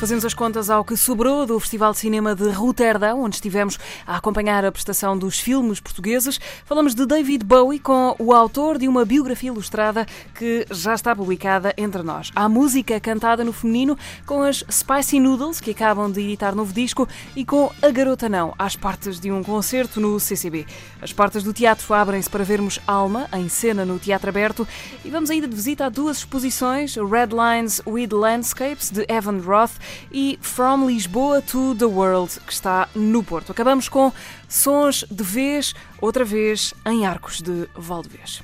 [0.00, 4.16] Fazemos as contas ao que sobrou do Festival de Cinema de Roterdão, onde estivemos a
[4.16, 6.40] acompanhar a prestação dos filmes portugueses.
[6.64, 11.74] Falamos de David Bowie com o autor de uma biografia ilustrada que já está publicada
[11.76, 12.30] entre nós.
[12.34, 13.94] Há música cantada no feminino
[14.24, 18.54] com as Spicy Noodles, que acabam de editar novo disco, e com A Garota Não,
[18.58, 20.64] às partes de um concerto no CCB.
[21.02, 24.66] As portas do teatro abrem-se para vermos Alma, em cena no Teatro Aberto,
[25.04, 29.72] e vamos ainda de visita a duas exposições, Red Lines with Landscapes, de Evan Roth,
[30.12, 33.52] e From Lisboa to the World, que está no Porto.
[33.52, 34.12] Acabamos com
[34.48, 38.40] Sons de Vez, outra vez em Arcos de Valdevez.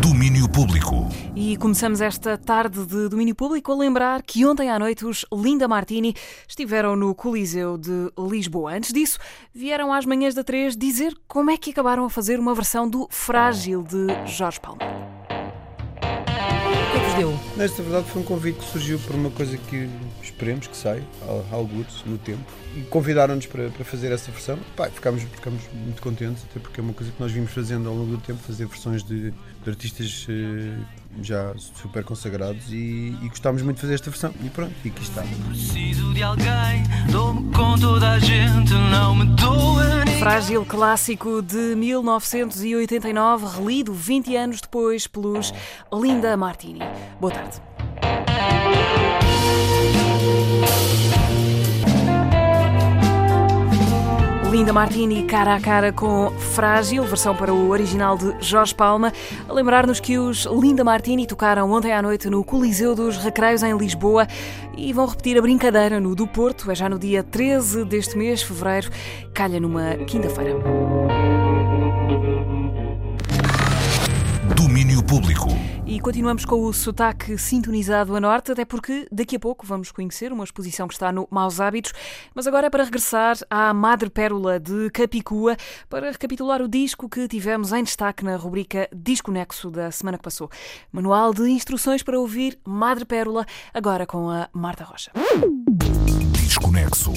[0.00, 1.08] Domínio Público.
[1.34, 5.66] E começamos esta tarde de domínio público a lembrar que ontem à noite os Linda
[5.66, 6.14] Martini
[6.46, 8.74] estiveram no Coliseu de Lisboa.
[8.74, 9.18] Antes disso,
[9.52, 13.08] vieram às manhãs da 3 dizer como é que acabaram a fazer uma versão do
[13.10, 15.09] Frágil de Jorge Palma.
[17.20, 17.38] Deu?
[17.56, 19.88] Nesta verdade foi um convite que surgiu por uma coisa que
[20.22, 21.02] esperemos que saia,
[21.50, 22.40] algo no tempo.
[22.74, 24.58] E convidaram-nos para, para fazer essa versão.
[24.74, 27.94] Pá, ficámos, ficámos muito contentes, até porque é uma coisa que nós vimos fazendo ao
[27.94, 30.78] longo do tempo, fazer versões de, de artistas eh,
[31.22, 34.34] já super consagrados e, e gostámos muito de fazer esta versão.
[34.42, 35.22] E pronto, e aqui está.
[35.48, 43.56] Preciso de alguém, dou-me com toda a gente, não me doa Frágil clássico de 1989,
[43.56, 45.50] relido 20 anos depois pelos
[45.90, 46.80] Linda Martini.
[47.18, 47.62] Boa tarde.
[54.50, 59.12] Linda Martini cara a cara com Frágil, versão para o original de Jorge Palma.
[59.48, 63.76] A lembrar-nos que os Linda Martini tocaram ontem à noite no Coliseu dos Recreios em
[63.76, 64.26] Lisboa
[64.76, 66.68] e vão repetir a brincadeira no do Porto.
[66.68, 68.90] É já no dia 13 deste mês, fevereiro,
[69.32, 70.56] calha numa quinta-feira.
[74.56, 75.48] Domínio Público.
[75.90, 80.32] E continuamos com o sotaque sintonizado a norte, até porque daqui a pouco vamos conhecer
[80.32, 81.92] uma exposição que está no Maus Hábitos.
[82.32, 85.56] Mas agora é para regressar à Madre Pérola de Capicua
[85.88, 90.22] para recapitular o disco que tivemos em destaque na rubrica Disco Nexo da semana que
[90.22, 90.48] passou.
[90.92, 95.10] Manual de instruções para ouvir Madre Pérola, agora com a Marta Rocha.
[96.50, 97.12] Desconexo.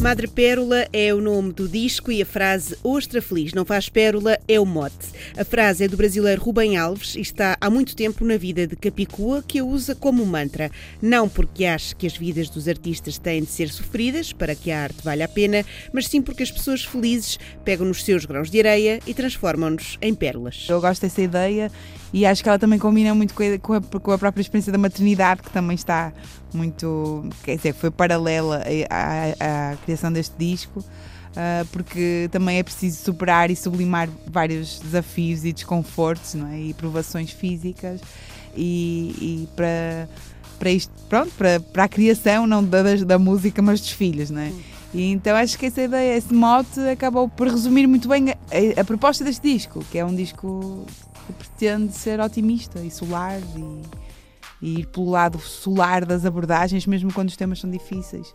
[0.00, 4.38] Madre Pérola é o nome do disco e a frase Ostra Feliz não faz pérola
[4.46, 5.08] é o mote.
[5.36, 8.76] A frase é do brasileiro Rubem Alves e está há muito tempo na vida de
[8.76, 10.70] Capicua, que a usa como mantra.
[11.02, 14.84] Não porque acha que as vidas dos artistas têm de ser sofridas para que a
[14.84, 18.60] arte valha a pena, mas sim porque as pessoas felizes pegam nos seus grãos de
[18.60, 20.66] areia e transformam-nos em pérolas.
[20.68, 21.72] Eu gosto dessa ideia
[22.14, 23.42] e acho que ela também combina muito com
[23.74, 26.12] a, com a- própria experiência da maternidade, que também está
[26.52, 27.28] muito.
[27.42, 30.82] quer dizer, foi paralela à, à- à criação deste disco.
[31.36, 36.60] ah, porque também é preciso superar e sublimar vários desafios e desconfortos não é?
[36.60, 38.00] e provações físicas
[38.56, 40.08] e, e para,
[40.60, 44.40] para isto, pronto, para, para a criação não da, da música, mas dos filhos, não
[44.40, 44.52] é?
[44.94, 48.84] E então acho que essa ideia, esse mote, acabou por resumir muito bem a, a-
[48.84, 50.86] proposta deste disco, que é um disco
[51.32, 53.82] pretende ser otimista e solar e,
[54.60, 58.34] e ir pelo lado solar das abordagens, mesmo quando os temas são difíceis.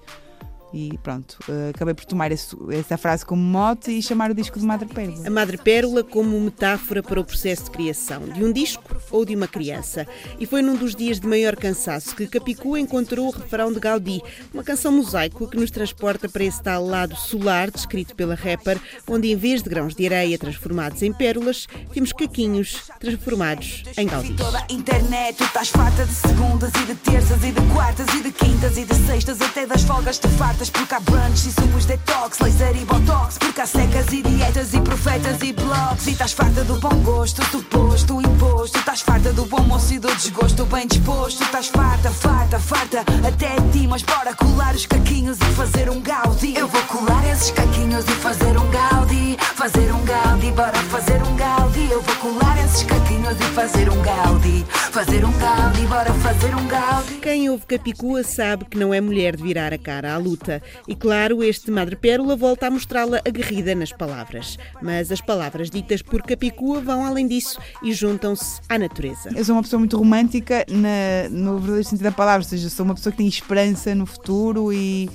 [0.72, 4.60] E pronto, eh, acabei por tomar esse- essa frase como mote e chamar o disco
[4.60, 5.26] de Madre Pérola.
[5.26, 9.36] A Madre Pérola como metáfora para o processo de criação de um disco ou de
[9.36, 10.06] uma criança.
[10.40, 14.22] E foi num dos dias de maior cansaço que Capicua encontrou o refrão de Gaudí,
[14.54, 19.32] uma canção mosaico que nos transporta para esse tal lado solar descrito pela rapper, onde
[19.32, 24.34] em vez de grãos de areia transformados em pérolas, temos caquinhos transformados em Gaudí.
[24.36, 28.22] toda a internet, tu estás farta de segundas e de terças e de quartas e
[28.22, 31.86] de quintas e de sextas, até das folgas te fartas, porque há brunch e sumos
[31.86, 36.34] detox, laser e botox, porque há secas e dietas e profetas e blogs, e estás
[36.34, 40.88] farta do bom gosto, suposto, imposto, estás farta do bom moço e do desgosto, bem
[40.88, 46.02] disposto, estás farta, farta, farta, até ti, mas bora colar os caquinhos e fazer um
[46.02, 46.58] gaudi.
[46.58, 51.36] Eu vou colar esses caquinhos e fazer um gaudi, fazer um gaudi, bora fazer um
[51.36, 51.92] gaudi.
[51.92, 54.66] Eu vou colar esses caquinhos e fazer um gaudi.
[54.92, 57.14] Fazer um gaudi, bora fazer um gaudi.
[57.22, 60.49] Quem ouve Capicua sabe que não é mulher de virar a cara à luta.
[60.88, 64.58] E claro, este Madre Pérola volta a mostrá-la aguerrida nas palavras.
[64.82, 69.30] Mas as palavras ditas por Capicua vão além disso e juntam-se à natureza.
[69.36, 72.86] Eu sou uma pessoa muito romântica na, no verdadeiro sentido da palavra, ou seja, sou
[72.86, 75.10] uma pessoa que tem esperança no futuro e,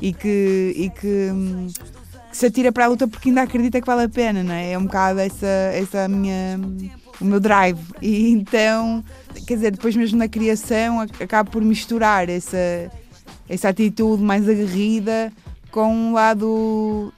[0.00, 0.74] e que.
[0.76, 1.68] E que hum,
[2.30, 4.72] que se atira para a luta porque ainda acredita que vale a pena, não é?
[4.72, 6.60] É um bocado essa, essa minha,
[7.20, 7.80] o meu drive.
[8.02, 9.02] E então,
[9.46, 12.90] quer dizer, depois mesmo na criação acabo por misturar essa,
[13.48, 15.32] essa atitude mais aguerrida
[15.70, 17.12] com um lado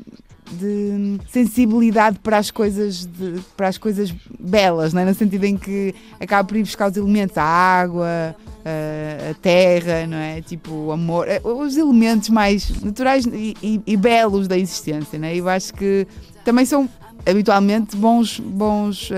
[0.53, 5.05] de sensibilidade para as coisas de, para as coisas belas, não é?
[5.05, 8.35] no sentido em que acabo por ir buscar os elementos, a água,
[8.65, 10.41] a, a terra, não é?
[10.43, 15.29] Tipo, o amor, eh, os elementos mais naturais e, e, e belos da existência, não
[15.29, 15.37] é?
[15.37, 16.07] Eu acho que
[16.45, 16.89] também são
[17.27, 19.15] habitualmente bons, bons, uh,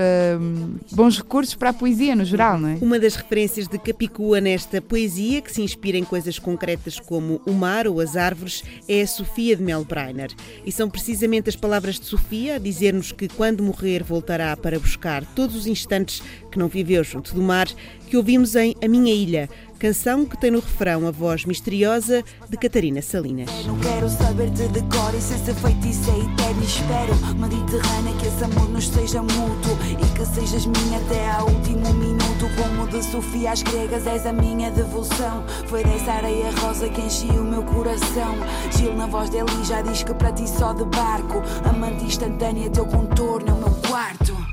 [0.91, 2.77] bons recursos para a poesia no geral, não é?
[2.81, 7.53] Uma das referências de Capicua nesta poesia, que se inspira em coisas concretas como o
[7.53, 10.31] mar ou as árvores, é a Sofia de Melbreiner.
[10.65, 15.25] E são precisamente as palavras de Sofia a dizer-nos que quando morrer voltará para buscar
[15.35, 16.21] todos os instantes
[16.51, 17.67] que não viveu junto do mar,
[18.07, 19.49] que ouvimos em A Minha Ilha,
[19.83, 23.49] canção que tem no refrão a voz misteriosa de Catarina Salinas.
[23.65, 26.63] Não quero saber-te de cor e sem ser feitiça é eterno.
[26.63, 31.93] Espero Mediterrânea que esse amor nos seja mútuo E que sejas minha até ao último
[31.95, 32.23] minuto.
[32.55, 35.43] Como de Sofia às gregas és a minha devoção.
[35.67, 38.37] Foi dessa areia rosa que enchia o meu coração.
[38.77, 41.41] Gil na voz dele já diz que para ti só de barco.
[41.69, 44.52] Amante instantânea teu contorno é o meu quarto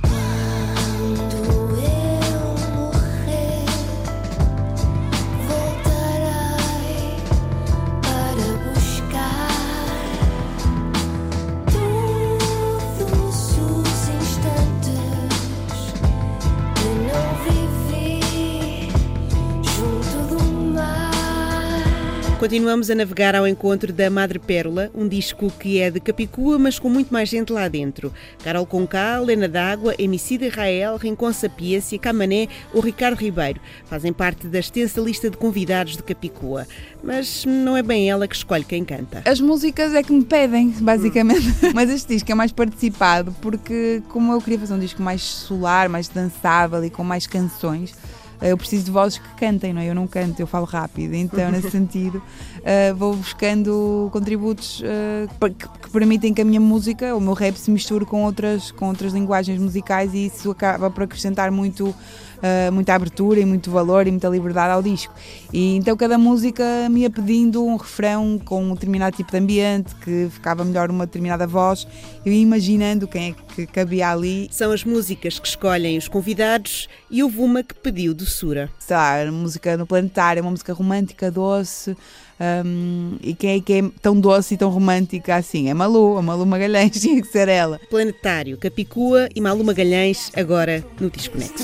[22.41, 26.79] Continuamos a navegar ao encontro da Madre Pérola, um disco que é de Capicua, mas
[26.79, 28.11] com muito mais gente lá dentro.
[28.43, 34.59] Carol Conká, Lena D'Água, Emicida Israel, Rincon Sapiência, Camané ou Ricardo Ribeiro fazem parte da
[34.59, 36.67] extensa lista de convidados de Capicua.
[37.05, 39.23] Mas não é bem ela que escolhe quem canta.
[39.27, 41.47] As músicas é que me pedem, basicamente.
[41.47, 41.73] Hum.
[41.77, 45.91] mas este disco é mais participado porque, como eu queria fazer um disco mais solar,
[45.91, 47.95] mais dançável e com mais canções
[48.43, 49.89] eu preciso de vozes que cantem, não é?
[49.89, 51.15] Eu não canto, eu falo rápido.
[51.15, 57.15] Então, nesse sentido, uh, vou buscando contributos uh, que, que, permitem que a minha música,
[57.15, 61.05] o meu rap, se misture com outras, com outras linguagens musicais e isso acaba por
[61.05, 61.95] acrescentar muito
[62.41, 65.15] uh, muita abertura e muito valor e muita liberdade ao disco.
[65.53, 69.95] E então cada música me ia pedindo um refrão com um determinado tipo de ambiente,
[69.97, 71.87] que ficava melhor uma determinada voz.
[72.25, 74.49] Eu ia imaginando quem é que cabia ali.
[74.51, 78.71] São as músicas que escolhem os convidados e houve uma que pediu doçura.
[78.79, 81.97] Sei lá, música no planetário, uma música romântica, doce.
[82.41, 85.69] Um, e quem é que é tão doce e tão romântica assim?
[85.69, 87.79] É Malu, a Malu Magalhães tinha que ser ela.
[87.91, 91.63] Planetário, Capicua e Malu Magalhães, agora no Disconnect.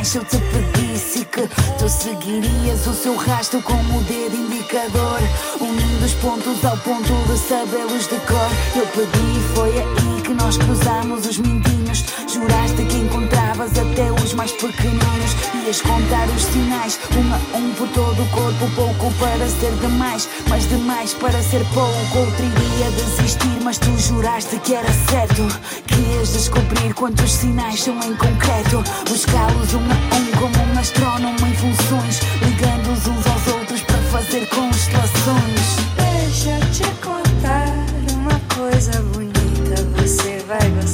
[0.00, 1.46] Eu te pedisse que
[1.78, 5.20] tu seguirias o seu rastro com o dedo indicador,
[5.60, 8.50] unindo os pontos ao ponto de sabê-los de cor.
[8.74, 12.04] Eu pedi, foi aí que nós cruzamos os mindinhos.
[12.32, 15.34] Juraste que encontravas até os mais pequeninos.
[15.66, 18.70] Ias contar os sinais, um a um por todo o corpo.
[18.76, 22.18] Pouco para ser demais, mas demais para ser pouco.
[22.18, 25.42] Outro iria desistir, mas tu juraste que era certo.
[25.86, 28.84] Que ias descobrir quantos sinais são em concreto.
[29.08, 32.20] Buscá-los um a um como um astrónomo em funções.
[32.40, 35.90] Ligando-os uns aos outros para fazer constelações.
[35.96, 36.50] Deixa
[36.84, 37.29] eu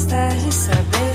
[0.07, 1.13] gostar de saber.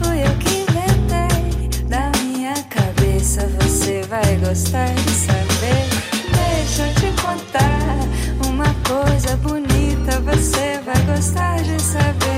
[0.00, 3.46] Fui eu que inventei da minha cabeça.
[3.60, 5.88] Você vai gostar de saber.
[6.34, 7.98] Deixa eu te contar
[8.46, 10.20] uma coisa bonita.
[10.20, 12.31] Você vai gostar de saber.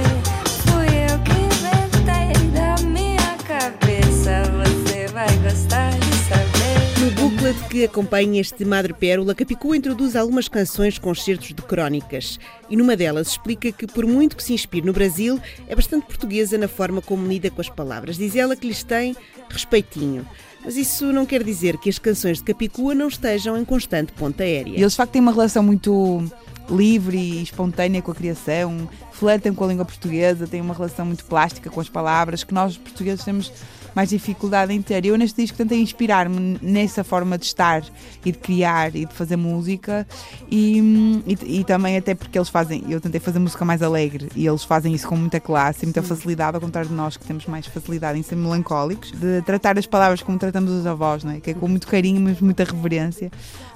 [7.70, 12.38] Que acompanha este Madre Pérola, Capicua introduz algumas canções com excertos de crónicas.
[12.70, 16.56] E numa delas explica que, por muito que se inspire no Brasil, é bastante portuguesa
[16.56, 18.16] na forma como lida com as palavras.
[18.16, 19.16] Diz ela que lhes tem
[19.50, 20.26] respeitinho.
[20.64, 24.44] Mas isso não quer dizer que as canções de Capicua não estejam em constante ponta
[24.44, 24.78] aérea.
[24.78, 26.24] Eles de facto têm uma relação muito
[26.70, 31.24] livre e espontânea com a criação, flertam com a língua portuguesa, têm uma relação muito
[31.24, 33.52] plástica com as palavras que nós portugueses temos
[33.94, 35.04] mais dificuldade em ter.
[35.04, 37.82] Eu neste disco tentei inspirar-me nessa forma de estar
[38.24, 40.06] e de criar e de fazer música
[40.50, 44.46] e, e, e, também até porque eles fazem, eu tentei fazer música mais alegre e
[44.46, 47.46] eles fazem isso com muita classe e muita facilidade, ao contrário de nós que temos
[47.46, 51.40] mais facilidade em ser melancólicos, de tratar as palavras como tratamos os avós, não é?
[51.40, 53.30] que é com muito carinho, mas muita reverência,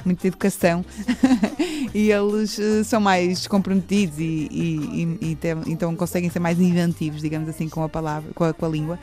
[0.04, 0.84] muita educação
[1.94, 7.20] e eles uh, são mais comprometidos e, e, e tem, então conseguem ser mais inventivos,
[7.20, 8.98] digamos assim, com a palavra, com a, com a língua.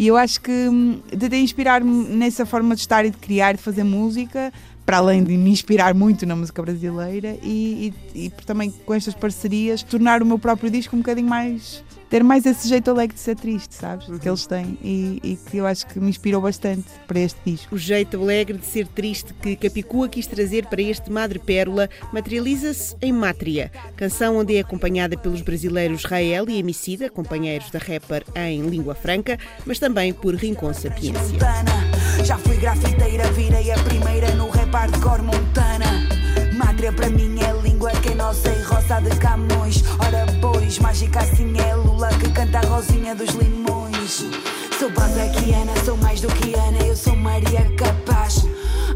[0.00, 3.58] E eu acho que hum, tentei inspirar-me nessa forma de estar e de criar de
[3.58, 4.50] fazer música,
[4.90, 9.14] para além de me inspirar muito na música brasileira e, e, e também com estas
[9.14, 13.20] parcerias tornar o meu próprio disco um bocadinho mais ter mais esse jeito alegre de
[13.20, 14.06] ser triste, sabes?
[14.18, 17.72] Que eles têm e, e, que eu acho que me inspirou bastante para este disco.
[17.72, 22.96] O jeito alegre de ser triste que Capicua quis trazer para este Madre Pérola materializa-se
[23.00, 28.62] em Mátria, canção onde é acompanhada pelos brasileiros Rael e Emicida, companheiros da rapper em
[28.62, 31.38] língua franca, mas também por Rincon Sapiência.
[32.24, 36.08] Já fui grafiteira, virei a primeira no rap hardcore montana.
[36.52, 39.82] Mátria para mim é língua que não sei roça de Camões.
[39.98, 44.24] Ora, pois, mágica assim é Lula que canta a rosinha dos limões.
[44.78, 48.46] Sou bazaquiana, sou mais do que Ana, eu sou Maria Capaz.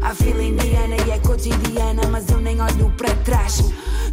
[0.05, 3.63] A fila indiana e é cotidiana, mas eu nem olho para trás.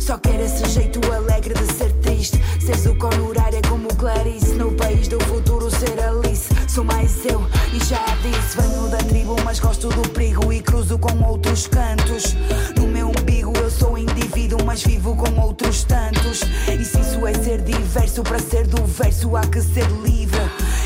[0.00, 2.40] Só quero esse jeito alegre de ser triste.
[2.58, 4.54] Seres o é como Clarice.
[4.54, 6.48] No país do futuro, ser Alice.
[6.66, 8.56] Sou mais eu e já disse.
[8.56, 12.34] Venho da tribo, mas gosto do perigo e cruzo com outros cantos.
[12.74, 16.40] No meu umbigo, eu sou indivíduo, mas vivo com outros tantos.
[16.68, 20.40] E se isso é ser diverso, para ser do verso há que ser livre.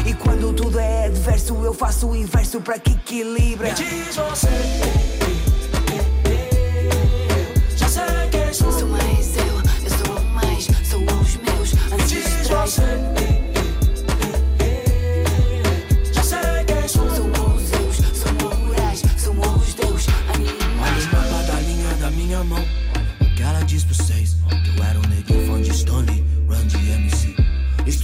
[0.06, 3.72] E quando tudo é adverso, eu faço o inverso para que equilibre.
[3.72, 4.46] Diz você.
[7.76, 8.70] Já sei quem sou.
[8.70, 9.44] Sou mais eu,
[9.82, 12.76] eu sou mais, sou os meus ancestrais.
[12.76, 13.15] Já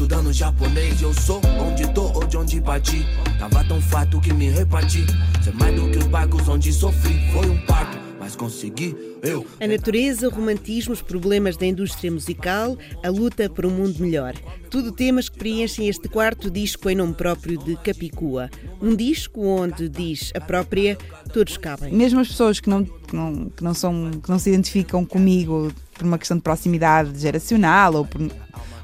[0.02, 3.06] Estudando japonês, eu sou onde tô ou de onde parti.
[3.38, 5.06] Tava tão fato que me reparti.
[5.44, 7.14] Ser mais do que os barcos onde sofri.
[7.32, 8.96] Foi um parto, mas consegui.
[9.22, 9.46] Eu.
[9.60, 14.34] A natureza, o romantismo, os problemas da indústria musical, a luta por um mundo melhor.
[14.68, 18.50] Tudo temas que preenchem este quarto disco em nome próprio de Capicua.
[18.80, 20.98] Um disco onde, diz a própria,
[21.32, 21.94] todos cabem.
[21.94, 25.72] Mesmo as pessoas que não, que não, que não, são, que não se identificam comigo
[25.94, 28.20] por uma questão de proximidade geracional ou, por,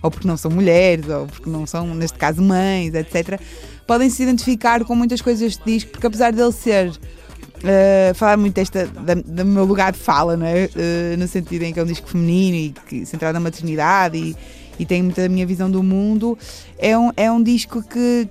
[0.02, 3.40] ou porque não são mulheres ou porque não são, neste caso, mães, etc.,
[3.86, 6.92] podem se identificar com muitas coisas deste disco, porque apesar dele ser
[7.58, 10.66] Uh, falar muito desta, da, do meu lugar de fala, não é?
[10.66, 14.36] Uh, no sentido em que é um disco feminino e que, centrado na maternidade e,
[14.78, 16.38] e tem muita da minha visão do mundo.
[16.78, 18.28] É um, é um disco que,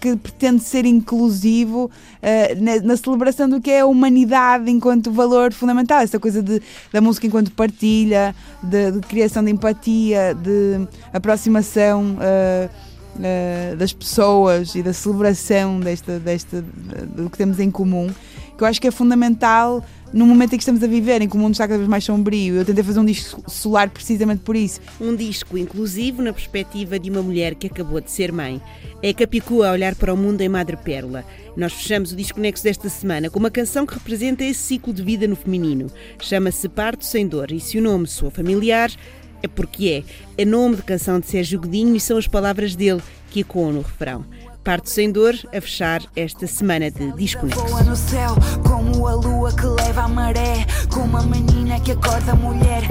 [0.00, 5.52] que pretende ser inclusivo uh, na, na, celebração do que é a humanidade enquanto valor
[5.52, 12.16] fundamental, essa coisa de, da música enquanto partilha, de, de criação de empatia, de aproximação.
[12.16, 12.90] Uh,
[13.76, 16.64] das pessoas e da celebração desta, desta,
[17.14, 18.08] do que temos em comum,
[18.60, 21.34] que eu acho que é fundamental no momento em que estamos a viver, em que
[21.34, 22.56] o mundo está cada vez mais sombrio.
[22.56, 24.80] Eu tentei fazer um disco solar precisamente por isso.
[25.00, 28.60] Um disco inclusivo na perspectiva de uma mulher que acabou de ser mãe.
[29.02, 31.24] É Capicua a olhar para o mundo em Madre Pérola.
[31.56, 35.02] Nós fechamos o Disco Nexo desta semana com uma canção que representa esse ciclo de
[35.02, 35.86] vida no feminino.
[36.20, 38.90] Chama-se Parto Sem Dor e se o nome soa familiar,
[39.42, 40.04] é porque
[40.36, 40.42] é.
[40.42, 43.00] É nome de canção de Sérgio Godinho e são as palavras dele
[43.30, 44.26] que ecoam no refrão.
[44.62, 47.64] Parto sem dor a fechar esta semana de Disco Nexo.
[47.64, 52.34] Voa no céu como a lua que leva a maré, como a menina que acorda
[52.34, 52.82] mulher,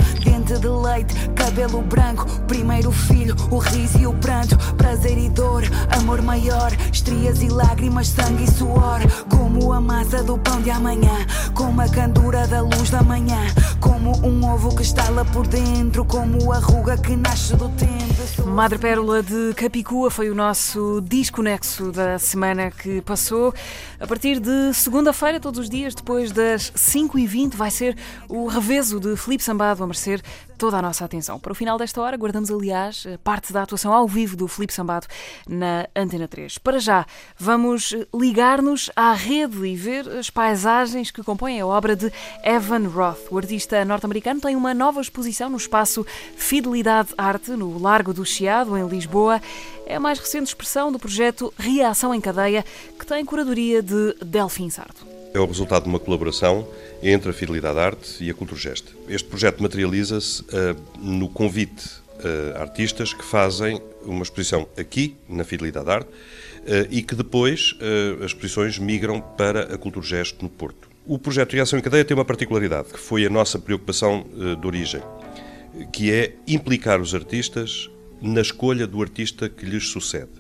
[0.50, 5.64] dente de leite, cabelo branco, primeiro filho, o riso e o pranto, prazer e dor,
[5.92, 11.26] amor maior, estrias e lágrimas, sangue e suor, como a massa do pão de amanhã,
[11.54, 13.40] como a candura da luz da manhã,
[13.80, 18.00] como um ovo que estala por dentro, como a ruga que nasce do tempo.
[18.46, 23.54] Madre Pérola de Capicua foi o nosso Disco Nexo da semana que passou.
[24.00, 27.96] A partir de segunda-feira, todos os dias, depois das 5h20, vai ser
[28.28, 30.22] o revezo de Felipe Sambado a merecer
[30.58, 31.40] toda a nossa atenção.
[31.40, 35.08] Para o final desta hora, guardamos, aliás, parte da atuação ao vivo do Felipe Sambado
[35.48, 36.58] na Antena 3.
[36.58, 37.06] Para já,
[37.38, 42.12] vamos ligar-nos à rede e ver as paisagens que compõem a obra de
[42.44, 43.32] Evan Roth.
[43.32, 46.06] O artista norte-americano tem uma nova exposição no espaço
[46.36, 49.42] Fidelidade Arte, no Largo do Chiado, em Lisboa.
[49.86, 52.66] É a mais recente expressão do projeto Reação em Cadeia,
[52.98, 55.08] que tem curadoria de Delfim Sardo.
[55.34, 56.68] é o resultado de uma colaboração
[57.02, 58.86] entre a Fidelidade Arte e a Culturgest.
[59.08, 60.46] Este projeto materializa-se uh,
[61.00, 67.02] no convite uh, a artistas que fazem uma exposição aqui, na Fidelidade Arte, uh, e
[67.02, 67.76] que depois
[68.20, 70.90] as exposições migram para a Culturgest no Porto.
[71.06, 74.26] O projeto Reação em Cadeia tem uma particularidade, que foi a nossa preocupação
[74.60, 75.02] de origem,
[75.92, 77.90] que é implicar os artistas
[78.22, 80.39] na escolha do artista que lhes sucede.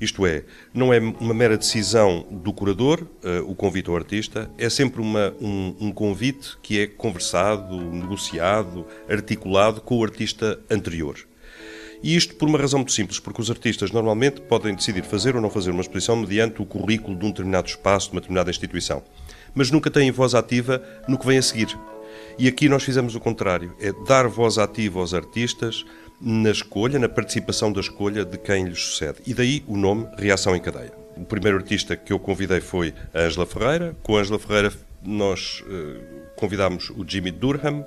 [0.00, 4.70] Isto é, não é uma mera decisão do curador, uh, o convite ao artista, é
[4.70, 11.18] sempre uma, um, um, convite que é conversado, negociado, articulado com o artista anterior.
[12.02, 15.42] E isto por uma razão muito simples, porque os artistas normalmente podem decidir fazer ou
[15.42, 19.02] não fazer uma exposição mediante o currículo de um determinado espaço, de uma determinada instituição,
[19.54, 21.78] mas nunca têm voz ativa no que vem a seguir.
[22.38, 25.84] E aqui nós fizemos o contrário, é dar voz ativa aos artistas
[26.20, 29.18] na escolha, na participação da escolha de quem lhes sucede.
[29.26, 30.92] E daí o nome Reação em Cadeia.
[31.16, 33.96] O primeiro artista que eu convidei foi a Angela Ferreira.
[34.02, 34.72] Com a Angela Ferreira
[35.02, 37.84] nós uh, convidámos o Jimmy Durham.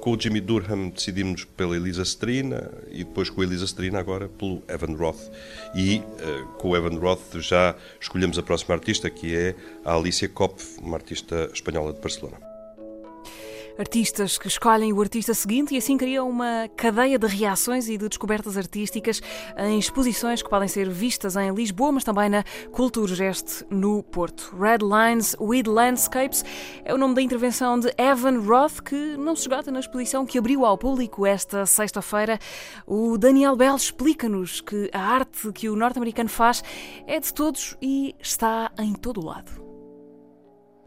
[0.00, 4.28] Com o Jimmy Durham decidimos pela Elisa Strina e depois com a Elisa Strina agora
[4.28, 5.30] pelo Evan Roth.
[5.74, 9.54] E uh, com o Evan Roth já escolhemos a próxima artista que é
[9.84, 12.53] a Alicia Kopf, uma artista espanhola de Barcelona
[13.78, 18.08] artistas que escolhem o artista seguinte e assim criam uma cadeia de reações e de
[18.08, 19.20] descobertas artísticas
[19.56, 24.54] em exposições que podem ser vistas em Lisboa, mas também na Culturgest no Porto.
[24.56, 26.44] Red Lines with Landscapes
[26.84, 30.38] é o nome da intervenção de Evan Roth, que não se esgota na exposição que
[30.38, 32.38] abriu ao público esta sexta-feira.
[32.86, 36.62] O Daniel Bell explica-nos que a arte que o norte-americano faz
[37.06, 39.63] é de todos e está em todo o lado.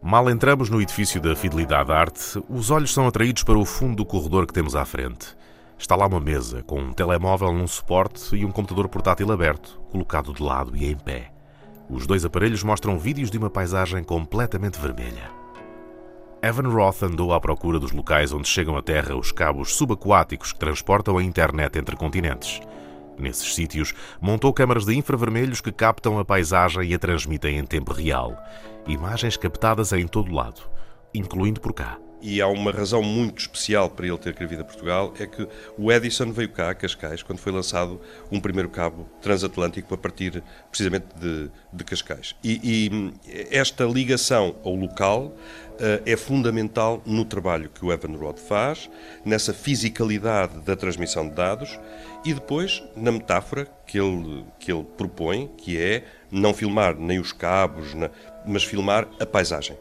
[0.02, 4.06] Mal entramos no edifício da Fidelidade Arte, os olhos são atraídos para o fundo do
[4.06, 5.36] corredor que temos à frente.
[5.78, 10.34] Está lá uma mesa, com um telemóvel num suporte e um computador portátil aberto, colocado
[10.34, 11.32] de lado e em pé.
[11.90, 15.32] Os dois aparelhos mostram vídeos de uma paisagem completamente vermelha.
[16.44, 20.60] Evan Roth andou à procura dos locais onde chegam à Terra os cabos subaquáticos que
[20.60, 22.62] transportam a internet entre continentes.
[23.18, 27.92] Nesses sítios, montou câmaras de infravermelhos que captam a paisagem e a transmitem em tempo
[27.92, 28.38] real.
[28.88, 30.62] Imagens captadas em todo lado,
[31.14, 31.98] incluindo por cá.
[32.22, 35.46] E há uma razão muito especial para ele ter querido a Portugal, é que
[35.78, 38.00] o Edison veio cá a Cascais quando foi lançado
[38.32, 40.42] um primeiro cabo transatlântico a partir
[40.72, 42.34] precisamente de, de Cascais.
[42.42, 45.36] E, e esta ligação ao local
[45.78, 48.90] Uh, é fundamental no trabalho que o Evan Roth faz,
[49.24, 51.80] nessa fisicalidade da transmissão de dados
[52.26, 57.32] e depois na metáfora que ele, que ele propõe, que é não filmar nem os
[57.32, 57.94] cabos,
[58.48, 59.78] mas filmar a paisagem.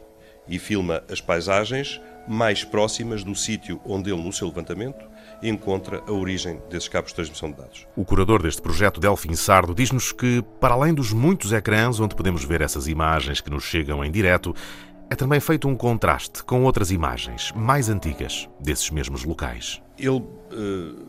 [0.48, 5.05] E filma as paisagens mais próximas do sítio onde ele, no seu levantamento,
[5.42, 7.87] encontra a origem desses cabos de transmissão de dados.
[7.96, 12.44] O curador deste projeto, Delfim Sardo, diz-nos que, para além dos muitos ecrãs onde podemos
[12.44, 14.55] ver essas imagens que nos chegam em direto,
[15.09, 19.81] é também feito um contraste com outras imagens mais antigas desses mesmos locais.
[19.98, 21.07] Ele uh,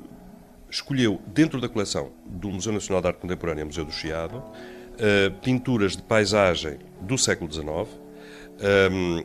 [0.70, 4.44] escolheu, dentro da coleção do Museu Nacional de Arte Contemporânea, Museu do Chiado,
[4.98, 9.24] uh, pinturas de paisagem do século XIX um, ehm,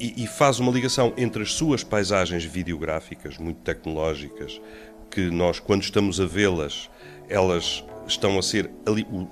[0.00, 4.60] e, e, faz uma ligação entre as suas paisagens videográficas, muito tecnológicas,
[5.10, 6.88] que nós, quando estamos a vê-las,
[7.28, 8.70] elas estão a ser,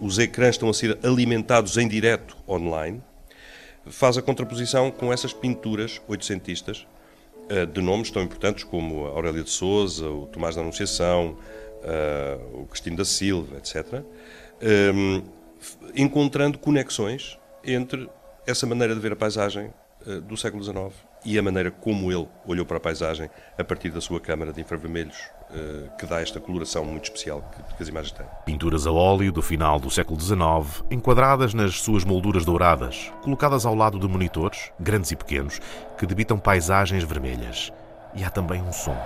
[0.00, 3.00] os ecrãs estão a ser alimentados em direto online,
[3.86, 6.86] faz a contraposição com essas pinturas oitocentistas
[7.48, 11.38] eh, de nomes tão importantes como Aurélia de Souza, o Tomás da Anunciação,
[11.84, 14.02] eh, o Cristino da Silva, etc.,
[15.94, 18.08] encontrando conexões entre
[18.46, 19.72] essa maneira de ver a paisagem
[20.06, 20.92] eh, do século XIX
[21.24, 24.60] e a maneira como ele olhou para a paisagem a partir da sua câmara de
[24.60, 25.16] infravermelhos,
[25.52, 27.42] eh, que dá esta coloração muito especial
[27.76, 28.26] que, as imagens têm.
[28.44, 33.74] Pinturas a óleo do final do século XIX, enquadradas nas suas molduras douradas, colocadas ao
[33.74, 35.60] lado de monitores, grandes e pequenos,
[35.98, 37.72] que debitam paisagens vermelhas.
[38.14, 38.96] E há também um som.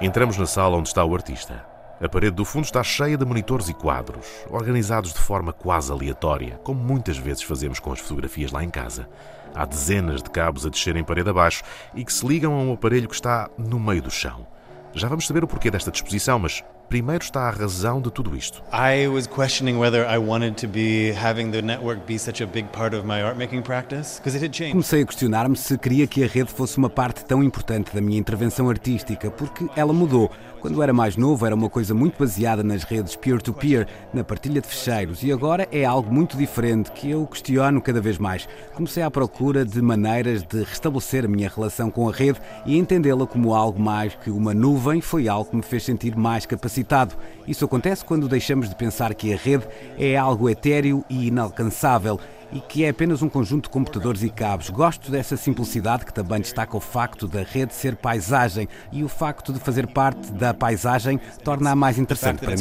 [0.00, 1.75] Entramos na sala onde está o artista.
[1.98, 6.60] A parede do fundo está cheia de monitores e quadros, organizados de forma quase aleatória,
[6.62, 9.08] como muitas vezes fazemos com as fotografias lá em casa.
[9.54, 11.62] Há dezenas de cabos a descerem parede abaixo
[11.94, 14.46] e que se ligam a um aparelho que está no meio do chão.
[14.92, 18.62] Já vamos saber o porquê desta disposição, mas primeiro está a razão de tudo isto.
[18.72, 22.68] I was questioning whether I wanted to be having the network be such a big
[22.68, 24.72] part of my art making practice because it had changed.
[24.72, 28.18] Comecei a questionar-me se queria que a rede fosse uma parte tão importante da minha
[28.18, 30.30] intervenção artística, porque ela mudou.
[30.66, 34.60] Quando era mais novo, era uma coisa muito baseada nas redes peer-to-peer, -peer, na partilha
[34.60, 38.48] de fecheiros, e agora é algo muito diferente que eu questiono cada vez mais.
[38.74, 43.28] Comecei à procura de maneiras de restabelecer a minha relação com a rede e entendê-la
[43.28, 47.14] como algo mais que uma nuvem foi algo que me fez sentir mais capacitado.
[47.46, 52.18] Isso acontece quando deixamos de pensar que a rede é algo etéreo e inalcançável
[52.52, 54.70] e que é apenas um conjunto de computadores e cabos.
[54.70, 59.52] Gosto dessa simplicidade que também destaca o facto da rede ser paisagem e o facto
[59.52, 62.56] de fazer parte da paisagem torna-a mais interessante para mim.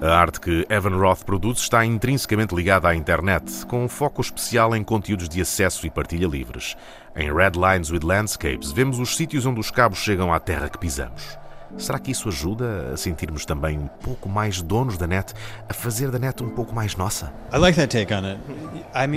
[0.00, 4.74] A arte que Evan Roth produz está intrinsecamente ligada à internet, com um foco especial
[4.74, 6.76] em conteúdos de acesso e partilha livres.
[7.14, 10.78] Em Red Lines with Landscapes, vemos os sítios onde os cabos chegam à terra que
[10.78, 11.38] pisamos.
[11.78, 15.32] Será que isso ajuda a sentirmos também um pouco mais donos da net,
[15.68, 17.32] a fazer da net um pouco mais nossa?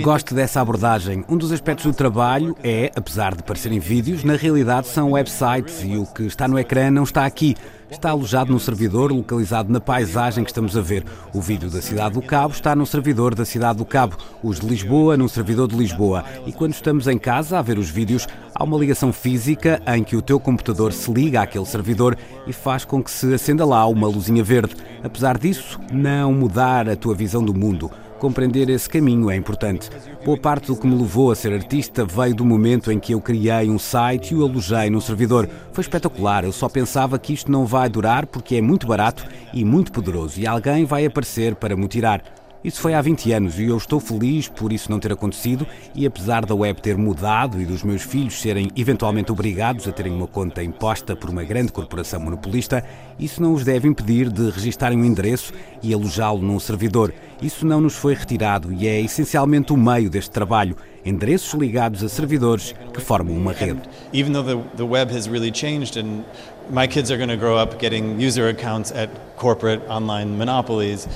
[0.02, 1.24] Gosto dessa abordagem.
[1.28, 5.96] Um dos aspectos do trabalho é, apesar de parecerem vídeos, na realidade são websites e
[5.96, 7.56] o que está no ecrã não está aqui
[7.90, 11.04] está alojado num servidor localizado na paisagem que estamos a ver.
[11.34, 14.66] O vídeo da cidade do Cabo está num servidor da cidade do Cabo, os de
[14.66, 16.24] Lisboa num servidor de Lisboa.
[16.46, 20.16] E quando estamos em casa a ver os vídeos, há uma ligação física em que
[20.16, 24.06] o teu computador se liga àquele servidor e faz com que se acenda lá uma
[24.06, 24.76] luzinha verde.
[25.02, 27.90] Apesar disso, não mudar a tua visão do mundo.
[28.20, 29.88] Compreender esse caminho é importante.
[30.22, 33.20] Boa parte do que me levou a ser artista veio do momento em que eu
[33.20, 35.48] criei um site e o alojei num servidor.
[35.72, 39.64] Foi espetacular, eu só pensava que isto não vai durar porque é muito barato e
[39.64, 42.22] muito poderoso e alguém vai aparecer para me tirar.
[42.62, 46.04] Isso foi há 20 anos e eu estou feliz por isso não ter acontecido e
[46.04, 50.26] apesar da web ter mudado e dos meus filhos serem eventualmente obrigados a terem uma
[50.26, 52.84] conta imposta por uma grande corporação monopolista,
[53.18, 57.14] isso não os deve impedir de registarem um endereço e alojá-lo num servidor.
[57.40, 60.76] Isso não nos foi retirado e é essencialmente o meio deste trabalho.
[61.02, 63.80] Endereços ligados a servidores que formam uma rede.
[64.12, 66.24] Even though the, web has really changed and
[66.70, 71.08] my kids are going to grow up getting user accounts at corporate online monopolies,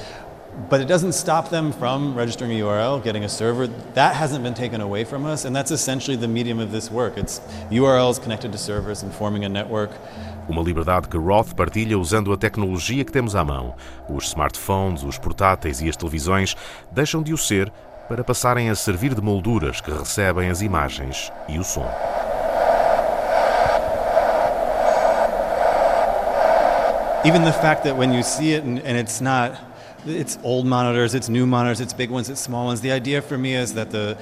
[0.70, 3.66] but it doesn't stop them from registering a URL, getting a server.
[3.94, 7.18] That hasn't been taken away from us, and that's essentially the medium of this work.
[7.18, 7.40] It's
[7.70, 9.90] URLs connected to servers and forming a network.
[10.48, 13.74] Uma liberdade que Roth partilha usando a tecnologia que temos à mão.
[14.08, 16.54] Os smartphones, os portáteis e as televisões
[16.92, 17.72] deixam de o ser
[18.08, 21.88] para passarem a servir de molduras que recebem as imagens e o som.
[27.24, 29.58] Even the fact that when you see it and, and it's not
[30.06, 32.80] it's old monitors, it's new monitors, it's big ones, it's small ones.
[32.80, 34.16] The idea for me is that the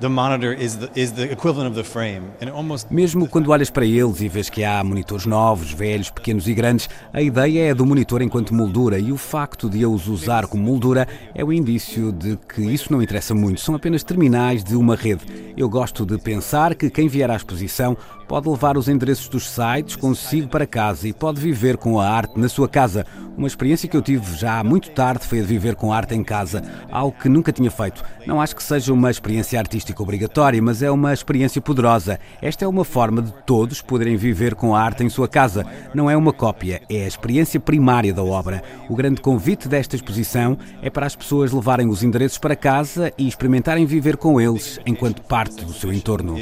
[0.00, 2.32] the monitor is the, is the equivalent of the frame.
[2.40, 6.48] And almost Mesmo quando olhas para eles e vês que há monitores novos, velhos, pequenos
[6.48, 10.08] e grandes, a ideia é do monitor enquanto moldura e o facto de eu os
[10.08, 14.64] usar como moldura é o indício de que isso não interessa muito, são apenas terminais
[14.64, 15.24] de uma rede.
[15.56, 17.96] Eu gosto de pensar que quem vier à exposição
[18.28, 22.38] pode levar os endereços dos sites consigo para casa e pode viver com a arte
[22.38, 23.06] na sua casa.
[23.36, 26.22] Uma experiência que eu tive já muito tarde foi a de viver com arte em
[26.22, 28.04] casa, algo que nunca tinha feito.
[28.26, 32.18] Não acho que seja uma experiência artística obrigatória, mas é uma experiência poderosa.
[32.40, 35.66] Esta é uma forma de todos poderem viver com a arte em sua casa.
[35.92, 38.62] Não é uma cópia, é a experiência primária da obra.
[38.88, 43.26] O grande convite desta exposição é para as pessoas levarem os endereços para casa e
[43.26, 46.36] experimentarem viver com eles enquanto parte do seu entorno.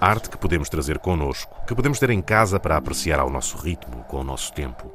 [0.00, 4.04] Arte que podemos trazer connosco, que podemos ter em casa para apreciar ao nosso ritmo,
[4.04, 4.90] com o nosso tempo.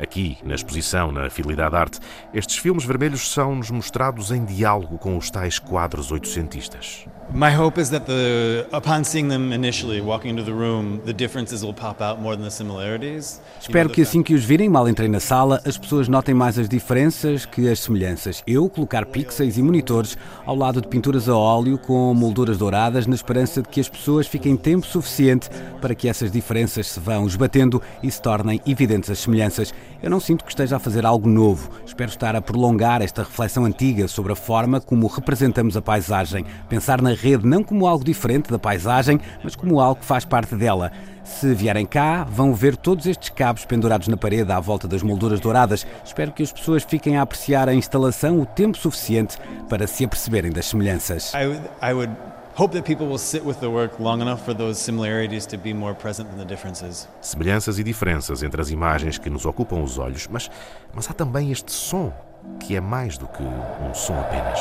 [0.00, 2.00] Aqui, na exposição, na Fidelidade Arte,
[2.32, 7.06] estes filmes vermelhos são-nos mostrados em diálogo com os tais quadros oitocentistas.
[7.32, 11.64] My hope is that the upon seeing them initially walking into the room, the differences
[11.64, 13.40] will pop out more than the similarities.
[13.60, 16.68] Espero que assim que os virem, mal entrem na sala, as pessoas notem mais as
[16.68, 18.42] diferenças que as semelhanças.
[18.48, 23.14] Eu colocar pixels e monitores ao lado de pinturas a óleo com molduras douradas na
[23.14, 25.48] esperança de que as pessoas fiquem tempo suficiente
[25.80, 29.72] para que essas diferenças se vão esbatendo e se tornem evidentes as semelhanças.
[30.02, 31.70] Eu não sinto que esteja a fazer algo novo.
[31.86, 37.00] Espero estar a prolongar esta reflexão antiga sobre a forma como representamos a paisagem, pensar
[37.00, 40.90] na rede não como algo diferente da paisagem, mas como algo que faz parte dela.
[41.22, 45.38] Se vierem cá, vão ver todos estes cabos pendurados na parede à volta das molduras
[45.38, 45.86] douradas.
[46.04, 50.50] Espero que as pessoas fiquem a apreciar a instalação o tempo suficiente para se aperceberem
[50.50, 51.32] das semelhanças.
[51.34, 52.12] I would, I would
[52.56, 55.72] hope that people will sit with the work long enough for those similarities to be
[55.72, 57.08] more present than the differences.
[57.20, 60.50] Semelhanças e diferenças entre as imagens que nos ocupam os olhos, mas,
[60.92, 62.12] mas há também este som,
[62.58, 64.60] que é mais do que um som apenas.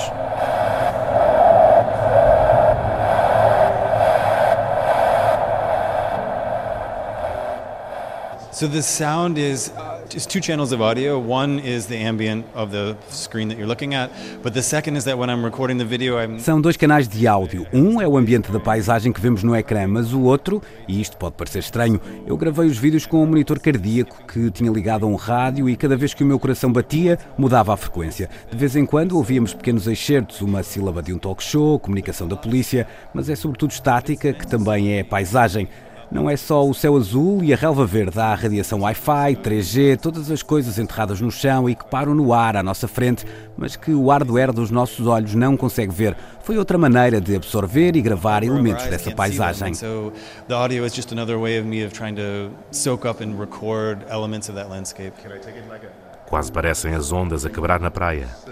[8.59, 9.71] So the sound is
[10.13, 11.17] is two channels of audio.
[11.17, 14.11] One is the ambient of the screen that you're looking at,
[14.43, 17.25] but the second is that when I'm recording the video, I'm São dois canais de
[17.25, 17.65] áudio.
[17.71, 21.15] Um é o ambiente da paisagem que vemos no ecrã, mas o outro, e isto
[21.15, 25.07] pode parecer estranho, eu gravei os vídeos com um monitor cardíaco que tinha ligado a
[25.07, 28.29] um rádio e cada vez que o meu coração batia, mudava a frequência.
[28.51, 32.35] De vez em quando ouvíamos pequenos excertos, uma sílaba de um talk show, comunicação da
[32.35, 35.69] polícia, mas é sobretudo estática, que também é paisagem.
[36.11, 39.99] Não é só o céu azul e a relva verde, há a radiação Wi-Fi, 3G,
[39.99, 43.23] todas as coisas enterradas no chão e que param no ar à nossa frente,
[43.55, 46.17] mas que o hardware dos nossos olhos não consegue ver.
[46.41, 49.75] Foi outra maneira de absorver e gravar elementos dessa paisagem.
[49.75, 50.11] So
[50.47, 54.03] the audio is just another way of me of trying to soak up and record
[54.09, 55.13] elements of that landscape.
[55.21, 58.27] Can I take it like a Quase parecem as ondas a quebrar na praia.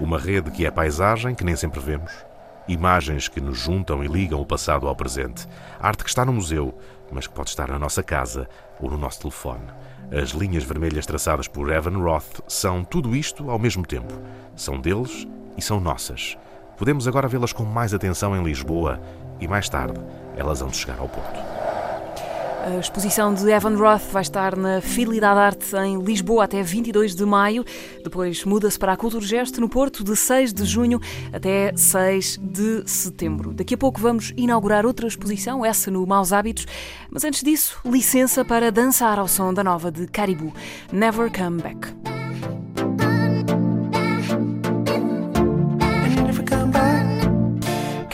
[0.00, 2.12] Uma rede que é paisagem que nem sempre vemos.
[2.66, 5.46] Imagens que nos juntam e ligam o passado ao presente.
[5.78, 6.76] Arte que está no museu,
[7.12, 8.48] mas que pode estar na nossa casa
[8.80, 9.64] ou no nosso telefone.
[10.10, 14.14] As linhas vermelhas traçadas por Evan Roth são tudo isto ao mesmo tempo.
[14.56, 16.38] São deles e são nossas.
[16.76, 19.00] Podemos agora vê-las com mais atenção em Lisboa
[19.40, 20.00] e mais tarde
[20.36, 21.53] elas de chegar ao Porto.
[22.64, 27.22] A exposição de Evan Roth vai estar na Fidelidade Arte em Lisboa até 22 de
[27.26, 27.62] maio.
[28.02, 30.98] Depois muda-se para a Cultura Gesto no Porto de 6 de junho
[31.30, 33.52] até 6 de setembro.
[33.52, 36.66] Daqui a pouco vamos inaugurar outra exposição, essa no Maus Hábitos.
[37.10, 40.50] Mas antes disso, licença para dançar ao som da nova de Caribou,
[40.90, 42.23] Never Come Back.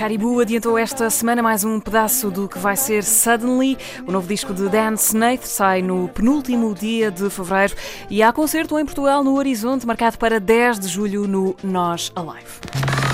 [0.01, 3.77] Caribou adiantou esta semana mais um pedaço do que vai ser Suddenly.
[4.07, 7.75] O novo disco de Dan Snaith sai no penúltimo dia de fevereiro
[8.09, 13.10] e há concerto em Portugal no Horizonte, marcado para 10 de julho no Nós Alive.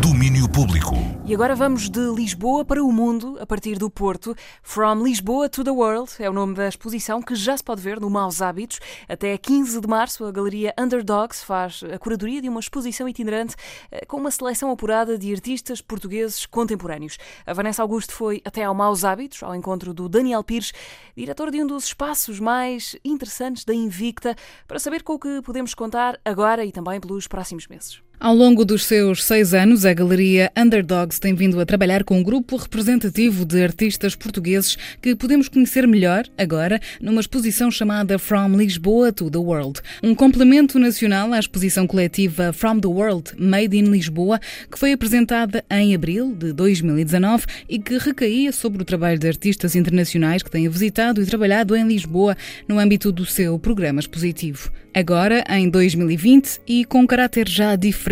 [0.00, 0.94] Domínio Público.
[1.26, 4.34] E agora vamos de Lisboa para o mundo, a partir do Porto.
[4.62, 8.00] From Lisboa to the World é o nome da exposição que já se pode ver
[8.00, 8.80] no Maus Hábitos.
[9.08, 13.54] Até 15 de março, a Galeria Underdogs faz a curadoria de uma exposição itinerante
[13.90, 17.18] eh, com uma seleção apurada de artistas portugueses contemporâneos.
[17.46, 20.72] A Vanessa Augusto foi até ao Maus Hábitos, ao encontro do Daniel Pires,
[21.16, 24.34] diretor de um dos espaços mais interessantes da Invicta,
[24.66, 28.02] para saber com o que podemos contar agora e também pelos próximos meses.
[28.22, 32.22] Ao longo dos seus seis anos, a Galeria Underdogs tem vindo a trabalhar com um
[32.22, 39.10] grupo representativo de artistas portugueses que podemos conhecer melhor agora numa exposição chamada From Lisboa
[39.10, 39.80] to the World.
[40.04, 44.38] Um complemento nacional à exposição coletiva From the World Made in Lisboa,
[44.70, 49.74] que foi apresentada em abril de 2019 e que recaía sobre o trabalho de artistas
[49.74, 52.36] internacionais que têm visitado e trabalhado em Lisboa
[52.68, 54.70] no âmbito do seu programa expositivo.
[54.94, 58.11] Agora, em 2020 e com caráter já diferente,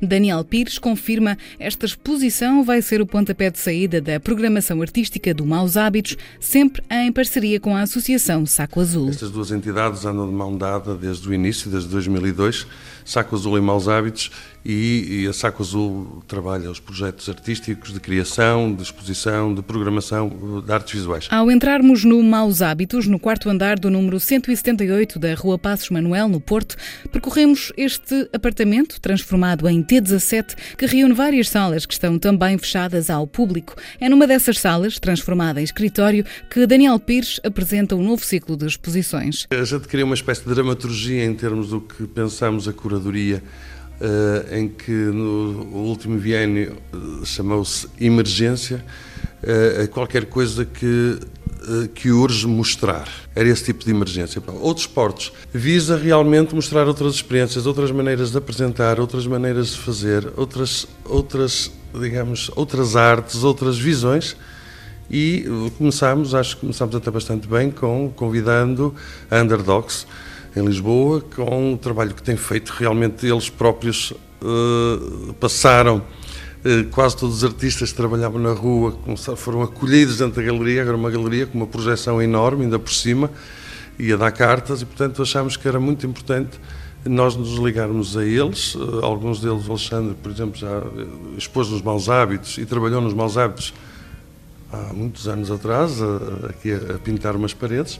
[0.00, 5.44] Daniel Pires confirma esta exposição vai ser o pontapé de saída da programação artística do
[5.44, 9.08] Maus Hábitos, sempre em parceria com a Associação Saco Azul.
[9.08, 12.66] Estas duas entidades andam de mão dada desde o início, desde 2002,
[13.04, 14.30] Saco Azul e Maus Hábitos,
[14.64, 20.62] e, e, a Saco Azul trabalha os projetos artísticos de criação, de exposição, de programação
[20.64, 21.28] de artes visuais.
[21.30, 26.28] Ao entrarmos no Maus Hábitos, no quarto andar do número 178 da Rua Passos Manuel,
[26.28, 26.76] no Porto,
[27.10, 33.26] percorremos este apartamento transformado em T17 que reúne várias salas que estão também fechadas ao
[33.26, 33.74] público.
[33.98, 38.66] É numa dessas salas, transformada em escritório, que Daniel Pires apresenta um novo ciclo de
[38.66, 39.46] exposições.
[39.50, 43.42] A gente cria uma espécie de dramaturgia em termos do que pensamos a curadoria
[44.00, 48.82] Uh, em que no último biênio uh, chamou-se emergência,
[49.42, 51.18] uh, qualquer coisa que,
[51.94, 53.06] que urge mostrar.
[53.34, 54.42] Era esse tipo de emergência.
[54.62, 60.32] Outros esportes visa realmente mostrar outras experiências, outras maneiras de apresentar, outras maneiras de fazer,
[60.34, 64.36] outras, outras digamos, outras artes, outras visões.
[65.10, 65.44] E
[65.76, 68.94] começámos, acho que começámos até bastante bem, com convidando
[69.30, 70.06] Underdogs,
[70.54, 72.70] em Lisboa, com um trabalho que têm feito.
[72.70, 78.98] Realmente eles próprios uh, passaram, uh, quase todos os artistas que trabalhavam na rua
[79.36, 83.30] foram acolhidos dentro da galeria, agora uma galeria com uma projeção enorme, ainda por cima,
[83.98, 86.58] e a dar cartas, e portanto achámos que era muito importante
[87.02, 88.74] nós nos ligarmos a eles.
[88.74, 90.82] Uh, alguns deles, o Alexandre, por exemplo, já
[91.38, 93.72] expôs nos maus hábitos e trabalhou nos maus hábitos
[94.72, 95.98] há muitos anos atrás,
[96.48, 97.98] aqui a pintar umas paredes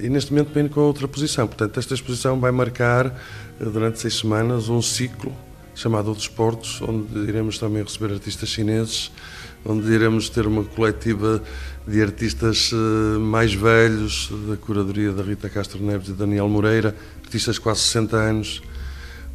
[0.00, 1.46] e neste momento vem com outra posição.
[1.46, 5.32] Portanto, esta exposição vai marcar eh, durante seis semanas um ciclo
[5.74, 9.10] chamado Outros Portos, onde iremos também receber artistas chineses,
[9.64, 11.42] onde iremos ter uma coletiva
[11.86, 17.56] de artistas eh, mais velhos, da curadoria da Rita Castro Neves e Daniel Moreira, artistas
[17.56, 18.62] de quase 60 anos,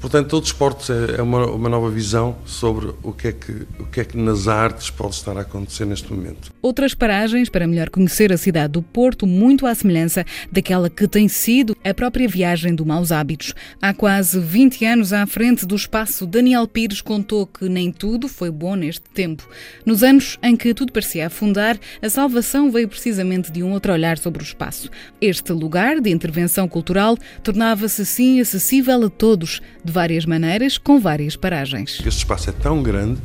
[0.02, 3.86] Portanto, todo desporto é, é uma, uma, nova visão sobre o que, é que, o
[3.86, 6.52] que é que nas artes pode estar a acontecer neste momento.
[6.60, 11.28] Outras paragens para melhor conhecer a cidade do Porto, muito à semelhança daquela que tem
[11.28, 13.54] sido a própria viagem do Maus Hábitos.
[13.80, 18.50] Há quase 20 anos à frente do espaço, Daniel Pires contou que nem tudo foi
[18.50, 19.48] bom neste tempo.
[19.86, 24.18] Nos anos em que tudo parecia afundar, a salvação veio precisamente de um outro olhar
[24.18, 24.90] sobre o espaço.
[25.22, 31.36] Este lugar de intervenção cultural tornava-se assim acessível a todos, de várias maneiras, com várias
[31.36, 32.00] paragens.
[32.00, 33.20] Este espaço é tão grande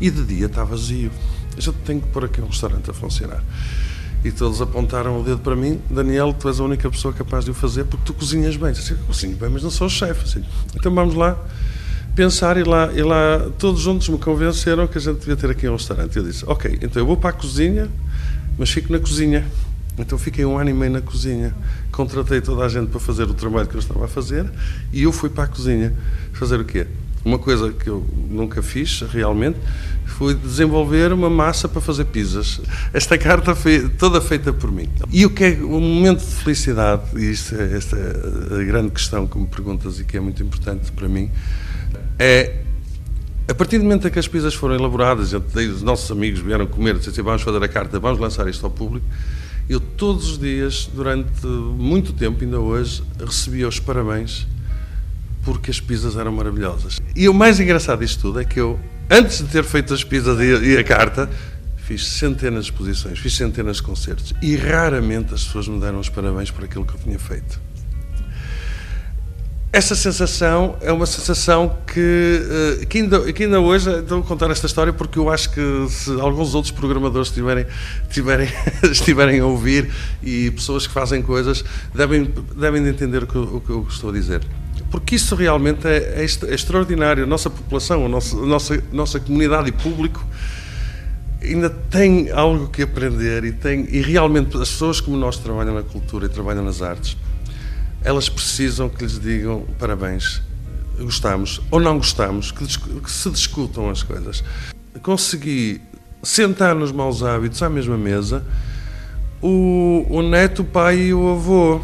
[0.00, 1.10] e de dia está vazio.
[1.56, 3.42] A gente tem que pôr aqui um restaurante a funcionar.
[4.24, 5.78] E todos apontaram o dedo para mim.
[5.90, 8.68] Daniel, tu és a única pessoa capaz de o fazer porque tu cozinhas bem.
[8.68, 10.24] Eu disse, cozinho bem, mas não sou chefe.
[10.24, 10.44] Assim.
[10.74, 11.38] Então vamos lá
[12.14, 15.68] pensar e lá, e lá todos juntos me convenceram que a gente devia ter aqui
[15.68, 16.16] um restaurante.
[16.16, 17.90] Eu disse, ok, então eu vou para a cozinha,
[18.56, 19.44] mas fico na cozinha.
[19.98, 21.54] Então fiquei um ano e meio na cozinha.
[21.94, 24.50] Contratei toda a gente para fazer o trabalho que eu estava a fazer
[24.92, 25.94] e eu fui para a cozinha.
[26.32, 26.88] Fazer o quê?
[27.24, 29.58] Uma coisa que eu nunca fiz realmente
[30.04, 32.60] foi desenvolver uma massa para fazer pizzas.
[32.92, 34.88] Esta carta foi toda feita por mim.
[35.12, 38.90] E o que é um momento de felicidade, e isto é, esta é a grande
[38.90, 41.30] questão que me perguntas e que é muito importante para mim,
[42.18, 42.56] é
[43.46, 46.94] a partir do momento em que as pizzas foram elaboradas, os nossos amigos vieram comer,
[46.94, 49.06] disseram assim, vamos fazer a carta, vamos lançar isto ao público,
[49.68, 54.46] eu todos os dias, durante muito tempo, ainda hoje, recebia os parabéns
[55.44, 57.00] porque as pizzas eram maravilhosas.
[57.14, 60.38] E o mais engraçado disto tudo é que eu, antes de ter feito as pizzas
[60.40, 61.28] e a carta,
[61.76, 66.08] fiz centenas de exposições, fiz centenas de concertos e raramente as pessoas me deram os
[66.08, 67.60] parabéns por aquilo que eu tinha feito.
[69.74, 74.48] Essa sensação é uma sensação que, eh, que, ainda, que ainda hoje, estou a contar
[74.52, 77.66] esta história porque eu acho que se alguns outros programadores estiverem,
[78.08, 78.48] estiverem,
[78.88, 79.90] estiverem a ouvir
[80.22, 84.12] e pessoas que fazem coisas, devem, devem entender o que, o que eu estou a
[84.12, 84.42] dizer.
[84.92, 87.24] Porque isso realmente é, é, é extraordinário.
[87.24, 90.24] A nossa população, a nossa, a nossa, a nossa comunidade e público
[91.42, 95.82] ainda tem algo que aprender e, tem, e realmente as pessoas como nós trabalham na
[95.82, 97.16] cultura e trabalham nas artes
[98.04, 100.42] elas precisam que lhes digam parabéns,
[100.98, 104.44] gostamos ou não gostamos, que, que se discutam as coisas.
[105.02, 105.80] Consegui
[106.22, 108.44] sentar nos maus hábitos à mesma mesa
[109.42, 111.80] o, o neto, o pai e o avô.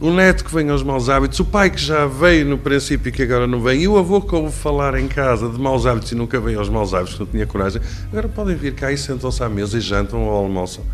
[0.00, 3.12] O neto que vem aos maus hábitos, o pai que já veio no princípio e
[3.12, 6.10] que agora não vem, e o avô que ouve falar em casa de maus hábitos
[6.12, 9.42] e nunca veio aos maus hábitos, não tinha coragem, agora podem vir cá e sentam-se
[9.42, 10.84] à mesa e jantam ou almoçam.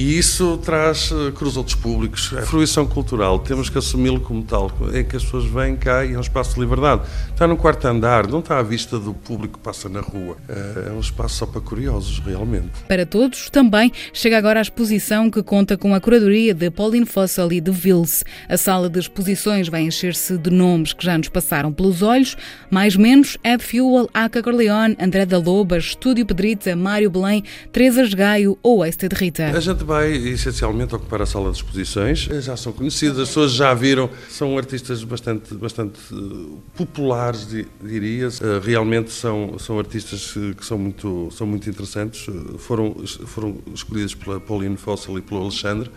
[0.00, 4.72] E isso traz, eh, cruza outros públicos, é fruição cultural, temos que assumi-lo como tal,
[4.94, 7.02] em que as pessoas vêm cá e é um espaço de liberdade.
[7.28, 10.38] Está no quarto andar, não está à vista do público que passa na rua.
[10.48, 12.70] Eh, é um espaço só para curiosos, realmente.
[12.88, 17.52] Para todos, também chega agora a exposição que conta com a curadoria de Pauline Fossel
[17.52, 18.24] e de Vils.
[18.48, 22.38] A sala de exposições vai encher-se de nomes que já nos passaram pelos olhos,
[22.70, 28.58] mais menos Ed Fuel, Aca Corleone, André da Loba, Estúdio Pedrita, Mário Belém, Teresa Gaio
[28.62, 29.50] ou Wasted Rita.
[29.90, 32.20] Vai essencialmente ocupar a sala de exposições.
[32.20, 37.48] Já são conhecidas, as pessoas já viram, são artistas bastante, bastante uh, populares,
[37.82, 38.28] diria.
[38.28, 42.24] Uh, realmente são, são artistas que são muito, são muito interessantes.
[42.58, 42.94] Foram,
[43.26, 45.90] foram escolhidos pela Pauline Fossil e pelo Alexandre.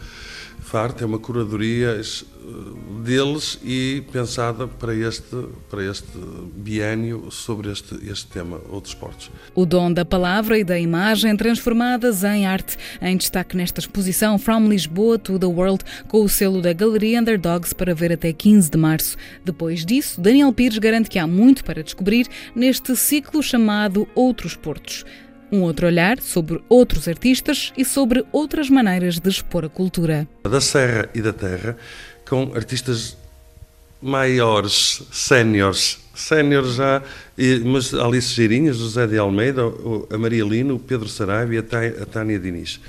[0.99, 2.01] É uma curadoria
[3.03, 6.17] deles e pensada para este, para este
[6.55, 9.29] biênio sobre este, este tema, outros esportes.
[9.53, 14.67] O dom da palavra e da imagem transformadas em arte, em destaque nesta exposição From
[14.67, 18.77] Lisboa to the World, com o selo da Galeria Underdogs para ver até 15 de
[18.79, 19.15] março.
[19.45, 25.05] Depois disso, Daniel Pires garante que há muito para descobrir neste ciclo chamado Outros Portos
[25.53, 30.27] um outro olhar sobre outros artistas e sobre outras maneiras de expor a cultura.
[30.43, 31.77] Da Serra e da Terra
[32.27, 33.15] com artistas
[34.01, 37.03] maiores, séniores, séniores já,
[37.63, 39.61] mas Alice Geirinhas, José de Almeida,
[40.09, 42.79] a Maria Lino, o Pedro Saraiva e a Tânia Diniz.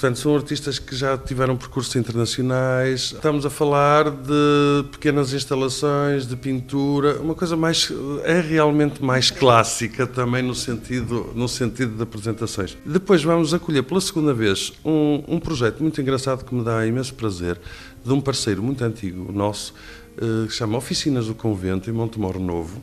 [0.00, 3.12] Portanto, são artistas que já tiveram percursos internacionais.
[3.12, 7.92] Estamos a falar de pequenas instalações, de pintura, uma coisa mais
[8.24, 12.78] é realmente mais clássica também no sentido no sentido de apresentações.
[12.82, 17.12] Depois vamos acolher pela segunda vez um, um projeto muito engraçado que me dá imenso
[17.12, 17.60] prazer
[18.02, 19.74] de um parceiro muito antigo nosso
[20.16, 22.82] eh, que chama Oficinas do Convento em Montemor Novo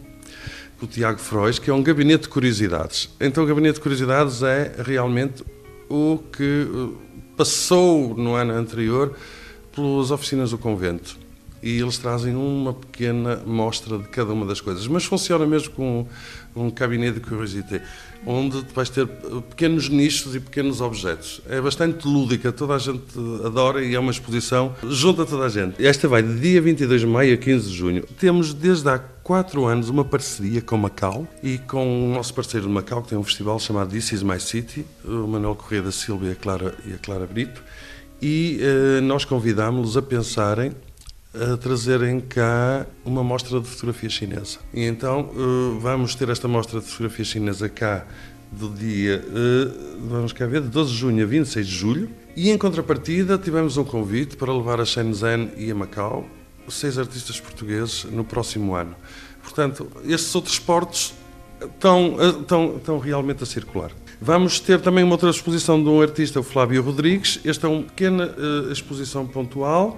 [0.80, 3.10] o Tiago Frois, que é um gabinete de curiosidades.
[3.20, 5.44] Então, o gabinete de curiosidades é realmente
[5.90, 6.68] o que
[7.38, 9.16] passou no ano anterior
[9.74, 11.18] pelas oficinas do convento
[11.62, 14.88] e eles trazem uma pequena mostra de cada uma das coisas.
[14.88, 16.08] Mas funciona mesmo com
[16.56, 17.84] um gabinete de curiosité,
[18.26, 19.08] onde vais ter
[19.50, 21.42] pequenos nichos e pequenos objetos.
[21.48, 23.02] É bastante lúdica, toda a gente
[23.46, 25.86] adora e é uma exposição junto a toda a gente.
[25.86, 28.04] Esta vai de dia 22 de maio a 15 de junho.
[28.20, 32.72] Temos desde há quatro anos uma parceria com Macau e com o nosso parceiro de
[32.72, 36.28] Macau, que tem um festival chamado This Is My City, o Manuel Correia da Silva
[36.28, 37.62] e a Clara, e a Clara Brito,
[38.22, 40.72] e uh, nós convidámos-los a pensarem
[41.34, 44.60] a trazerem cá uma mostra de fotografia chinesa.
[44.74, 48.06] E então uh, vamos ter esta mostra de fotografia chinesa cá
[48.52, 52.10] do dia, uh, vamos cá ver, de 12 de junho a 26 de julho.
[52.36, 56.26] E em contrapartida tivemos um convite para levar a Shenzhen e a Macau
[56.70, 58.94] seis artistas portugueses no próximo ano.
[59.42, 61.14] Portanto, estes outros portos
[61.62, 63.92] estão, estão, estão realmente a circular.
[64.20, 67.40] Vamos ter também uma outra exposição de um artista, o Flávio Rodrigues.
[67.46, 68.36] Esta é uma pequena
[68.70, 69.98] exposição pontual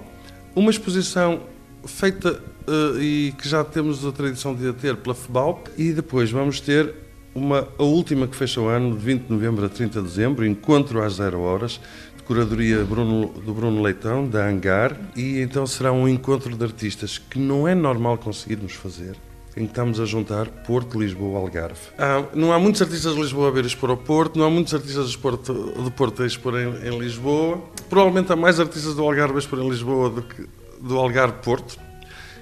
[0.54, 1.40] uma exposição
[1.84, 6.30] feita uh, e que já temos a tradição de a ter pela FEBAL e depois
[6.30, 6.94] vamos ter
[7.34, 10.44] uma, a última que fecha o ano, de 20 de novembro a 30 de dezembro,
[10.44, 11.80] encontro às zero horas,
[12.16, 17.18] de curadoria Bruno, do Bruno Leitão, da Hangar, e então será um encontro de artistas
[17.18, 19.16] que não é normal conseguirmos fazer,
[19.56, 21.80] em que estamos a juntar Porto, Lisboa, Algarve.
[21.98, 24.72] Há, não há muitos artistas de Lisboa a ver expor ao Porto, não há muitos
[24.74, 27.62] artistas de Porto, de Porto a expor em, em Lisboa.
[27.88, 30.46] Provavelmente há mais artistas do Algarve a expor em Lisboa do que
[30.80, 31.78] do Algarve Porto.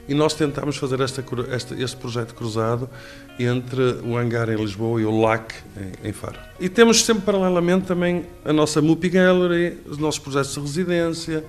[0.09, 1.22] E nós tentámos fazer esta,
[1.54, 2.88] este, este projeto cruzado
[3.38, 6.38] entre o hangar em Lisboa e o LAC em, em Faro.
[6.59, 11.44] E temos sempre paralelamente também a nossa Mupi Gallery, os nossos projetos de residência,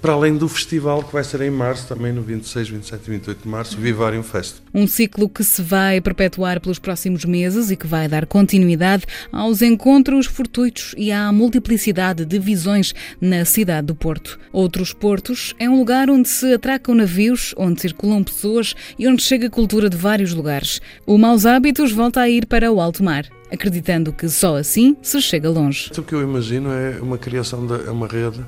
[0.00, 3.42] para além do festival que vai ser em março, também no 26, 27 e 28
[3.42, 4.56] de março, Vivarium Fest.
[4.72, 9.62] Um ciclo que se vai perpetuar pelos próximos meses e que vai dar continuidade aos
[9.62, 14.38] encontros fortuitos e à multiplicidade de visões na cidade do Porto.
[14.52, 19.50] Outros portos é um lugar onde se atracam navios, onde circulam pessoas e onde chega
[19.50, 20.80] cultura de vários lugares.
[21.06, 25.20] O Maus Hábitos volta a ir para o alto mar acreditando que só assim se
[25.20, 25.90] chega longe.
[25.96, 28.44] O que eu imagino é uma criação de é uma rede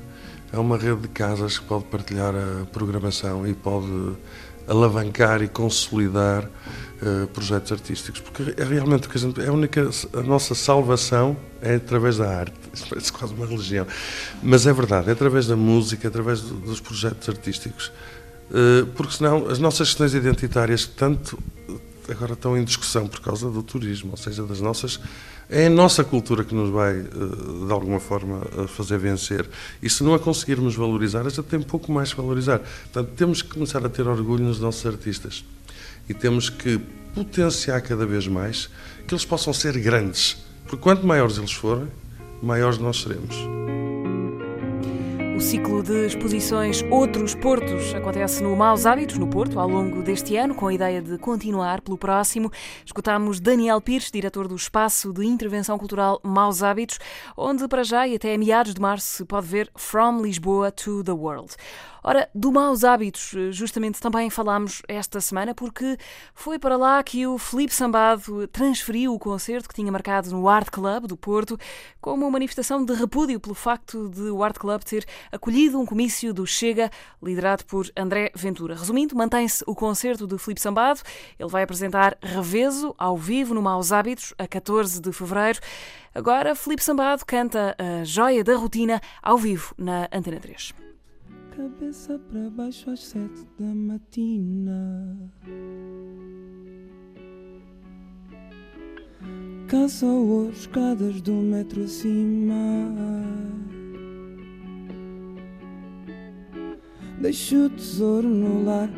[0.51, 4.15] é uma rede de casas que pode partilhar a programação e pode
[4.67, 9.51] alavancar e consolidar uh, projetos artísticos, porque é realmente o que a gente, é a
[9.51, 12.55] única a nossa salvação é através da arte.
[12.73, 13.85] Isso parece quase uma religião,
[14.43, 17.91] mas é verdade, é através da música, é através do, dos projetos artísticos,
[18.51, 21.37] uh, porque senão as nossas questões identitárias tanto
[22.11, 24.99] agora estão em discussão por causa do turismo, ou seja, das nossas
[25.49, 29.49] é a nossa cultura que nos vai, eh, de alguma forma, fazer vencer.
[29.81, 32.59] E se não a conseguirmos valorizar, a gente tem pouco mais que valorizar.
[32.59, 35.43] Portanto, temos que começar a ter orgulho nos nossos artistas.
[36.07, 36.79] E temos que
[37.15, 38.69] potenciar cada vez mais
[39.07, 40.37] que eles possam ser grandes.
[40.63, 41.87] Porque quanto maiores eles forem,
[42.43, 43.35] maiores nós seremos.
[45.39, 50.35] O ciclo de exposições Outros Portos acontece no Maus Hábitos, no Porto, ao longo deste
[50.35, 52.51] ano, com a ideia de continuar pelo próximo.
[52.85, 56.99] Escutamos Daniel Pires, diretor do Espaço de Intervenção Cultural Maus Hábitos,
[57.37, 61.13] onde para já e até meados de março se pode ver From Lisboa to the
[61.13, 61.55] World.
[62.03, 65.97] Ora, do maus hábitos, justamente também falámos esta semana, porque
[66.33, 70.69] foi para lá que o Felipe Sambado transferiu o concerto que tinha marcado no Art
[70.69, 71.57] Club do Porto,
[71.99, 76.33] como uma manifestação de repúdio pelo facto de o Art Club ter acolhido um comício
[76.33, 76.89] do Chega,
[77.21, 78.75] liderado por André Ventura.
[78.75, 81.01] Resumindo, mantém-se o concerto de Felipe Sambado.
[81.37, 85.59] Ele vai apresentar Reveso ao vivo no Maus Hábitos, a 14 de fevereiro.
[86.13, 90.88] Agora, Felipe Sambado canta a Joia da Rotina ao vivo na Antena 3
[91.59, 95.17] cabeça para baixo às sete da matina.
[99.67, 102.55] Caça ou escadas do metro acima.
[107.19, 108.89] Deixo o tesouro no lar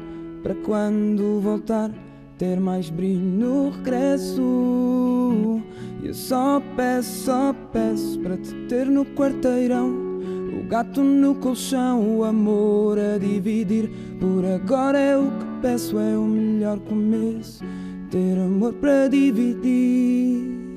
[0.43, 1.89] para quando voltar
[2.38, 5.59] ter mais brilho no regresso.
[6.03, 10.11] E eu só peço, só peço para te ter no quarteirão
[10.54, 13.89] o gato no colchão, o amor a dividir.
[14.20, 17.64] Por agora é o que peço, é o melhor começo.
[18.10, 20.71] Ter amor para dividir.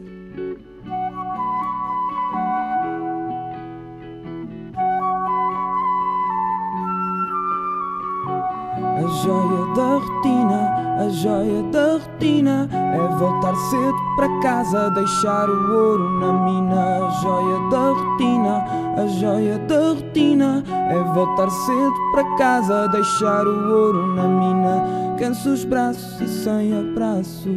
[8.95, 10.71] A joia da rotina,
[11.01, 17.05] a joia da rotina é voltar cedo para casa, deixar o ouro na mina.
[17.05, 18.65] A joia da rotina,
[18.97, 25.17] a joia da rotina é voltar cedo para casa, deixar o ouro na mina.
[25.19, 27.49] Canso os braços e sem abraços.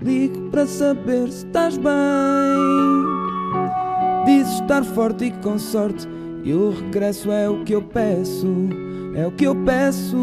[0.00, 1.90] Ligo para saber se estás bem.
[4.26, 6.08] Dizes estar forte e com sorte,
[6.44, 8.46] e o regresso é o que eu peço
[9.14, 10.16] é o que eu peço.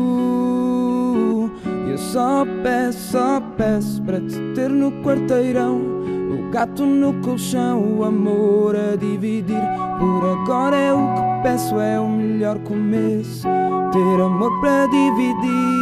[1.89, 5.77] Eu só peço, só peço para te ter no quarteirão.
[5.77, 9.61] O gato no colchão, o amor a dividir.
[9.99, 13.47] Por agora é o que peço, é o melhor começo.
[13.91, 15.77] Ter amor para dividir.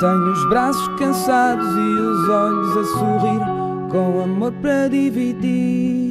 [0.00, 3.40] Tenho os braços cansados e os olhos a sorrir,
[3.90, 6.07] com amor para dividir.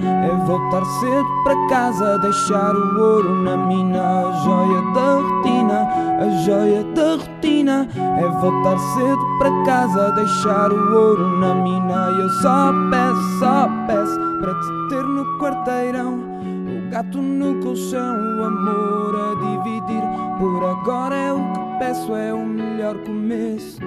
[0.00, 4.00] É voltar cedo para casa, deixar o ouro na mina.
[4.00, 5.88] A joia da rotina,
[6.20, 12.08] a joia da rotina é voltar cedo para casa, deixar o ouro na mina.
[12.18, 16.18] Eu só peço, só peço para te ter no quarteirão.
[16.18, 20.02] O gato no colchão, o amor a dividir.
[20.38, 23.78] Por agora é o que peço, é o melhor começo.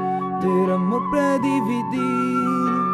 [0.42, 2.93] Ter amor para dividir.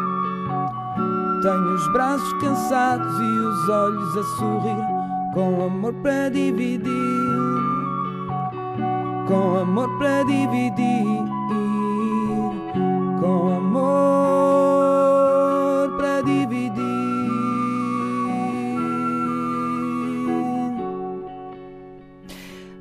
[1.42, 4.76] Tenho os braços cansados e os olhos a sorrir,
[5.32, 6.90] com amor para dividir,
[9.26, 11.24] com amor para dividir,
[13.20, 14.09] com amor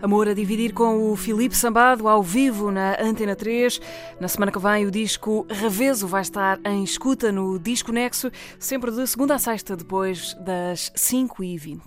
[0.02, 3.82] Amor a dividir com o Filipe Sambado ao vivo na Antena 3.
[4.20, 8.91] Na semana que vem o disco Reveso vai estar em escuta no Disco Nexo, sempre
[8.91, 11.82] de segunda a sexta, depois das 5h20.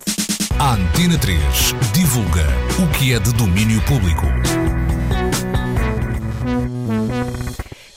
[0.59, 1.39] A Antena 3
[1.93, 2.45] divulga
[2.83, 4.27] o que é de domínio público.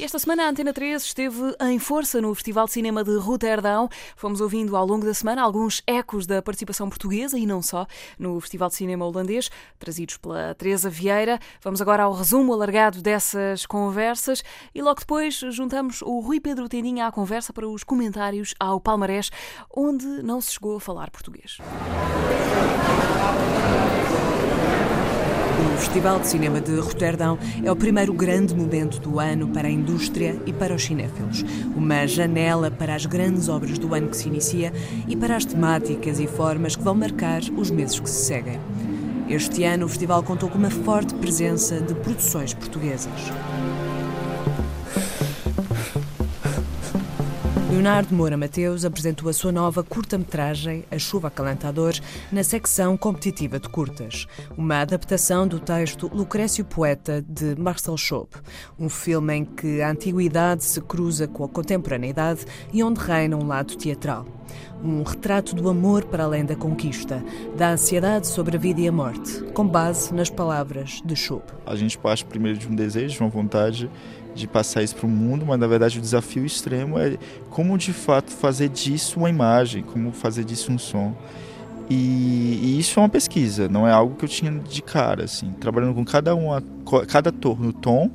[0.07, 3.89] Esta semana a Antena 3 esteve em força no Festival de Cinema de Roterdão.
[4.15, 8.41] Fomos ouvindo ao longo da semana alguns ecos da participação portuguesa e não só no
[8.41, 9.51] Festival de Cinema holandês,
[9.81, 11.41] trazidos pela Teresa Vieira.
[11.61, 17.09] Vamos agora ao resumo alargado dessas conversas e logo depois juntamos o Rui Pedro Tendinha
[17.09, 19.33] à conversa para os comentários ao Palmarés,
[19.75, 21.59] onde não se chegou a falar português.
[25.59, 29.71] O Festival de Cinema de Roterdão é o primeiro grande momento do ano para a
[29.71, 31.43] indústria e para os cinéfilos.
[31.75, 34.71] Uma janela para as grandes obras do ano que se inicia
[35.09, 38.61] e para as temáticas e formas que vão marcar os meses que se seguem.
[39.31, 43.33] Este ano o festival contou com uma forte presença de produções portuguesas.
[47.69, 51.95] Leonardo Moura Mateus apresentou a sua nova curta-metragem A Chuva Acalentador
[52.31, 58.37] na secção competitiva de curtas, uma adaptação do texto Lucrécio Poeta de Marcel Schopp,
[58.79, 63.47] um filme em que a antiguidade se cruza com a contemporaneidade e onde reina um
[63.47, 64.25] lado teatral.
[64.85, 67.25] Um retrato do amor para além da conquista,
[67.57, 71.53] da ansiedade sobre a vida e a morte, com base nas palavras de Schopp.
[71.65, 73.91] A gente parte primeiro de um desejo, de uma vontade
[74.35, 77.17] de passar isso para o mundo, mas na verdade o desafio extremo é
[77.49, 81.17] como de fato fazer disso uma imagem, como fazer disso um som.
[81.89, 85.53] E, e, isso é uma pesquisa, não é algo que eu tinha de cara, assim,
[85.53, 86.49] trabalhando com cada um,
[87.07, 88.11] cada no tom,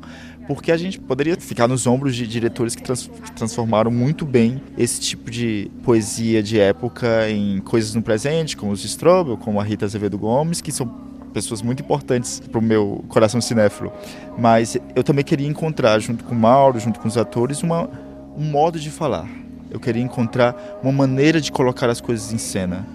[0.48, 4.62] porque a gente poderia ficar nos ombros de diretores que, trans, que transformaram muito bem
[4.78, 9.64] esse tipo de poesia de época em coisas no presente, como os Strobel, como a
[9.64, 10.88] Rita Azevedo Gomes, que são
[11.34, 13.92] pessoas muito importantes para o meu coração cinéfilo.
[14.38, 17.90] Mas eu também queria encontrar, junto com o Mauro, junto com os atores, uma,
[18.38, 19.28] um modo de falar.
[19.70, 22.86] Eu queria encontrar uma maneira de colocar as coisas em cena.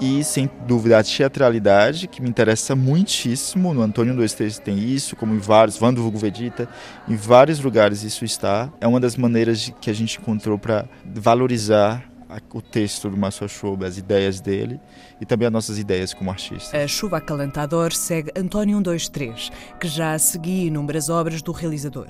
[0.00, 3.72] E, sem dúvida, a teatralidade, que me interessa muitíssimo.
[3.72, 6.68] No Antônio 23 tem isso, como em vários, Vando Vulgo Vedita,
[7.08, 8.70] em vários lugares isso está.
[8.80, 12.13] É uma das maneiras que a gente encontrou para valorizar
[12.52, 14.80] o texto do Schoube, as ideias dele
[15.20, 16.76] e também as nossas ideias como artista.
[16.76, 22.08] A Chuva Acalentador segue António 123, que já seguia inúmeras obras do realizador.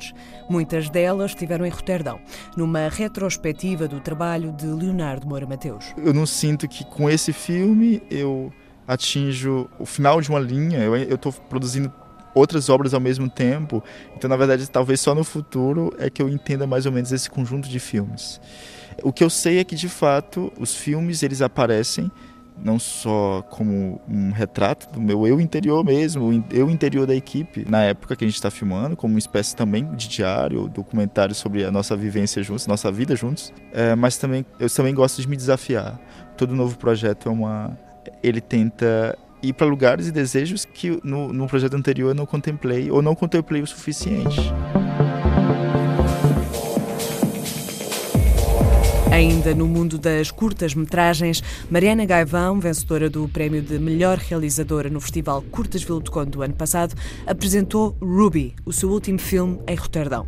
[0.49, 2.21] Muitas delas estiveram em Roterdão,
[2.57, 5.95] numa retrospectiva do trabalho de Leonardo Moura Mateus.
[5.97, 8.53] Eu não sinto que com esse filme eu
[8.87, 11.93] atinjo o final de uma linha, eu estou produzindo
[12.35, 13.83] outras obras ao mesmo tempo.
[14.17, 17.31] Então, na verdade, talvez só no futuro é que eu entenda mais ou menos esse
[17.31, 18.41] conjunto de filmes.
[19.03, 22.11] O que eu sei é que, de fato, os filmes eles aparecem
[22.57, 27.67] não só como um retrato do meu eu interior mesmo, o eu interior da equipe,
[27.69, 31.65] na época que a gente está filmando, como uma espécie também de diário, documentário sobre
[31.65, 35.37] a nossa vivência juntos, nossa vida juntos, é, mas também eu também gosto de me
[35.37, 36.01] desafiar.
[36.37, 37.77] Todo novo projeto é uma,
[38.23, 42.91] ele tenta ir para lugares e desejos que no, no projeto anterior eu não contemplei
[42.91, 44.41] ou não contemplei o suficiente.
[49.15, 51.41] Ainda no mundo das curtas-metragens,
[51.71, 56.55] Mariana Gaivão, vencedora do prémio de melhor realizadora no Festival Curtas-Ville de Conde do ano
[56.55, 60.27] passado, apresentou Ruby, o seu último filme em Roterdão.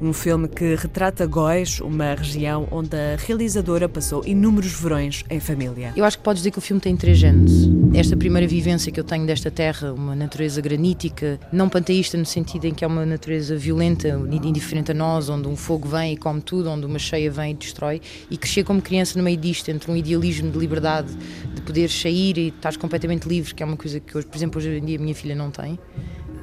[0.00, 5.92] Um filme que retrata Góis, uma região onde a realizadora passou inúmeros verões em família.
[5.96, 7.70] Eu acho que podes dizer que o filme tem três géneros.
[7.94, 12.64] Esta primeira vivência que eu tenho desta terra, uma natureza granítica, não panteísta no sentido
[12.64, 14.08] em que é uma natureza violenta,
[14.42, 17.54] indiferente a nós, onde um fogo vem e come tudo, onde uma cheia vem e
[17.54, 21.14] destrói, e crescer como criança no meio disto, entre um idealismo de liberdade,
[21.54, 24.58] de poder sair e estar completamente livre, que é uma coisa que, hoje, por exemplo,
[24.60, 25.78] hoje em dia a minha filha não tem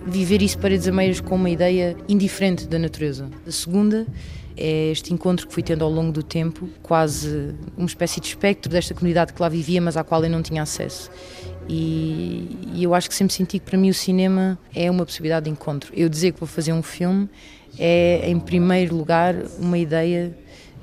[0.06, 3.30] viver isso para Ameiras com uma ideia indiferente da natureza.
[3.46, 4.08] A segunda
[4.58, 8.72] é este encontro que fui tendo ao longo do tempo, quase uma espécie de espectro
[8.72, 11.10] desta comunidade que lá vivia, mas à qual eu não tinha acesso.
[11.70, 15.46] E, e eu acho que sempre senti que para mim o cinema é uma possibilidade
[15.46, 15.92] de encontro.
[15.96, 17.30] Eu dizer que vou fazer um filme
[17.78, 20.36] é, em primeiro lugar, uma ideia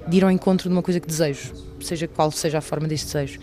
[0.07, 3.07] de ir ao encontro de uma coisa que desejo, seja qual seja a forma desse
[3.07, 3.39] desejo,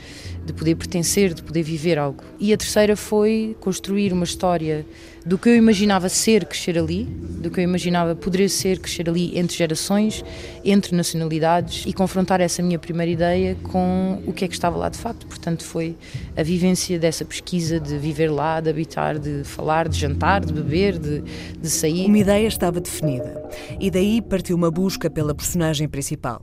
[0.45, 2.23] de poder pertencer, de poder viver algo.
[2.39, 4.85] E a terceira foi construir uma história
[5.25, 9.37] do que eu imaginava ser crescer ali, do que eu imaginava poderia ser crescer ali
[9.37, 10.23] entre gerações,
[10.63, 14.87] entre nacionalidades e confrontar essa minha primeira ideia com o que é que estava lá
[14.87, 15.25] de facto.
[15.25, 15.95] Portanto, foi
[16.37, 20.99] a vivência dessa pesquisa de viver lá, de habitar, de falar, de jantar, de beber,
[20.99, 21.23] de,
[21.59, 22.05] de sair.
[22.05, 23.43] Uma ideia estava definida
[23.79, 26.39] e daí partiu uma busca pela personagem principal.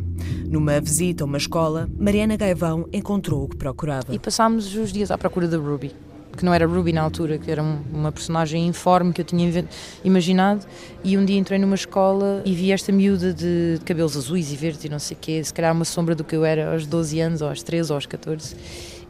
[0.48, 4.12] Numa visita a uma escola, Mariana Gaivão encontrou o que procurava.
[4.12, 5.92] E passámos os dias à procura da Ruby
[6.36, 9.64] que não era Ruby na altura, que era um, uma personagem informe que eu tinha
[10.04, 10.66] imaginado.
[11.04, 14.84] E um dia entrei numa escola e vi esta miúda de cabelos azuis e verdes
[14.84, 17.20] e não sei o quê, se calhar uma sombra do que eu era aos 12
[17.20, 18.56] anos, ou aos 13, ou aos 14.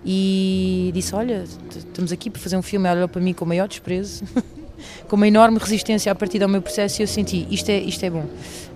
[0.04, 1.44] E disse: Olha,
[1.76, 2.88] estamos aqui para fazer um filme.
[2.88, 4.24] Ela olhou para mim com o maior desprezo,
[5.08, 7.00] com uma enorme resistência a partir do meu processo.
[7.00, 8.26] E eu senti: isto é, isto é bom.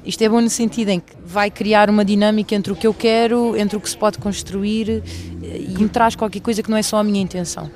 [0.04, 2.94] Isto é bom no sentido em que vai criar uma dinâmica entre o que eu
[2.94, 5.02] quero, entre o que se pode construir
[5.42, 7.68] e me traz qualquer coisa que não é só a minha intenção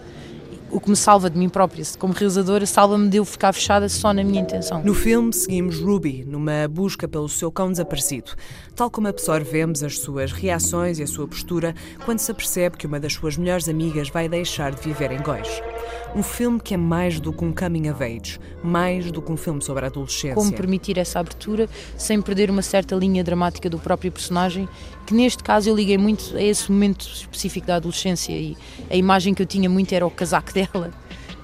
[0.70, 4.12] o que me salva de mim própria como realizadora, salva-me de eu ficar fechada só
[4.12, 4.82] na minha intenção.
[4.82, 8.32] No filme seguimos Ruby numa busca pelo seu cão desaparecido,
[8.74, 13.00] tal como absorvemos as suas reações e a sua postura quando se apercebe que uma
[13.00, 15.48] das suas melhores amigas vai deixar de viver em Góis.
[16.14, 19.36] Um filme que é mais do que um coming of age, mais do que um
[19.36, 20.34] filme sobre a adolescência.
[20.34, 24.68] Como permitir essa abertura sem perder uma certa linha dramática do próprio personagem,
[25.10, 28.56] que neste caso eu liguei muito a esse momento específico da adolescência e
[28.88, 30.92] a imagem que eu tinha muito era o casaco dela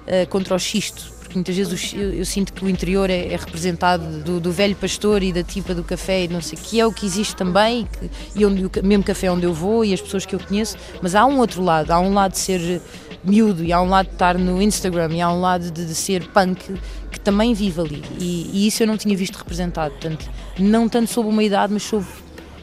[0.06, 3.36] uh, contra o xisto, porque muitas vezes eu, eu, sinto que o interior é, é
[3.36, 6.86] representado do, do, velho pastor e da tipa do café e não sei que é
[6.86, 8.08] o que existe também que,
[8.38, 11.16] e onde, o mesmo café onde eu vou e as pessoas que eu conheço, mas
[11.16, 12.80] há um outro lado, há um lado de ser
[13.24, 15.94] miúdo e há um lado de estar no Instagram e há um lado de, de
[15.96, 16.72] ser punk
[17.10, 18.04] que também vive ali.
[18.20, 21.82] E, e, isso eu não tinha visto representado, portanto, não tanto sob uma idade, mas
[21.82, 22.06] sob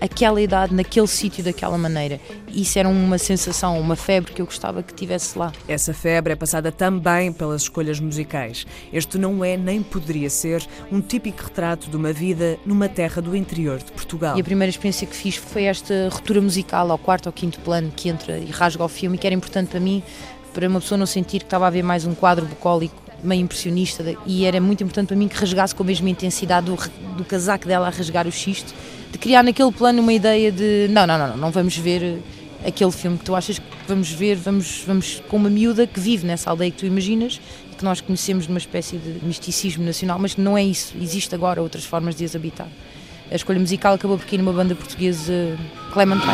[0.04, 2.20] aquela idade, naquele sítio, daquela maneira.
[2.49, 5.54] Isso era uma sensação, uma febre que eu gostava que tivesse lá.
[5.66, 8.68] Essa febre é passada também pelas escolhas musicais.
[8.91, 13.34] Este não é, nem poderia ser, um típico retrato de uma vida numa terra do
[13.34, 14.38] interior de Portugal.
[14.38, 17.89] E a primeira experiência que fiz foi esta ruptura musical ao quarto ou quinto plano
[17.95, 20.04] que entra e rasga o filme, que era importante para mim
[20.54, 24.04] para uma pessoa não sentir que estava a ver mais um quadro bucólico meio impressionista
[24.26, 26.76] e era muito importante para mim que rasgasse com a mesma intensidade do,
[27.16, 28.74] do casaco dela a rasgar o xisto,
[29.14, 32.20] de criar naquele plano uma ideia de não, não, não, não, não vamos ver
[32.66, 36.26] aquele filme que tu achas que vamos ver, vamos, vamos com uma miúda que vive
[36.26, 37.39] nessa aldeia que tu imaginas
[37.78, 41.86] que nós conhecemos numa espécie de misticismo nacional, mas não é isso, existe agora outras
[41.86, 42.68] formas de as habitar.
[43.32, 45.57] A escolha musical acabou por cair numa banda portuguesa
[45.91, 46.34] Clementine.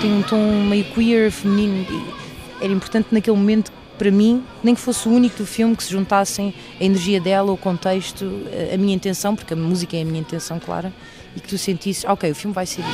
[0.00, 4.80] Tem um tom meio queer, feminino, e era importante naquele momento para mim, nem que
[4.80, 8.24] fosse o único do filme, que se juntassem a energia dela, o contexto,
[8.72, 10.90] a minha intenção, porque a música é a minha intenção, clara,
[11.36, 12.90] e que tu sentisses, ok, o filme vai ser isto.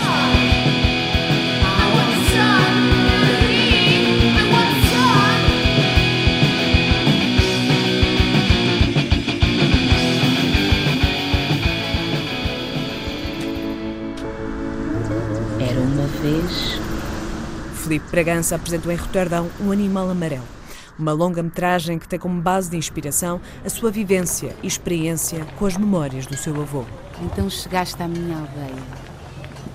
[17.84, 20.55] Felipe Bragança apresentou em Roterdão Um Animal Amarelo,
[20.98, 25.76] uma longa-metragem que tem como base de inspiração a sua vivência e experiência com as
[25.76, 26.84] memórias do seu avô.
[27.22, 28.82] Então chegaste à minha aldeia,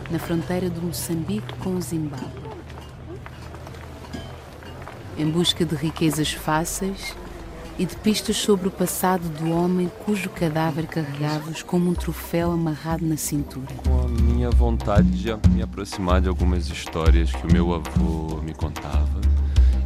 [0.10, 2.52] na fronteira do Moçambique com o Zimbábue.
[5.18, 7.16] Em busca de riquezas fáceis
[7.78, 13.06] e de pistas sobre o passado do homem cujo cadáver carregavas como um troféu amarrado
[13.06, 13.74] na cintura.
[13.84, 18.54] Com a minha vontade de me aproximar de algumas histórias que o meu avô me
[18.54, 19.22] contava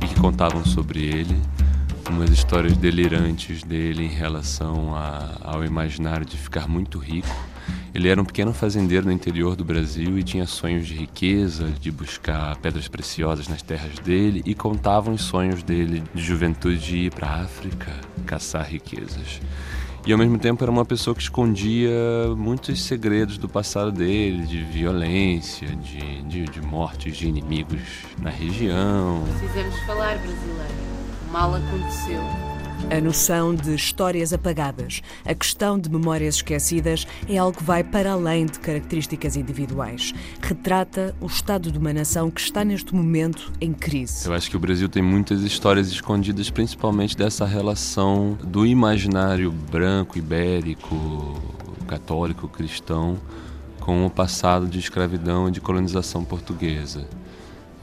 [0.08, 1.36] que contavam sobre ele,
[2.10, 7.36] umas histórias delirantes dele em relação a, ao imaginário de ficar muito rico.
[7.94, 11.90] Ele era um pequeno fazendeiro no interior do Brasil e tinha sonhos de riqueza, de
[11.92, 17.14] buscar pedras preciosas nas terras dele e contavam os sonhos dele de juventude de ir
[17.14, 17.92] para a África
[18.26, 19.40] caçar riquezas.
[20.06, 21.90] E ao mesmo tempo era uma pessoa que escondia
[22.38, 29.24] muitos segredos do passado dele, de violência, de, de, de mortes de inimigos na região.
[29.40, 30.74] Precisamos falar, brasileiro.
[31.28, 32.55] O mal aconteceu.
[32.92, 38.12] A noção de histórias apagadas, a questão de memórias esquecidas, é algo que vai para
[38.12, 40.14] além de características individuais.
[40.40, 44.28] Retrata o estado de uma nação que está neste momento em crise.
[44.28, 50.18] Eu acho que o Brasil tem muitas histórias escondidas, principalmente dessa relação do imaginário branco,
[50.18, 51.42] ibérico,
[51.88, 53.18] católico, cristão,
[53.80, 57.08] com o passado de escravidão e de colonização portuguesa.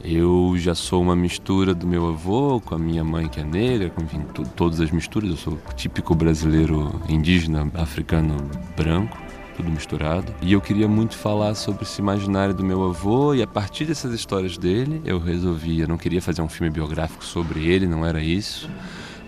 [0.05, 3.89] Eu já sou uma mistura do meu avô com a minha mãe que é negra,
[3.89, 4.21] com enfim,
[4.53, 5.29] todas as misturas.
[5.29, 8.35] Eu sou típico brasileiro indígena, africano,
[8.75, 9.17] branco,
[9.55, 10.35] tudo misturado.
[10.41, 14.13] E eu queria muito falar sobre esse imaginário do meu avô e a partir dessas
[14.13, 18.21] histórias dele, eu resolvi, eu não queria fazer um filme biográfico sobre ele, não era
[18.21, 18.69] isso.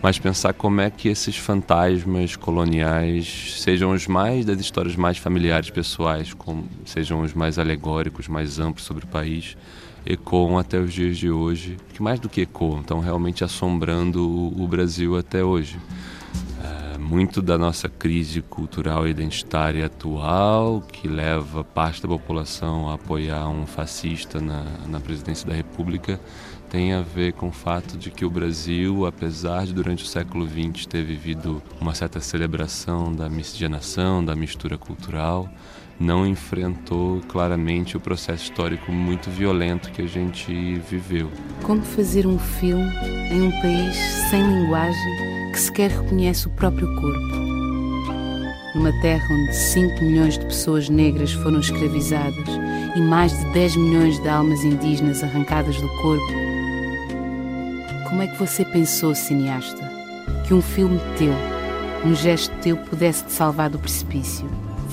[0.01, 5.69] Mas pensar como é que esses fantasmas coloniais sejam os mais das histórias mais familiares,
[5.69, 9.55] pessoais, como, sejam os mais alegóricos, mais amplos sobre o país,
[10.05, 14.67] ecoam até os dias de hoje, que mais do que ecoam, estão realmente assombrando o
[14.67, 15.79] Brasil até hoje.
[16.63, 22.95] É, muito da nossa crise cultural e identitária atual, que leva parte da população a
[22.95, 26.19] apoiar um fascista na, na presidência da República,
[26.69, 30.47] tem a ver com o fato de que o Brasil, apesar de durante o século
[30.47, 35.49] XX ter vivido uma certa celebração da miscigenação, da mistura cultural,
[35.99, 41.29] não enfrentou claramente o processo histórico muito violento que a gente viveu.
[41.63, 42.91] Como fazer um filme
[43.31, 43.95] em um país
[44.29, 47.45] sem linguagem que sequer reconhece o próprio corpo?
[48.75, 52.49] Numa terra onde 5 milhões de pessoas negras foram escravizadas
[52.95, 56.33] e mais de 10 milhões de almas indígenas arrancadas do corpo,
[58.09, 59.91] como é que você pensou, cineasta,
[60.47, 61.33] que um filme teu,
[62.05, 64.45] um gesto teu pudesse te salvar do precipício?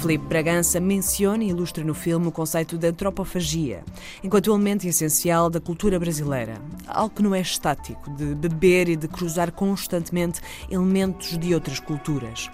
[0.02, 3.84] Felipe Bragança menciona e ilustra no filme o conceito de antropofagia,
[4.20, 6.54] enquanto elemento essencial da cultura brasileira.
[6.88, 12.50] Algo que não é estático, de beber e de cruzar constantemente elementos de outras culturas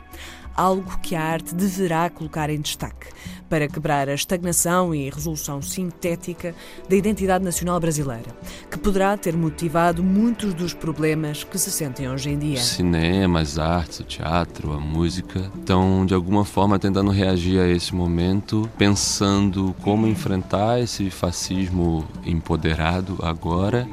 [0.59, 3.07] algo que a arte deverá colocar em destaque
[3.49, 6.55] para quebrar a estagnação e resolução sintética
[6.89, 8.37] da identidade nacional brasileira,
[8.71, 12.61] que poderá ter motivado muitos dos problemas que se sentem hoje em dia.
[12.61, 17.95] Cinema, as artes, o teatro, a música estão de alguma forma tentando reagir a esse
[17.95, 23.89] momento, pensando como enfrentar esse fascismo empoderado agora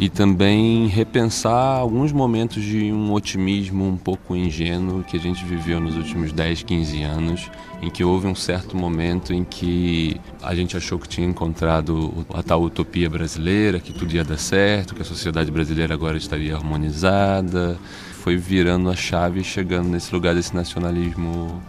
[0.00, 5.78] e também repensar alguns momentos de um otimismo um pouco ingênuo que a gente viveu
[5.78, 7.50] nos últimos 10, 15 anos,
[7.82, 12.42] em que houve um certo momento em que a gente achou que tinha encontrado a
[12.42, 17.78] tal utopia brasileira, que tudo ia dar certo, que a sociedade brasileira agora estaria harmonizada.
[18.22, 21.60] Foi virando a chave e chegando nesse lugar desse nacionalismo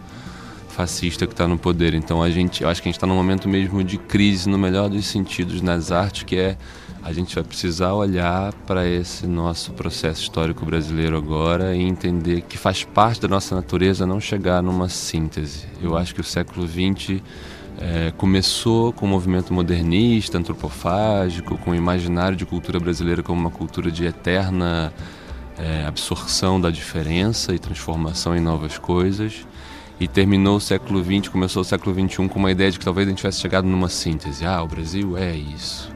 [0.70, 1.92] fascista que está no poder.
[1.92, 4.56] Então a gente, eu acho que a gente está num momento mesmo de crise no
[4.56, 6.56] melhor dos sentidos nas artes, que é
[7.04, 12.56] a gente vai precisar olhar para esse nosso processo histórico brasileiro agora e entender que
[12.56, 15.66] faz parte da nossa natureza não chegar numa síntese.
[15.82, 17.20] Eu acho que o século XX
[17.80, 23.40] é, começou com o um movimento modernista, antropofágico, com o imaginário de cultura brasileira como
[23.40, 24.92] uma cultura de eterna
[25.58, 29.44] é, absorção da diferença e transformação em novas coisas.
[29.98, 33.06] E terminou o século XX, começou o século XXI com uma ideia de que talvez
[33.06, 34.44] a gente tivesse chegado numa síntese.
[34.44, 35.92] Ah, o Brasil é isso.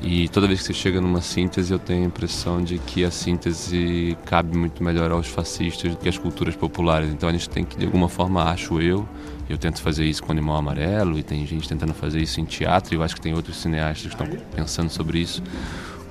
[0.00, 3.10] E toda vez que você chega numa síntese, eu tenho a impressão de que a
[3.10, 7.10] síntese cabe muito melhor aos fascistas do que às culturas populares.
[7.12, 9.08] Então a gente tem que, de alguma forma, acho eu,
[9.48, 12.94] eu tento fazer isso com Animal Amarelo e tem gente tentando fazer isso em teatro,
[12.94, 15.42] e eu acho que tem outros cineastas que estão pensando sobre isso.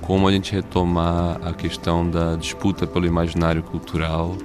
[0.02, 4.36] Como a gente retomar a questão da disputa pelo imaginário cultural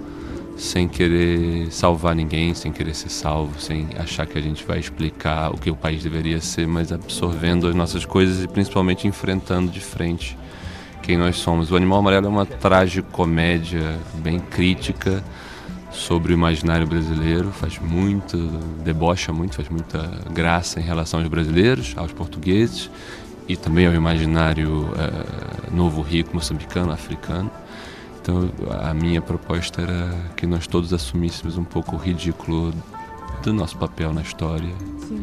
[0.55, 5.51] sem querer salvar ninguém, sem querer ser salvo, sem achar que a gente vai explicar
[5.51, 9.79] o que o país deveria ser, mas absorvendo as nossas coisas e principalmente enfrentando de
[9.79, 10.37] frente
[11.01, 11.71] quem nós somos.
[11.71, 15.23] O Animal Amarelo é uma tragicomédia bem crítica
[15.91, 18.37] sobre o imaginário brasileiro, faz muito,
[18.83, 19.99] debocha muito, faz muita
[20.31, 22.89] graça em relação aos brasileiros, aos portugueses
[23.47, 27.51] e também ao imaginário uh, novo rico moçambicano, africano.
[28.23, 28.49] Então
[28.81, 32.73] a minha proposta era que nós todos assumíssemos um pouco o ridículo
[33.43, 34.73] do nosso papel na história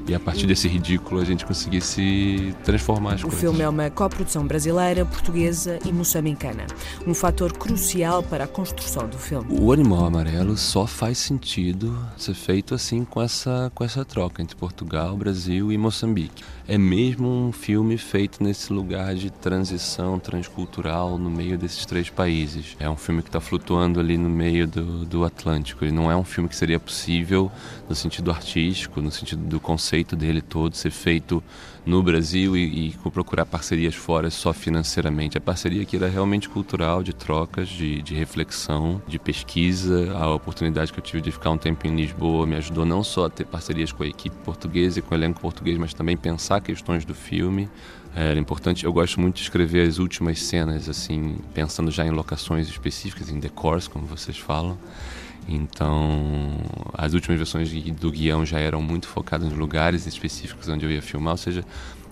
[0.07, 3.41] e a partir desse ridículo a gente conseguisse transformar as O coisas.
[3.41, 6.66] filme é uma coprodução brasileira, portuguesa e moçambicana.
[7.07, 9.47] Um fator crucial para a construção do filme.
[9.51, 14.55] O Animal Amarelo só faz sentido ser feito assim com essa, com essa troca entre
[14.55, 16.45] Portugal, Brasil e Moçambique.
[16.68, 22.77] É mesmo um filme feito nesse lugar de transição transcultural no meio desses três países.
[22.79, 25.85] É um filme que está flutuando ali no meio do, do Atlântico.
[25.85, 27.51] Ele não é um filme que seria possível
[27.89, 31.42] no sentido artístico, no sentido do conceito dele todo, ser feito
[31.84, 35.38] no Brasil e, e procurar parcerias fora só financeiramente.
[35.38, 40.12] A parceria aqui era realmente cultural, de trocas, de, de reflexão, de pesquisa.
[40.16, 43.26] A oportunidade que eu tive de ficar um tempo em Lisboa me ajudou não só
[43.26, 46.61] a ter parcerias com a equipe portuguesa e com o elenco português, mas também pensar
[46.61, 47.68] questões do filme.
[48.14, 52.68] Era importante, eu gosto muito de escrever as últimas cenas, assim, pensando já em locações
[52.68, 54.76] específicas, em decors, como vocês falam.
[55.53, 56.57] Então,
[56.94, 61.03] as últimas versões do guião já eram muito focadas nos lugares específicos onde eu ia
[61.03, 61.64] filmar, ou seja,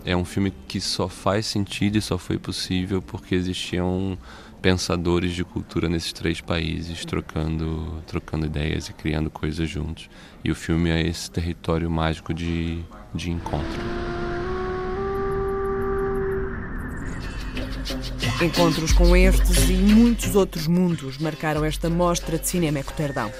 [0.04, 4.18] é um filme que só faz sentido e só foi possível porque existiam
[4.60, 10.10] pensadores de cultura nesses três países trocando, trocando ideias e criando coisas juntos.
[10.42, 12.82] E o filme é esse território mágico de,
[13.14, 13.78] de encontro.
[18.40, 23.32] Encontros com estes e muitos outros mundos marcaram esta mostra de cinema Ecoterdão.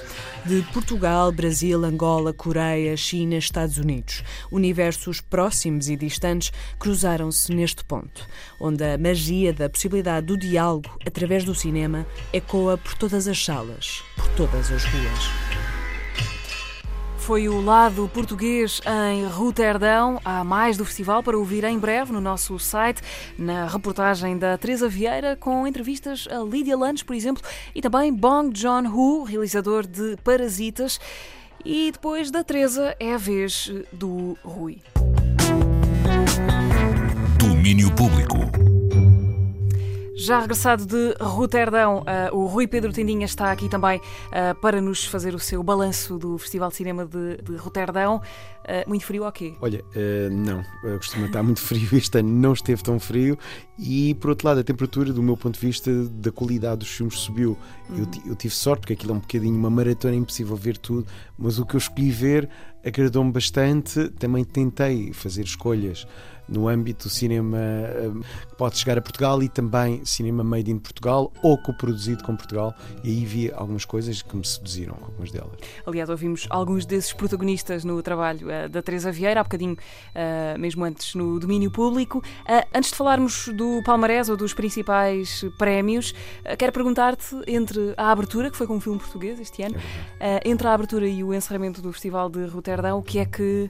[0.45, 4.25] De Portugal, Brasil, Angola, Coreia, China, Estados Unidos.
[4.51, 8.27] Universos próximos e distantes cruzaram-se neste ponto,
[8.59, 14.03] onde a magia da possibilidade do diálogo através do cinema ecoa por todas as salas,
[14.17, 15.78] por todas as ruas.
[17.29, 20.19] Foi o lado português em Roterdão.
[20.25, 23.03] Há mais do festival para ouvir em breve no nosso site,
[23.37, 27.43] na reportagem da Teresa Vieira, com entrevistas a Lydia Lange, por exemplo,
[27.75, 30.99] e também Bong Joon-ho, realizador de Parasitas.
[31.63, 34.79] E depois da Teresa é a vez do Rui.
[37.37, 38.78] Domínio Público.
[40.19, 45.05] Já regressado de Roterdão, uh, o Rui Pedro Tendinha está aqui também uh, para nos
[45.05, 48.17] fazer o seu balanço do Festival de Cinema de, de Roterdão.
[48.17, 49.53] Uh, muito frio ou quê?
[49.61, 49.81] Olha,
[50.29, 50.61] não,
[50.97, 51.87] costuma estar muito frio.
[51.93, 53.39] Este ano não esteve tão frio
[53.77, 57.17] e, por outro lado, a temperatura, do meu ponto de vista, da qualidade dos filmes
[57.17, 57.57] subiu.
[57.89, 57.99] Uhum.
[57.99, 61.07] Eu, eu tive sorte, porque aquilo é um bocadinho uma maratona, é impossível ver tudo,
[61.37, 62.49] mas o que eu escolhi ver
[62.85, 64.09] agradou-me bastante.
[64.09, 66.05] Também tentei fazer escolhas
[66.49, 67.57] no âmbito do cinema
[68.49, 72.73] que pode chegar a Portugal e também cinema made in Portugal ou coproduzido com Portugal.
[73.03, 75.51] E aí vi algumas coisas que me seduziram, algumas delas.
[75.85, 80.83] Aliás, ouvimos alguns desses protagonistas no trabalho uh, da Teresa Vieira, há bocadinho, uh, mesmo
[80.83, 82.23] antes, no domínio público.
[82.73, 86.13] Antes de falarmos do palmarés ou dos principais prémios,
[86.57, 89.75] quero perguntar-te, entre a abertura, que foi com um filme português este ano,
[90.43, 93.69] entre a abertura e o encerramento do Festival de Roterdão, o que é que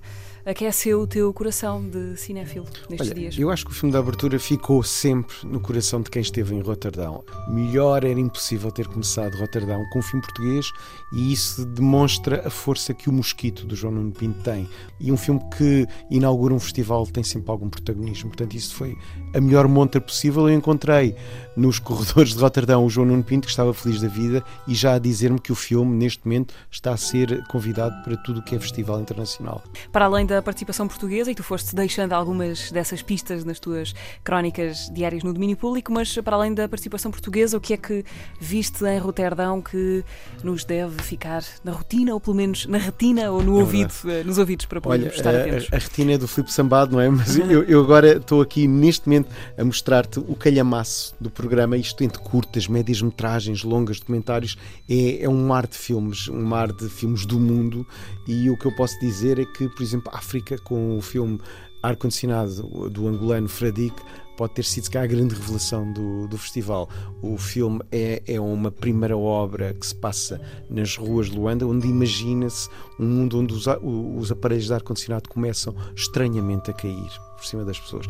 [0.50, 3.38] aqueceu o teu coração de cinéfilo nestes Olha, dias?
[3.38, 6.62] Eu acho que o filme da abertura ficou sempre no coração de quem esteve em
[6.62, 7.24] Roterdão.
[7.48, 10.72] Melhor era impossível ter começado Roterdão com um filme português
[11.14, 14.68] e isso demonstra a força que o Mosquito do João Nuno Pinto tem.
[15.00, 18.30] E um filme que inaugura um festival tem sempre algum protagonismo.
[18.30, 18.98] Portanto, isso foi
[19.36, 20.50] a melhor montra possível.
[20.50, 21.16] Eu encontrei
[21.56, 24.96] nos corredores de Roterdão o João Nuno Pinto, que estava feliz da vida, e já
[24.96, 28.56] a dizer-me que o filme, neste momento, está a ser convidado para tudo o que
[28.56, 29.62] é festival internacional.
[29.92, 34.90] Para além da participação portuguesa, e tu foste deixando algumas dessas pistas nas tuas crónicas
[34.94, 38.04] diárias no domínio público, mas para além da participação portuguesa, o que é que
[38.40, 40.04] viste em Roterdão que
[40.44, 43.94] nos deve ficar na rotina, ou pelo menos na retina ou no É ouvido,
[44.26, 45.68] nos ouvidos para podermos Olha, estar a, atentos?
[45.72, 47.10] a, a retina é do Filipe Sambado, não é?
[47.10, 52.04] Mas eu, eu agora estou aqui neste momento a mostrar-te o calhamaço do programa, isto
[52.04, 54.58] entre curtas, médias metragens, longas, documentários,
[54.90, 57.86] é, é um mar de filmes, um mar de filmes do mundo
[58.28, 61.40] e o que eu posso dizer é que, por exemplo, África, com o filme
[61.82, 64.02] Ar-Condicionado do angolano Fradique,
[64.38, 66.90] pode ter sido cá a grande revelação do, do festival.
[67.22, 70.40] O filme é, é uma primeira obra que se passa
[70.70, 75.74] nas ruas de Luanda, onde imagina-se um mundo onde os, os aparelhos de ar-condicionado começam
[75.96, 78.06] estranhamente a cair por cima das pessoas.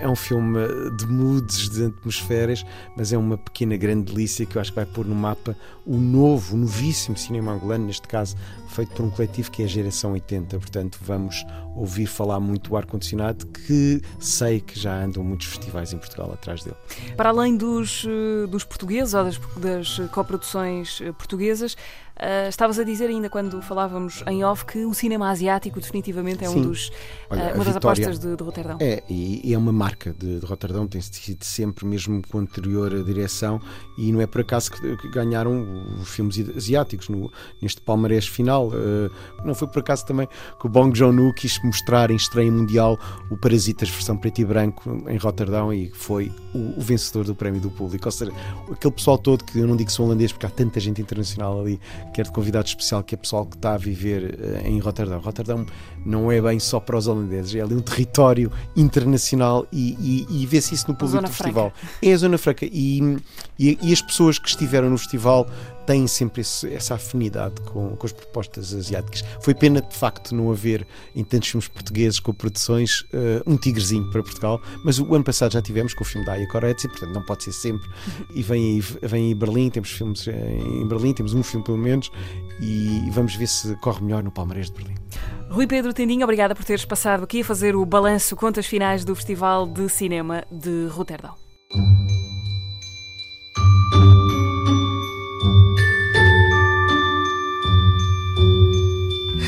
[0.00, 0.58] É um filme
[0.96, 2.64] de moods, de atmosferas,
[2.96, 5.96] mas é uma pequena grande delícia que eu acho que vai pôr no mapa o
[5.96, 8.36] novo, o novíssimo cinema angolano, neste caso
[8.72, 10.58] feito por um coletivo que é a Geração 80.
[10.58, 11.44] Portanto, vamos
[11.76, 16.64] ouvir falar muito do ar-condicionado, que sei que já andam muitos festivais em Portugal atrás
[16.64, 16.76] dele.
[17.16, 18.06] Para além dos,
[18.48, 21.76] dos portugueses ou das, das coproduções portuguesas,
[22.16, 26.50] Uh, estavas a dizer ainda quando falávamos em off que o cinema asiático definitivamente é
[26.50, 26.90] um dos,
[27.28, 28.76] Olha, uh, uma das Vitória apostas de, de Roterdão.
[28.80, 33.02] É, e, e é uma marca de, de Roterdão, tem sido sempre mesmo com anterior
[33.02, 33.60] direção
[33.98, 38.68] e não é por acaso que, que ganharam os filmes asiáticos no, neste palmarés final.
[38.68, 39.10] Uh,
[39.44, 40.28] não foi por acaso também
[40.60, 42.98] que o Bong Joon-ho quis mostrar em estreia mundial
[43.30, 47.60] o Parasitas versão preto e branco em Roterdão e foi o, o vencedor do prémio
[47.60, 48.06] do público.
[48.06, 48.32] Ou seja,
[48.70, 51.60] aquele pessoal todo que eu não digo que sou holandês porque há tanta gente internacional
[51.60, 51.80] ali
[52.12, 55.20] quer de convidado especial, que é pessoal que está a viver uh, em Roterdão.
[55.20, 55.66] Roterdão
[56.04, 60.46] não é bem só para os holandeses, é ali um território internacional e, e, e
[60.46, 61.72] vê-se isso no público do festival.
[61.74, 61.96] Franca.
[62.02, 63.18] É a Zona Franca e,
[63.58, 65.46] e, e as pessoas que estiveram no festival
[65.86, 69.24] têm sempre esse, essa afinidade com, com as propostas asiáticas.
[69.40, 74.08] Foi pena, de facto, não haver em tantos filmes portugueses com produções uh, um tigrezinho
[74.10, 77.12] para Portugal, mas o ano passado já tivemos com o filme da Aya Koretsi, portanto
[77.12, 77.88] não pode ser sempre.
[78.34, 82.10] E vem aí, vem aí Berlim, temos filmes em Berlim, temos um filme pelo menos,
[82.60, 84.94] e vamos ver se corre melhor no Palmarés de Berlim.
[85.52, 89.14] Rui Pedro Tendinho, obrigada por teres passado aqui a fazer o balanço, contas finais do
[89.14, 91.41] Festival de Cinema de Roterdão.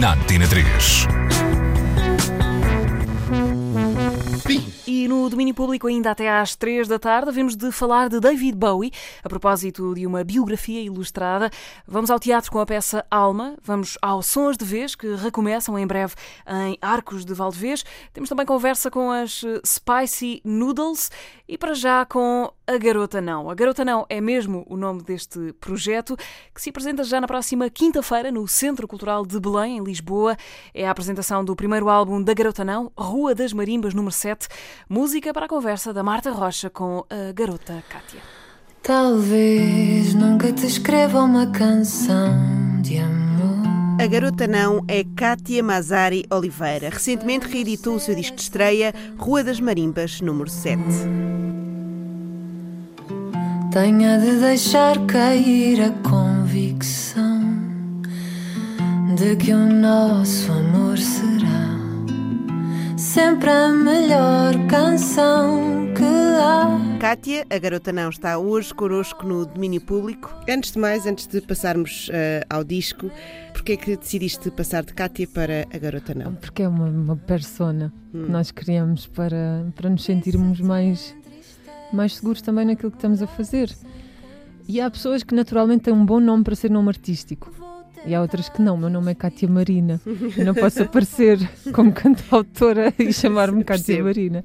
[0.00, 1.43] na Antena 3.
[4.86, 8.54] E no domínio público, ainda até às três da tarde, vimos de falar de David
[8.54, 8.92] Bowie,
[9.22, 11.50] a propósito de uma biografia ilustrada.
[11.88, 15.86] Vamos ao teatro com a peça Alma, vamos aos Sons de Vez, que recomeçam em
[15.86, 16.14] breve
[16.46, 17.84] em Arcos de Valdevez.
[18.12, 21.10] Temos também conversa com as eh, Spicy Noodles
[21.48, 23.48] e para já com A Garota Não.
[23.48, 26.16] A Garota Não é mesmo o nome deste projeto,
[26.54, 30.36] que se apresenta já na próxima quinta-feira no Centro Cultural de Belém, em Lisboa.
[30.74, 34.33] É a apresentação do primeiro álbum da Garota Não, Rua das Marimbas, número 7.
[34.88, 38.20] Música para a conversa da Marta Rocha com a garota Kátia.
[38.82, 42.34] Talvez nunca te escreva uma canção
[42.82, 43.24] de amor.
[43.98, 46.90] A garota não é Kátia Mazari Oliveira.
[46.90, 50.82] Recentemente reeditou o seu disco de estreia, Rua das Marimbas, número 7.
[53.72, 57.40] Tenha de deixar cair a convicção
[59.16, 61.73] de que o nosso amor será
[62.96, 66.98] sempre a melhor canção que há.
[67.00, 70.34] Kátia, a garota não, está hoje connosco no domínio público.
[70.48, 73.10] Antes de mais, antes de passarmos uh, ao disco,
[73.52, 76.34] porquê é que decidiste passar de Kátia para a garota não?
[76.34, 78.24] Porque é uma, uma persona hum.
[78.24, 81.14] que nós criamos para, para nos sentirmos mais,
[81.92, 83.74] mais seguros também naquilo que estamos a fazer.
[84.66, 87.63] E há pessoas que naturalmente têm um bom nome para ser nome artístico.
[88.06, 88.76] E há outras que não.
[88.76, 90.00] Meu nome é Cátia Marina.
[90.36, 91.38] Eu não posso aparecer
[91.72, 94.44] como cantautora e chamar-me Cátia Marina.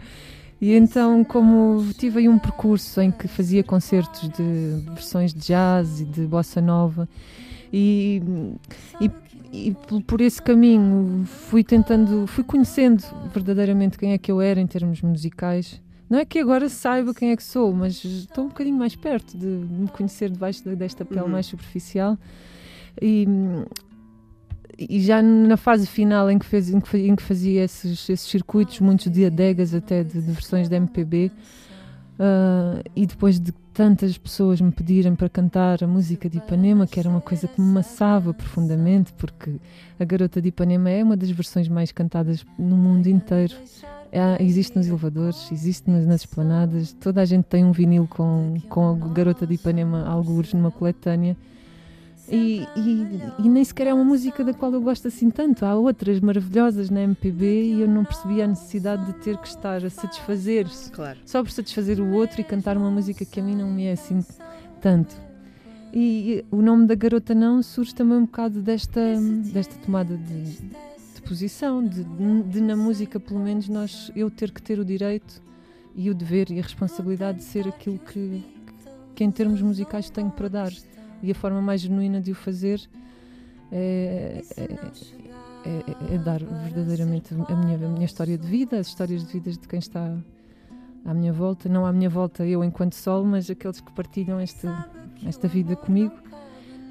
[0.62, 6.01] E então, como tive aí um percurso em que fazia concertos de versões de jazz
[6.01, 7.07] e de bossa nova,
[7.72, 8.22] e,
[8.99, 9.12] e,
[9.51, 13.03] e por esse caminho fui tentando, fui conhecendo
[13.34, 15.82] verdadeiramente quem é que eu era em termos musicais.
[16.10, 19.38] Não é que agora saiba quem é que sou, mas estou um bocadinho mais perto
[19.38, 21.30] de me conhecer debaixo desta pele uhum.
[21.30, 22.18] mais superficial.
[23.02, 23.28] E,
[24.78, 28.30] e já na fase final em que, fez, em que, em que fazia esses, esses,
[28.30, 31.32] circuitos, muitos de adegas até de, de versões de MPB,
[32.20, 37.00] uh, e depois de tantas pessoas me pedirem para cantar a música de Ipanema, que
[37.00, 39.56] era uma coisa que me maçava profundamente, porque
[39.97, 43.54] a Garota de Ipanema é uma das versões mais cantadas no mundo inteiro.
[44.12, 48.56] É, existe nos elevadores, existe nas, nas esplanadas, toda a gente tem um vinil com,
[48.68, 51.38] com a Garota de Ipanema, alguns numa coletânea.
[52.32, 55.66] E, e, e, nem sequer é uma música da qual eu gosto assim tanto.
[55.66, 59.84] Há outras maravilhosas na MPB e eu não percebi a necessidade de ter que estar
[59.84, 61.18] a satisfazer-se claro.
[61.26, 63.94] só por satisfazer o outro e cantar uma música que a mim não me é
[63.94, 64.24] assim
[64.80, 65.16] tanto.
[65.92, 69.02] E, e o nome da Garota Não surge também um bocado desta,
[69.52, 70.44] desta tomada de,
[71.16, 72.04] de posição, de,
[72.44, 75.42] de, na música, pelo menos, nós, eu ter que ter o direito
[75.96, 78.44] e o dever e a responsabilidade de ser aquilo que,
[79.16, 80.72] que em termos musicais tenho para dar
[81.22, 82.82] e a forma mais genuína de o fazer
[83.72, 84.64] é, é,
[85.66, 89.58] é, é, dar verdadeiramente a minha, a minha história de vida, as histórias de vidas
[89.58, 90.18] de quem está
[91.06, 94.90] à minha volta, não à minha volta eu enquanto sol, mas aqueles que partilham esta,
[95.26, 96.14] esta vida comigo.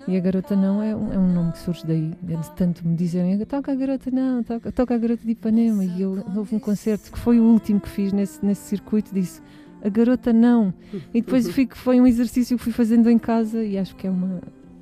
[0.06, 2.86] E a Garota Não é um, é um nome que surge daí, é de tanto
[2.86, 5.84] me dizerem toca a Garota Não, toca, toca a Garota de Ipanema.
[5.84, 9.42] E eu houve um concerto que foi o último que fiz nesse, nesse circuito, disse
[9.82, 10.72] a Garota Não.
[11.12, 14.10] E depois fico, foi um exercício que fui fazendo em casa e acho que é
[14.10, 14.40] uma,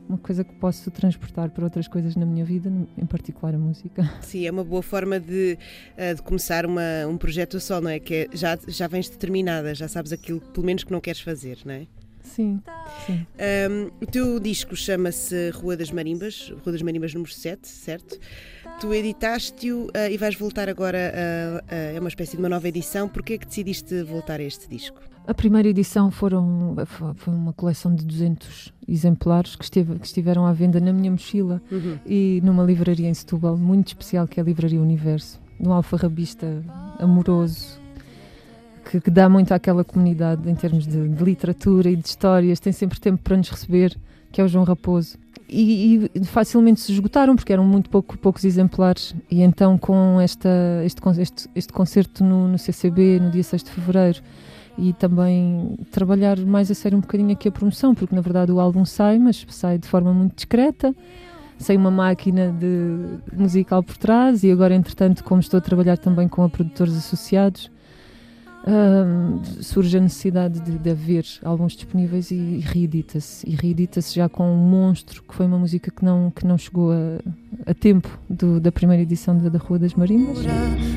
[0.08, 4.08] uma coisa que posso transportar para outras coisas na minha vida, em particular a música.
[4.22, 5.58] Sim, é uma boa forma de,
[5.96, 7.98] eh, de começar uma, um projeto só, não é?
[7.98, 11.58] Que é, já, já vens determinada, já sabes aquilo pelo menos que não queres fazer,
[11.64, 11.86] não é?
[12.34, 12.60] Sim,
[13.06, 13.26] sim.
[13.70, 18.18] Um, o teu disco chama-se Rua das Marimbas, Rua das Marimbas número 7, certo?
[18.80, 23.08] Tu editaste-o uh, e vais voltar agora a, a, uma espécie de uma nova edição.
[23.08, 25.00] Porquê é que decidiste voltar a este disco?
[25.26, 26.76] A primeira edição foram,
[27.16, 31.60] foi uma coleção de 200 exemplares que, esteve, que estiveram à venda na minha mochila
[31.70, 31.98] uhum.
[32.06, 36.62] e numa livraria em Setúbal, muito especial, que é a Livraria Universo, um alfarrabista
[37.00, 37.80] amoroso,
[38.90, 42.72] que, que, dá muito àquela comunidade em termos de, de, literatura e de histórias, tem
[42.72, 43.96] sempre tempo para nos receber,
[44.30, 45.18] que é o João Raposo.
[45.48, 49.14] E, e facilmente se esgotaram porque eram muito pouco, poucos exemplares.
[49.30, 50.48] E então, com esta,
[50.84, 54.20] este, este, este concerto no, no CCB, no dia 6 de fevereiro,
[54.78, 58.60] e também trabalhar mais a sério um bocadinho aqui a promoção, porque na verdade o
[58.60, 60.94] álbum sai, mas sai de forma muito discreta,
[61.58, 66.28] sem uma máquina de musical por trás, e agora, entretanto, como estou a trabalhar também
[66.28, 67.70] com a produtores associados
[69.60, 73.48] surge a necessidade de, de haver álbuns disponíveis e, reedita-se.
[73.48, 76.92] E reedita-se já com um monstro, que foi uma música que não, que não chegou
[76.92, 80.38] a, a tempo do, da primeira edição da, da Rua das Marimbas.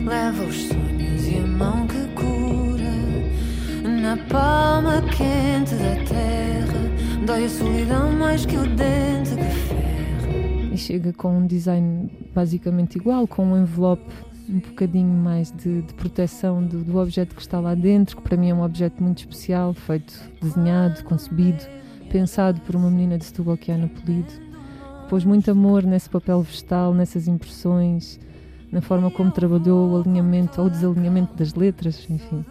[0.06, 7.26] Leva os sonhos e a mão que cura na palma quente da terra.
[7.26, 10.74] Dói a solidão mais que o dente que ferra.
[10.74, 15.94] E chega com um design basicamente igual, com um envelope um bocadinho mais de, de
[15.94, 19.20] proteção do, do, objeto que está lá dentro, que para mim é um objeto muito
[19.20, 21.64] especial, feito, desenhado, concebido,
[22.12, 24.32] pensado por uma menina de Setúbal que é Ana Polido.
[25.08, 28.20] Pôs muito amor nesse papel vegetal, nessas impressões,
[28.72, 32.44] na forma como trabalhou o alinhamento ou desalinhamento das letras, enfim.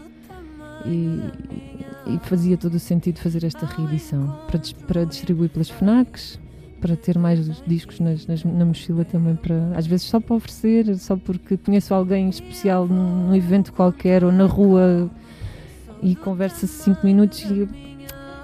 [0.87, 6.39] E, e fazia todo o sentido fazer esta reedição para, para distribuir pelas FNACs,
[6.81, 10.97] para ter mais discos nas, nas, na mochila também, para, às vezes só para oferecer,
[10.97, 15.11] só porque conheço alguém especial num, num evento qualquer ou na rua
[16.03, 17.68] e conversa-se cinco minutos e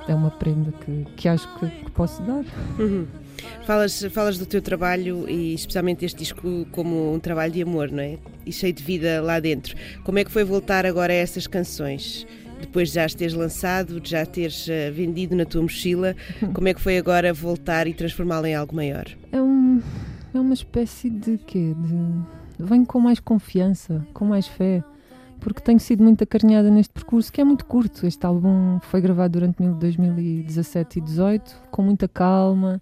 [0.08, 2.44] é uma prenda que, que acho que, que posso dar.
[2.78, 3.06] Uhum.
[3.66, 8.02] Falas, falas do teu trabalho e especialmente este disco como um trabalho de amor, não
[8.02, 8.18] é?
[8.44, 9.74] E cheio de vida lá dentro.
[10.02, 12.26] Como é que foi voltar agora a essas canções?
[12.64, 16.14] Depois de já teres lançado, de já teres uh, vendido na tua mochila,
[16.52, 19.06] como é que foi agora voltar e transformá-la em algo maior?
[19.32, 19.80] É, um,
[20.34, 21.74] é uma espécie de quê?
[21.76, 24.82] De, venho com mais confiança, com mais fé,
[25.40, 28.06] porque tenho sido muito acarinhada neste percurso, que é muito curto.
[28.06, 32.80] Este álbum foi gravado durante 2017 e 2018, com muita calma,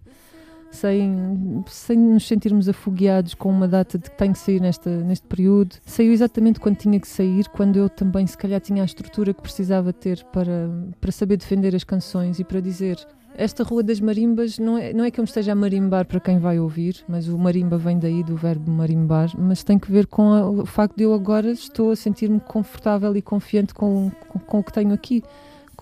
[0.73, 5.27] sem, sem nos sentirmos afogueados com uma data de que tem que sair nesta, neste
[5.27, 5.77] período.
[5.85, 9.43] Saiu exatamente quando tinha que sair, quando eu também, se calhar, tinha a estrutura que
[9.43, 10.71] precisava ter para,
[11.01, 12.97] para saber defender as canções e para dizer.
[13.35, 16.21] Esta Rua das Marimbas não é, não é que eu me esteja a marimbar para
[16.21, 20.07] quem vai ouvir, mas o marimba vem daí do verbo marimbar, mas tem que ver
[20.07, 24.39] com a, o facto de eu agora estou a sentir-me confortável e confiante com, com,
[24.39, 25.23] com o que tenho aqui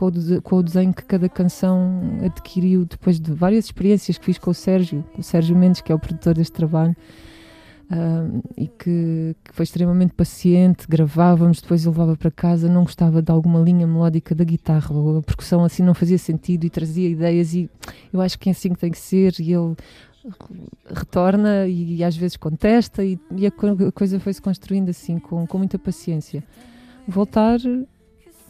[0.01, 4.39] com o, com o desenho que cada canção adquiriu depois de várias experiências que fiz
[4.39, 6.97] com o Sérgio, o Sérgio Mendes, que é o produtor deste trabalho.
[7.91, 13.31] Uh, e que, que, foi extremamente paciente, gravávamos, depois levava para casa, não gostava de
[13.33, 17.69] alguma linha melódica da guitarra, a percussão assim não fazia sentido e trazia ideias e
[18.13, 19.75] eu acho que é assim que tem que ser e ele
[20.87, 25.59] retorna e, e às vezes contesta e, e a, coisa foi-se construindo assim, com, com
[25.59, 26.45] muita paciência.
[27.09, 27.59] Voltar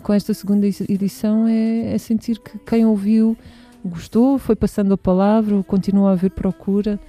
[0.00, 3.36] com esta segunda edição é, é, sentir que quem ouviu
[3.84, 7.00] gostou, foi passando a palavra, continua a haver procura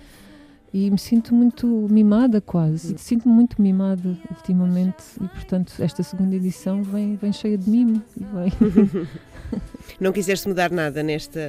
[0.73, 2.97] e me sinto muito mimada quase.
[2.97, 8.01] Sinto-me muito mimada ultimamente e portanto esta segunda edição vem, vem cheia de mimo
[9.99, 11.39] não quiseste mudar nada nesta,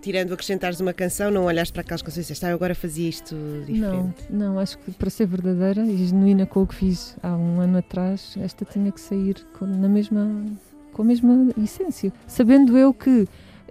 [0.00, 3.36] tirando acrescentares uma canção, não olhaste para aquelas canções e disseste, ah, agora fazia isto
[3.66, 4.24] diferente.
[4.30, 7.60] Não, não, acho que para ser verdadeira e genuína com o que fiz há um
[7.60, 10.44] ano atrás, esta tinha que sair na mesma
[10.92, 12.12] com a mesma essência.
[12.26, 13.26] Sabendo eu que,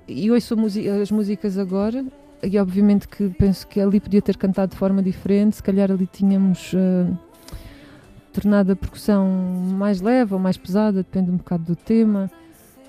[0.08, 0.56] e ouço
[1.02, 2.06] as músicas agora,
[2.44, 6.08] e obviamente que penso que ali podia ter cantado de forma diferente, se calhar ali
[6.08, 7.18] tínhamos uh,
[8.34, 9.28] tornado a percussão
[9.78, 12.32] mais leve ou mais pesada, depende um bocado do tema.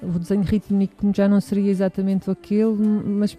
[0.02, 3.38] O desenho rítmico já não seria exatamente aquele, mas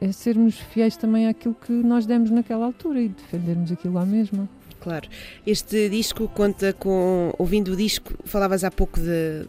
[0.00, 4.48] é sermos fiéis também àquilo que nós demos naquela altura e defendermos aquilo lá mesmo.
[4.80, 5.08] Claro.
[5.44, 9.48] Este disco conta com, ouvindo o disco, falavas há pouco de,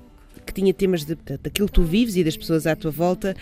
[0.49, 3.35] que tinha temas de, daquilo que tu vives e das pessoas à tua volta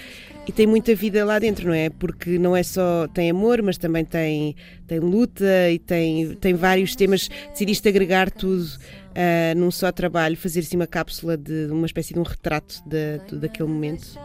[0.48, 1.90] e tem muita vida lá dentro, não é?
[1.90, 4.56] Porque não é só tem amor, mas também tem,
[4.88, 7.30] tem luta e tem, tem vários temas.
[7.52, 12.20] Decidiste agregar tudo uh, num só trabalho, fazer assim uma cápsula de uma espécie de
[12.20, 14.18] um retrato de, de daquele momento.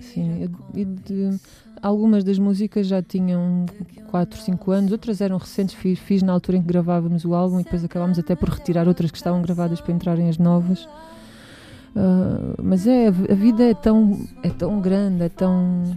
[0.00, 1.38] Sim, e de,
[1.80, 3.66] algumas das músicas já tinham
[4.10, 7.60] 4, 5 anos, outras eram recentes, fiz, fiz na altura em que gravávamos o álbum
[7.60, 10.88] e depois acabámos até por retirar outras que estavam gravadas para entrarem as novas.
[11.94, 15.96] Uh, mas é, a vida é tão, é tão grande, é tão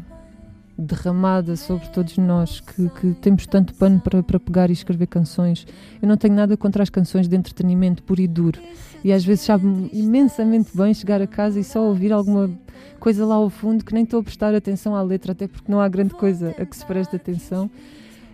[0.77, 5.65] derramada sobre todos nós que, que temos tanto pano para, para pegar e escrever canções.
[5.99, 8.61] Eu não tenho nada contra as canções de entretenimento puro e duro.
[9.03, 12.49] E às vezes sabe imensamente bem chegar a casa e só ouvir alguma
[12.99, 15.81] coisa lá ao fundo que nem estou a prestar atenção à letra, até porque não
[15.81, 17.69] há grande coisa a que se preste atenção.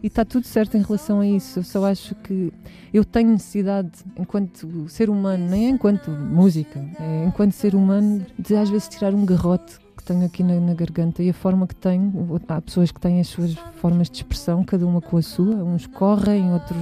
[0.04, 1.60] E está tudo certo em relação a isso.
[1.60, 2.52] Eu só acho que
[2.94, 8.70] eu tenho necessidade, enquanto ser humano, nem enquanto música, é enquanto ser humano, de às
[8.70, 12.12] vezes tirar um garrote que tenho aqui na, na, garganta e a forma que tenho.
[12.50, 15.56] Há pessoas que têm as suas formas de expressão, cada uma com a sua.
[15.64, 16.78] Uns correm, outros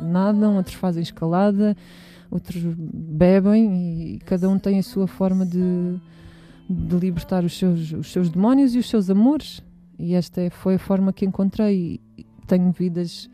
[0.00, 1.76] nadam, outros fazem escalada,
[2.30, 5.96] outros bebem e cada um tem a sua forma de,
[6.68, 9.60] de libertar os seus, os seus demónios e os seus amores.
[9.98, 12.00] E esta é, foi a forma que encontrei
[12.50, 13.30] tenho vidas,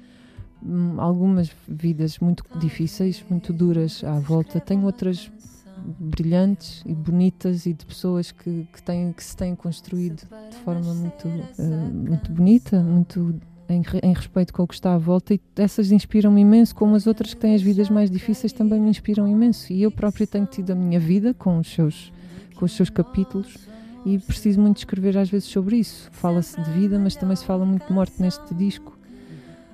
[0.62, 4.60] hum, algumas vidas muito difíceis, muito duras à volta.
[4.60, 5.30] Tenho outras
[5.78, 10.92] brilhantes e bonitas e de pessoas que, que, têm, que se têm construído de forma
[10.94, 15.40] muito, uh, muito bonita, muito em, em, respeito com o que está à volta e
[15.56, 19.26] essas inspiram-me imenso, como as outras que têm as vidas mais difíceis também me inspiram
[19.26, 19.72] imenso.
[19.72, 22.12] E eu própria tenho tido a minha vida com os seus,
[22.54, 23.56] com os seus capítulos
[24.04, 26.08] e preciso muito escrever às vezes sobre isso.
[26.12, 28.95] Fala-se de vida, mas também se fala muito de morte neste disco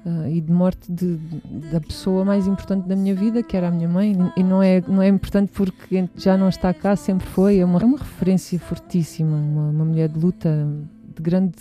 [0.04, 1.16] uh, e de morte de,
[1.70, 4.16] da pessoa mais importante da minha vida, que era a minha mãe.
[4.36, 7.58] E não é, não é importante porque já não está cá, sempre foi.
[7.58, 10.68] É uma, é uma referência fortíssima, uma, uma mulher de luta
[11.14, 11.52] de grande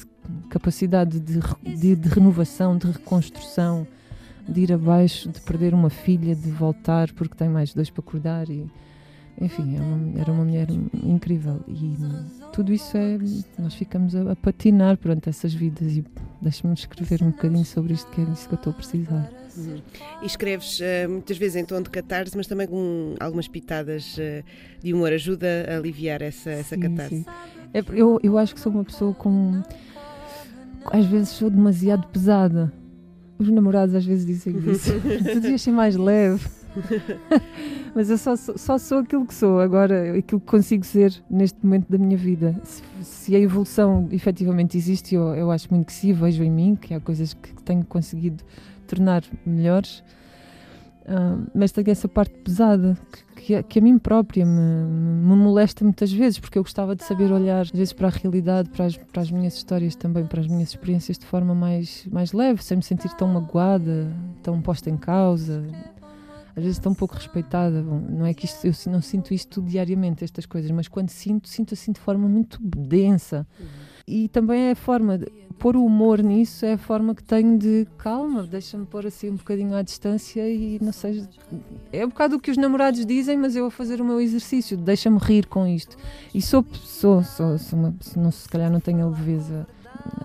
[0.50, 1.40] capacidade de,
[1.76, 3.86] de, de renovação, de reconstrução,
[4.48, 8.50] de ir abaixo, de perder uma filha, de voltar porque tem mais dois para acordar
[8.50, 8.70] e
[9.40, 10.68] enfim, era é uma, era uma mulher
[11.04, 11.96] incrível e
[12.52, 13.18] tudo isso é.
[13.58, 16.06] Nós ficamos a, a patinar perante essas vidas e
[16.42, 19.32] deixa-me escrever um bocadinho sobre isto, que é isso que eu estou a precisar.
[19.58, 19.82] Uhum.
[20.22, 24.44] E escreves uh, muitas vezes em tom de catarse, mas também com algumas pitadas uh,
[24.82, 25.12] de humor.
[25.12, 27.16] Ajuda a aliviar essa, essa sim, catarse?
[27.16, 27.26] Sim.
[27.74, 29.62] É, eu, eu acho que sou uma pessoa com.
[30.86, 32.72] Às vezes sou demasiado pesada.
[33.38, 34.92] Os namorados às vezes dizem isso.
[35.02, 36.48] tu devias ser mais leve.
[37.94, 41.90] Mas eu só, só sou aquilo que sou, agora aquilo que consigo ser neste momento
[41.90, 42.56] da minha vida.
[42.64, 46.76] Se, se a evolução efetivamente existe, eu, eu acho muito que sim, vejo em mim
[46.76, 48.44] que há coisas que, tenho conseguido
[48.88, 50.04] tornar melhores.
[51.02, 52.96] Uh, mas tenho essa parte pesada
[53.36, 57.04] que, que, que a mim própria me, me, molesta muitas vezes, porque eu gostava de
[57.04, 60.42] saber olhar às vezes para a realidade, para as, para as minhas histórias também, para
[60.42, 64.12] as minhas experiências de forma mais, mais leve, sem me sentir tão magoada,
[64.44, 65.64] tão posta em causa
[66.56, 67.82] às vezes tão pouco respeitada.
[67.82, 71.74] Não é que isto, eu não sinto isto diariamente, estas coisas, mas quando sinto, sinto
[71.74, 73.48] assim de forma muito densa.
[73.60, 73.66] Uhum.
[74.08, 77.58] E também é a forma de pôr o humor nisso, é a forma que tenho
[77.58, 81.24] de calma, deixa-me pôr assim um bocadinho à distância e não sei.
[81.94, 84.76] É um bocado o que os namorados dizem, mas eu a fazer o meu exercício,
[84.76, 85.96] deixa-me rir com isto.
[86.34, 89.68] E sou, sou, sou, sou uma, não, se calhar não tenho a leveza,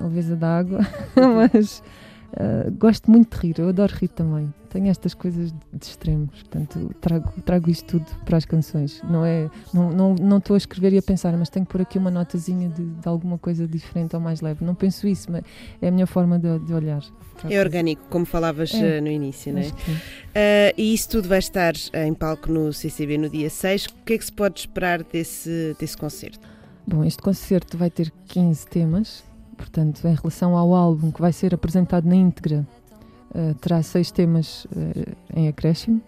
[0.00, 0.80] a leveza da água,
[1.14, 1.82] mas
[2.36, 6.94] uh, gosto muito de rir, eu adoro rir também tenho estas coisas de extremos, portanto
[7.00, 9.00] trago, trago isto tudo para as canções.
[9.08, 11.80] Não é, não, não, não estou a escrever e a pensar, mas tenho que pôr
[11.80, 14.62] aqui uma notazinha de, de alguma coisa diferente ou mais leve.
[14.64, 15.42] Não penso isso, mas
[15.80, 17.02] é a minha forma de, de olhar.
[17.48, 19.66] É orgânico, como falavas é, eh, no início, não é?
[19.66, 23.86] Uh, e isso tudo vai estar em palco no CCB no dia 6.
[23.86, 26.46] O que é que se pode esperar desse, desse concerto?
[26.86, 29.24] Bom, este concerto vai ter 15 temas,
[29.56, 32.66] portanto, em relação ao álbum que vai ser apresentado na íntegra
[33.34, 36.00] uh, terá seis temas uh, em acréscimo.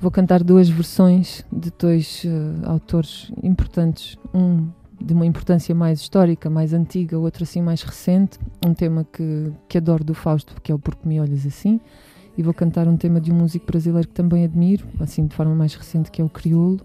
[0.00, 4.68] Vou cantar duas versões de dois uh, autores importantes, um
[5.00, 9.78] de uma importância mais histórica, mais antiga, outro assim mais recente, um tema que, que
[9.78, 11.80] adoro do Fausto, que é o Porque Me Olhas Assim,
[12.38, 15.54] e vou cantar um tema de um músico brasileiro que também admiro, assim de forma
[15.54, 16.80] mais recente, que é o Crioulo.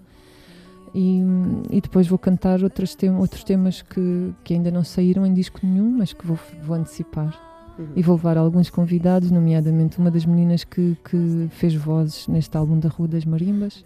[0.93, 1.21] E,
[1.69, 5.59] e depois vou cantar outros, tem, outros temas que, que ainda não saíram em disco
[5.63, 7.37] nenhum, mas que vou, vou antecipar.
[7.77, 7.87] Uhum.
[7.95, 12.77] E vou levar alguns convidados, nomeadamente uma das meninas que, que fez vozes neste álbum
[12.79, 13.85] da Rua das Marimbas.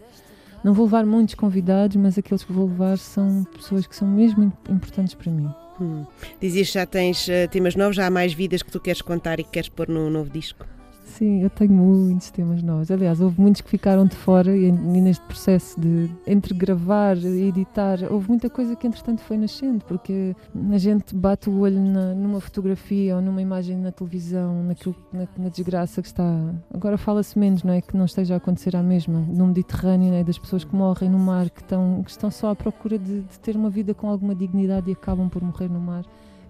[0.63, 4.51] Não vou levar muitos convidados, mas aqueles que vou levar são pessoas que são mesmo
[4.69, 5.49] importantes para mim.
[5.79, 6.05] Hum.
[6.39, 9.39] Dizias que já tens uh, temas novos, já há mais vidas que tu queres contar
[9.39, 10.65] e que queres pôr no novo disco?
[11.13, 12.89] Sim, eu tenho muitos temas novos.
[12.89, 17.49] Aliás, houve muitos que ficaram de fora e, e neste processo de entre gravar e
[17.49, 20.35] editar, houve muita coisa que entretanto foi nascendo, porque
[20.71, 25.27] a gente bate o olho na, numa fotografia ou numa imagem na televisão, naquilo, na,
[25.37, 26.25] na desgraça que está.
[26.73, 27.81] Agora fala-se menos, não é?
[27.81, 29.19] Que não esteja a acontecer a mesma.
[29.19, 30.23] No Mediterrâneo, não é?
[30.23, 33.39] das pessoas que morrem no mar, que estão, que estão só à procura de, de
[33.39, 36.05] ter uma vida com alguma dignidade e acabam por morrer no mar.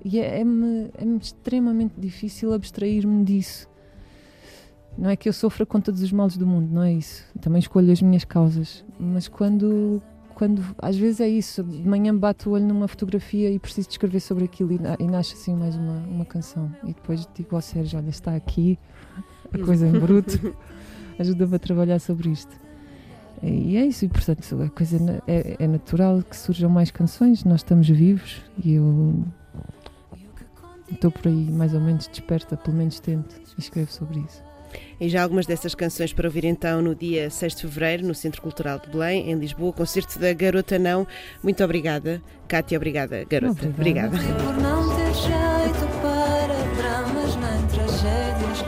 [0.06, 3.73] E é-me é, é extremamente difícil abstrair-me disso.
[4.98, 7.26] Não é que eu sofra com todos os males do mundo, não é isso.
[7.41, 8.86] Também escolho as minhas causas.
[8.99, 10.02] Mas quando,
[10.36, 14.20] quando às vezes é isso, de manhã bato o olho numa fotografia e preciso escrever
[14.20, 16.72] sobre aquilo e, e nasce assim mais uma, uma canção.
[16.84, 18.78] E depois digo ao Sérgio: Olha, está aqui
[19.52, 20.56] a coisa em bruto,
[21.18, 22.56] ajuda-me a trabalhar sobre isto.
[23.41, 27.60] E é isso, e portanto a coisa é, é natural que surjam mais canções, nós
[27.60, 29.26] estamos vivos e eu
[30.90, 34.53] estou por aí mais ou menos desperta, pelo menos tento e escrevo sobre isso.
[35.00, 38.41] E já algumas dessas canções para ouvir então no dia 6 de Fevereiro, no Centro
[38.41, 41.08] Cultural de Belém, em Lisboa, concerto da Garota Não.
[41.41, 43.68] Muito obrigada, Cátia, obrigada, Garota.
[43.68, 44.16] Obrigada.
[44.16, 44.44] obrigada.
[44.44, 48.62] Por não ter jeito para dramas nem tragédias,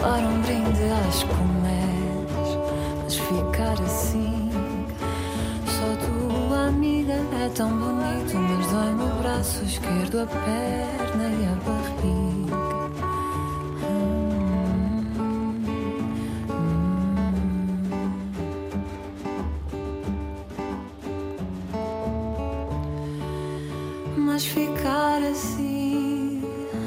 [0.00, 2.58] para um brinde às comédias,
[3.04, 4.50] mas ficar assim,
[5.66, 11.07] só tua amiga é tão bonito, mas dói-me o braço esquerdo, a perna
[24.38, 26.40] Mas ficar assim,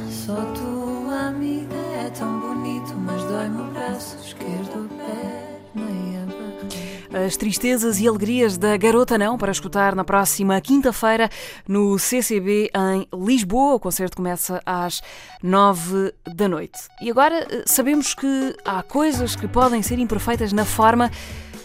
[0.10, 7.26] só tua amiga é tão bonito, mas dói-me o braço esquerdo, a barriga.
[7.26, 11.30] As tristezas e alegrias da Garota Não, para escutar na próxima quinta-feira
[11.68, 13.76] no CCB em Lisboa.
[13.76, 15.02] O concerto começa às
[15.44, 16.80] nove da noite.
[17.02, 21.12] E agora eh, sabemos que há coisas que podem ser imperfeitas na forma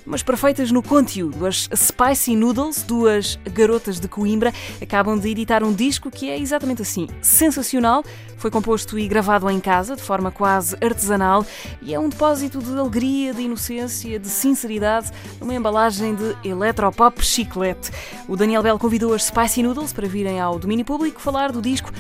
[0.07, 1.45] mas perfeitas no conteúdo.
[1.45, 6.83] As Spicy Noodles, duas garotas de Coimbra, acabam de editar um disco que é exatamente
[6.83, 8.05] assim, sensacional.
[8.39, 11.45] Foi composto e gravado em casa, de forma quase artesanal,
[11.83, 15.11] e é um depósito de alegria, de inocência, de sinceridade,
[15.41, 17.91] numa embalagem de eletropop chiclete.
[18.29, 21.91] O Daniel Bell convidou as Spicy Noodles para virem ao domínio público falar do disco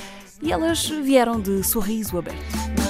[0.41, 2.86] e elas vieram de sorriso aberto.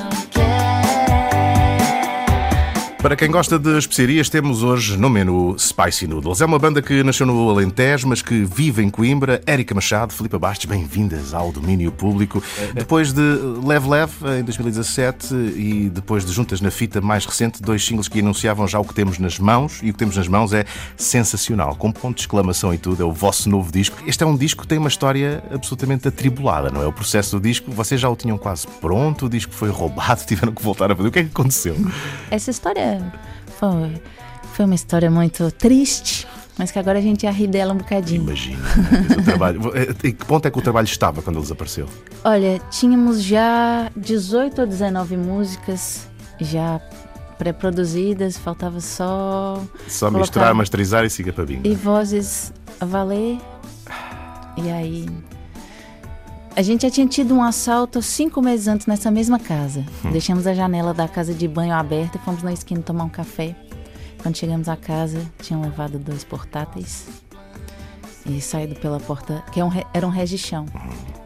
[3.07, 6.41] Para quem gosta de especiarias, temos hoje no menu Spicy Noodles.
[6.41, 9.41] É uma banda que nasceu no Alentejo, mas que vive em Coimbra.
[9.47, 12.43] Érica Machado, Filipe Bastos, bem-vindas ao domínio público.
[12.75, 13.23] Depois de
[13.65, 18.19] Leve Leve, em 2017, e depois de Juntas na Fita, mais recente, dois singles que
[18.19, 20.65] anunciavam já o que temos nas mãos, e o que temos nas mãos é
[20.97, 23.97] sensacional, com ponto de exclamação e tudo, é o vosso novo disco.
[24.05, 26.87] Este é um disco que tem uma história absolutamente atribulada, não é?
[26.89, 30.53] O processo do disco, vocês já o tinham quase pronto, o disco foi roubado, tiveram
[30.53, 31.09] que voltar a fazer.
[31.09, 31.77] O que é que aconteceu?
[32.33, 32.96] Essa história
[33.59, 34.03] foi,
[34.55, 36.27] foi uma história muito triste,
[36.59, 38.23] mas que agora a gente ia rir dela um bocadinho.
[38.23, 38.59] Imagina.
[39.19, 39.61] O trabalho,
[40.05, 41.87] em que ponto é que o trabalho estava quando ele desapareceu?
[42.25, 46.09] Olha, tínhamos já 18 ou 19 músicas
[46.41, 46.81] já
[47.39, 49.63] pré-produzidas, faltava só.
[49.89, 51.67] Só colocar- misturar, masterizar e siga para bingo.
[51.67, 53.39] E vozes a valer.
[54.57, 55.07] E aí.
[56.57, 59.85] A gente já tinha tido um assalto cinco meses antes nessa mesma casa.
[60.03, 60.11] Hum.
[60.11, 63.55] Deixamos a janela da casa de banho aberta e fomos na esquina tomar um café.
[64.23, 67.07] Quando chegamos à casa, tinham levado dois portáteis
[68.25, 70.65] e saído pela porta, que é um era um regichão,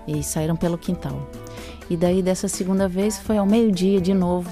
[0.05, 1.31] e saíram pelo quintal.
[1.89, 4.51] E daí, dessa segunda vez, foi ao meio-dia de novo.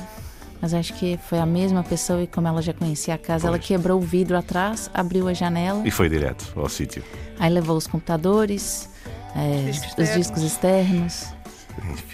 [0.63, 3.59] Mas acho que foi a mesma pessoa e como ela já conhecia a casa, ela
[3.59, 5.83] quebrou o vidro atrás, abriu a janela.
[5.85, 7.03] E foi direto ao sítio.
[7.39, 8.89] Aí levou os computadores,
[9.39, 11.27] é, Discos os discos externos,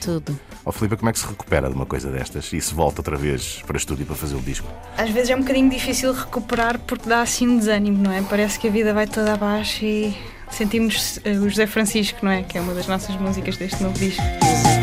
[0.01, 0.39] tudo.
[0.65, 3.17] Ó Filipe, como é que se recupera de uma coisa destas e se volta outra
[3.17, 4.67] vez para estúdio para fazer o disco?
[4.97, 8.23] Às vezes é um bocadinho difícil recuperar porque dá assim um desânimo, não é?
[8.23, 10.17] Parece que a vida vai toda abaixo e
[10.51, 12.43] sentimos eh, o José Francisco, não é?
[12.43, 14.23] Que é uma das nossas músicas deste novo disco.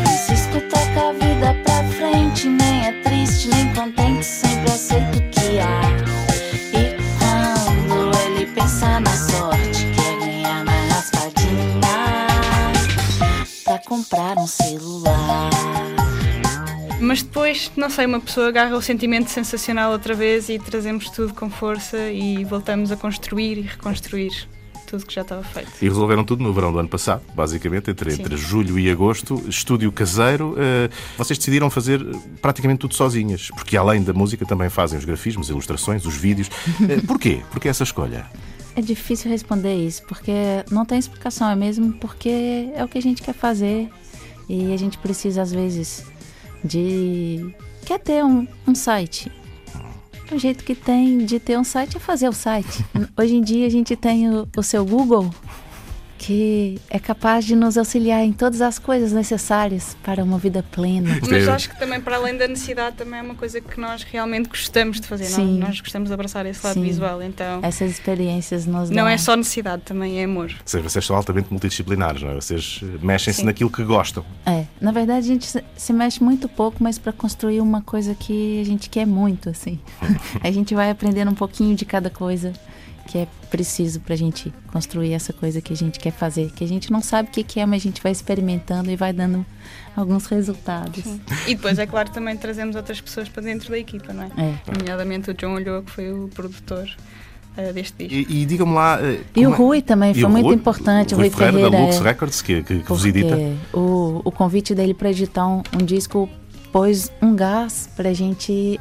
[0.04, 5.58] Francisco toca a vida pra frente, nem é triste, nem contente, sempre aceita o que
[5.58, 5.80] há.
[6.78, 9.71] E quando ele pensa na sorte,
[13.92, 15.50] comprar um celular.
[16.98, 21.34] Mas depois, não sei, uma pessoa agarra o sentimento sensacional outra vez e trazemos tudo
[21.34, 24.48] com força e voltamos a construir e reconstruir
[24.86, 25.70] tudo que já estava feito.
[25.82, 29.92] E resolveram tudo no verão do ano passado, basicamente, entre, entre julho e agosto, estúdio
[29.92, 30.54] caseiro.
[30.56, 30.88] eh,
[31.18, 35.50] vocês decidiram fazer eh, praticamente tudo sozinhas, porque além da música também fazem os grafismos,
[35.50, 36.48] ilustrações, os vídeos.
[36.88, 37.42] Eh, Porquê?
[37.50, 38.24] Porquê essa escolha?
[38.74, 40.32] É difícil responder isso, porque
[40.70, 43.90] não tem explicação, é mesmo porque é o que a gente quer fazer
[44.48, 46.04] e a gente precisa, às vezes,
[46.64, 47.54] de.
[47.84, 49.30] quer ter um, um site.
[50.30, 52.84] O jeito que tem de ter um site é fazer o site.
[53.18, 55.30] Hoje em dia a gente tem o, o seu Google,
[56.22, 61.18] que é capaz de nos auxiliar em todas as coisas necessárias para uma vida plena.
[61.28, 64.48] Mas acho que também, para além da necessidade, também é uma coisa que nós realmente
[64.48, 65.24] gostamos de fazer.
[65.24, 65.58] Sim.
[65.58, 66.84] Nós, nós gostamos de abraçar esse lado Sim.
[66.84, 67.20] visual.
[67.22, 70.52] Então, Essas experiências nos não dão- é só necessidade, também é amor.
[70.64, 72.34] Seja, vocês são altamente multidisciplinares, não é?
[72.36, 74.24] Vocês mexem-se naquilo que gostam.
[74.46, 78.14] É, na verdade a gente se- se mexe muito pouco, mas para construir uma coisa
[78.14, 79.80] que a gente quer muito, assim.
[80.40, 82.52] a gente vai aprendendo um pouquinho de cada coisa
[83.06, 86.68] que é preciso pra gente construir essa coisa que a gente quer fazer, que a
[86.68, 89.44] gente não sabe o que que é, mas a gente vai experimentando e vai dando
[89.96, 91.04] alguns resultados.
[91.46, 94.28] E depois, é claro, também trazemos outras pessoas para dentro da equipa, não é?
[94.38, 94.54] É.
[94.78, 96.88] Nomeadamente o John Olhou, que foi o produtor
[97.56, 98.32] eh, deste disco.
[98.32, 98.98] E, e digam-me lá.
[99.02, 100.54] eh, E o é- Rui também E foi muito Rui?
[100.54, 102.08] importante, o Rui Rui Ferreira, da Ferreira, Lux é.
[102.08, 103.36] Records, que, que, que vos edita.
[103.74, 106.28] O, o convite dele para editar um, um disco
[106.72, 108.80] pôs um gás pra gente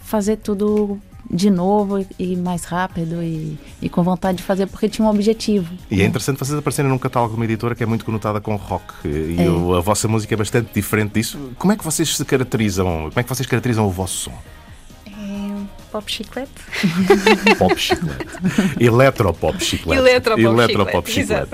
[0.00, 1.00] fazer tudo
[1.32, 5.72] de novo e, mais rápido e, e com vontade de fazer porque tinha um objetivo.
[5.90, 8.56] E é interessante vocês aparecerem num catálogo de uma editora que é muito conotada com
[8.56, 9.46] rock e É.
[9.78, 11.38] a vossa música é bastante diferente disso.
[11.58, 12.86] Como é que vocês se caracterizam?
[13.10, 14.32] Como é que vocês caracterizam o vosso som?
[15.90, 16.50] Pop chiclete.
[17.58, 18.26] Pop chiclete.
[18.78, 19.98] Eletropop chiclete.
[20.00, 21.50] Eletropop Eletropop chiclete.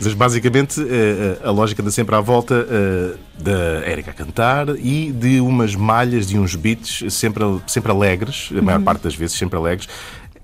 [0.00, 4.68] Mas basicamente eh, eh, a lógica anda sempre à volta eh, da Érica a cantar
[4.78, 8.84] e de umas malhas, de uns beats sempre, sempre alegres, a maior Uhum.
[8.84, 9.88] parte das vezes sempre alegres.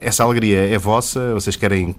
[0.00, 1.32] Essa alegria é vossa?
[1.32, 1.94] Vocês querem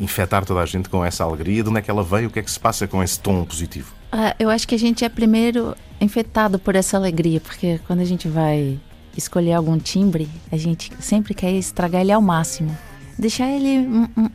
[0.00, 1.62] infectar toda a gente com essa alegria?
[1.62, 2.28] De onde é que ela veio?
[2.28, 3.92] O que é que se passa com esse tom positivo?
[4.10, 8.04] Ah, eu acho que a gente é primeiro infectado por essa alegria, porque quando a
[8.04, 8.78] gente vai
[9.16, 12.76] escolher algum timbre, a gente sempre quer estragar ele ao máximo.
[13.18, 13.86] Deixar ele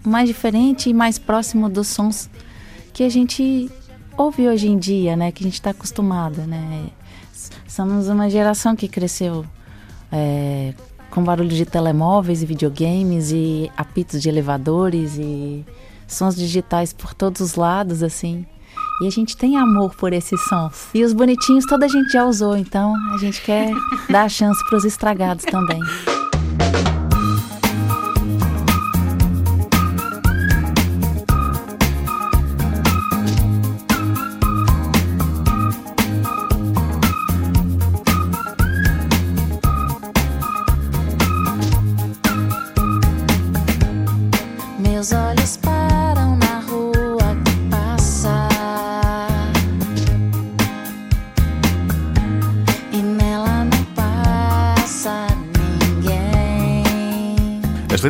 [0.03, 2.29] mais diferente e mais próximo dos sons
[2.93, 3.69] que a gente
[4.17, 5.31] ouve hoje em dia, né?
[5.31, 6.89] Que a gente está acostumado, né?
[7.67, 9.45] Somos uma geração que cresceu
[10.11, 10.73] é,
[11.09, 15.65] com barulho de telemóveis e videogames e apitos de elevadores e
[16.07, 18.45] sons digitais por todos os lados, assim.
[19.01, 20.87] E a gente tem amor por esses sons.
[20.93, 23.71] E os bonitinhos toda a gente já usou, então a gente quer
[24.09, 25.79] dar a chance para os estragados também.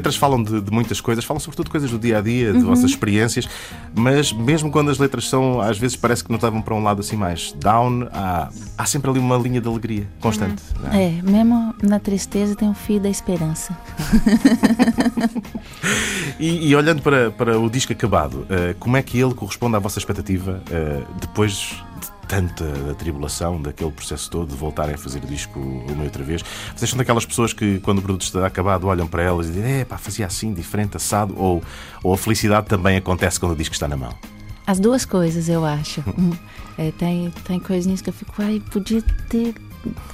[0.06, 2.60] Letras falam de, de muitas coisas, falam sobretudo de coisas do dia a dia, de
[2.60, 2.66] Uhum.
[2.68, 3.48] vossas experiências,
[3.96, 7.00] mas mesmo quando as letras são, às vezes parece que não estavam para um lado
[7.02, 10.62] assim mais down, há, há sempre ali uma linha de alegria constante.
[10.82, 11.06] não é?
[11.06, 13.76] É, mesmo na tristeza tem o fio da esperança.
[16.40, 19.80] E, e olhando para, para o disco acabado, eh, como é que ele corresponde à
[19.80, 21.95] vossa expectativa eh, depois de
[22.28, 26.44] tanta atribulação daquele processo todo de voltarem a fazer disco uma e outra vez?
[26.76, 29.82] Vocês são daquelas pessoas que, quando o produto está acabado, olham para elas e dizem:
[29.82, 31.64] é pá, fazia assim, diferente, assado, ou,
[32.04, 34.14] ou a felicidade também acontece quando o disco está na mão?
[34.68, 36.04] As duas coisas, eu acho.
[36.78, 39.56] É, tem, tem coisinhas que eu fico, ai, podia ter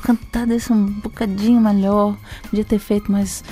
[0.04, 2.16] cantado isso um bocadinho melhor,
[2.50, 3.44] podia ter feito mais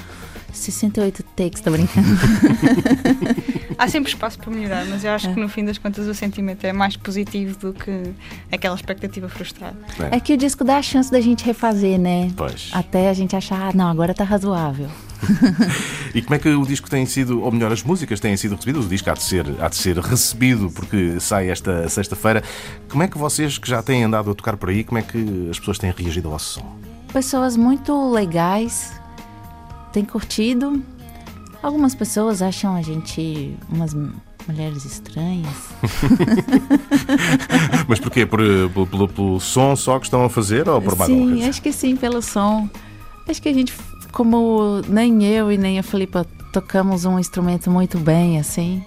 [0.53, 2.07] 68 takes, tá brincando?
[3.77, 6.65] Há sempre espaço para melhorar, mas eu acho que no fim das contas o sentimento
[6.65, 8.11] é mais positivo do que
[8.51, 9.77] aquela expectativa frustrada.
[10.11, 12.29] É que o disco dá a chance da gente refazer, né?
[12.35, 12.69] Pois.
[12.73, 14.89] Até a gente achar, ah, não, agora tá razoável.
[16.13, 18.85] E como é que o disco tem sido, ou melhor, as músicas têm sido recebidas?
[18.85, 22.43] O disco há de ser, há de ser recebido porque sai esta sexta-feira.
[22.89, 25.47] Como é que vocês que já têm andado a tocar por aí, como é que
[25.51, 26.79] as pessoas têm reagido ao vosso som?
[27.13, 28.98] Pessoas muito legais,
[29.91, 30.81] têm curtido.
[31.61, 33.93] Algumas pessoas acham a gente umas
[34.47, 35.53] mulheres estranhas.
[37.87, 38.25] Mas porquê?
[38.25, 41.61] Por, eh, pelo, pelo- som só que estão a fazer ou por mais Sim, acho
[41.61, 42.69] que sim, pelo som.
[43.27, 43.73] Acho que a gente,
[44.11, 48.83] como nem eu e nem a Filipa tocamos um instrumento muito bem, assim,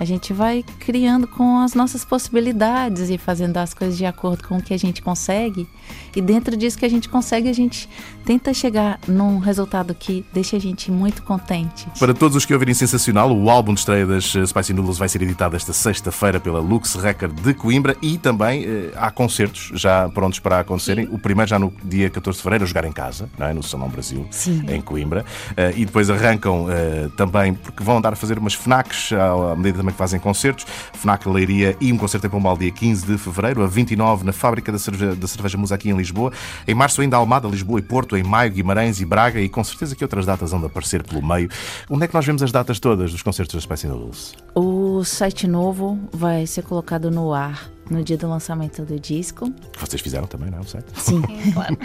[0.00, 4.56] a gente vai criando com as nossas possibilidades e fazendo as coisas de acordo com
[4.56, 5.68] o que a gente consegue.
[6.16, 7.88] E dentro disso que a gente consegue, a gente
[8.24, 11.86] tenta chegar num resultado que deixa a gente muito contente.
[11.98, 15.08] Para todos os que ouvirem Sensacional, o álbum de estreia das eh, Spicy Noodles vai
[15.08, 20.08] ser editado esta sexta-feira pela Lux Record de Coimbra e também eh, há concertos já
[20.08, 21.08] prontos para acontecerem.
[21.10, 23.52] O primeiro já no dia 14 de fevereiro, a jogar em casa, não é?
[23.52, 24.64] no Salão Brasil, Sim.
[24.68, 25.24] em Coimbra.
[25.56, 29.56] Eh, e depois arrancam eh, também, porque vão andar a fazer umas FNACs, à à
[29.56, 30.66] medida também também fazem concertos.
[30.94, 34.72] FNAC Leiria e um concerto em Pombal dia 15 de fevereiro, a 29 na Fábrica
[34.72, 36.32] da Cerveja, da Cerveja Musa aqui em Lisboa.
[36.66, 39.94] Em março ainda Almada, Lisboa e Porto, em maio Guimarães e Braga e com certeza
[39.94, 41.48] que outras datas vão de aparecer pelo meio.
[41.90, 44.34] Onde é que nós vemos as datas todas dos concertos da Spicy Noodles?
[44.54, 49.52] O site novo vai ser colocado no ar no dia do lançamento do disco.
[49.78, 50.60] Vocês fizeram também, não é?
[50.60, 50.86] O site?
[50.96, 51.22] Sim,
[51.52, 51.76] claro.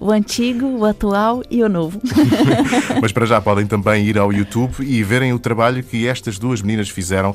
[0.00, 2.00] o antigo, o atual e o novo.
[3.00, 6.60] Mas para já podem também ir ao YouTube e verem o trabalho que estas duas
[6.62, 7.34] meninas fizeram.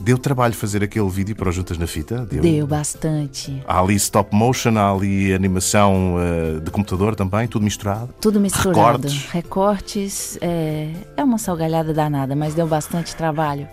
[0.00, 2.26] Deu trabalho fazer aquele vídeo para o Juntas na Fita?
[2.26, 3.62] Deu, Deu bastante.
[3.66, 8.14] Há ali stop motion, há ali animação uh, de computador também, tudo misturado?
[8.20, 9.08] Tudo misturado.
[9.08, 9.30] Recortes.
[9.30, 10.38] Recortes.
[10.40, 13.66] É, é uma salgalhada danada, mas deu bastante trabalho.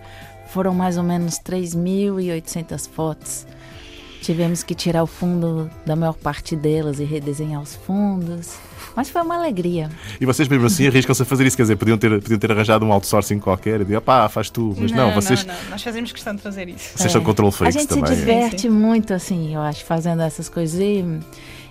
[0.47, 3.45] Foram mais ou menos 3.800 fotos.
[4.21, 8.55] Tivemos que tirar o fundo da maior parte delas e redesenhar os fundos.
[8.95, 9.89] Mas foi uma alegria.
[10.19, 11.57] E vocês mesmo assim arriscam-se a fazer isso?
[11.57, 14.75] Quer dizer, podiam ter, podiam ter arranjado um outsourcing qualquer e dizer, pá, faz tu.
[14.77, 15.43] Mas não, não vocês.
[15.43, 16.97] Não, não, nós fazemos questão de fazer isso.
[16.97, 17.09] Vocês é.
[17.09, 18.05] são control freaks A gente também.
[18.07, 20.79] se diverte muito, assim, eu acho, fazendo essas coisas.
[20.79, 21.03] E,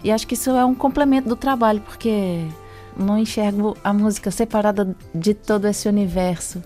[0.02, 2.40] e acho que isso é um complemento do trabalho, porque
[3.00, 6.62] não enxergo a música separada de todo esse universo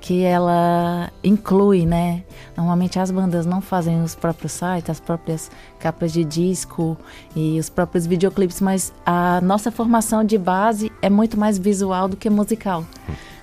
[0.00, 2.24] que ela inclui, né?
[2.56, 6.96] Normalmente as bandas não fazem os próprios sites, as próprias capas de disco
[7.36, 12.16] e os próprios videoclipes, mas a nossa formação de base é muito mais visual do
[12.16, 12.84] que musical.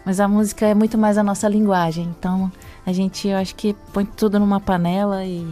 [0.03, 2.11] Mas a música é muito mais a nossa linguagem.
[2.17, 2.51] Então
[2.85, 5.45] a gente, eu acho que põe tudo numa panela e,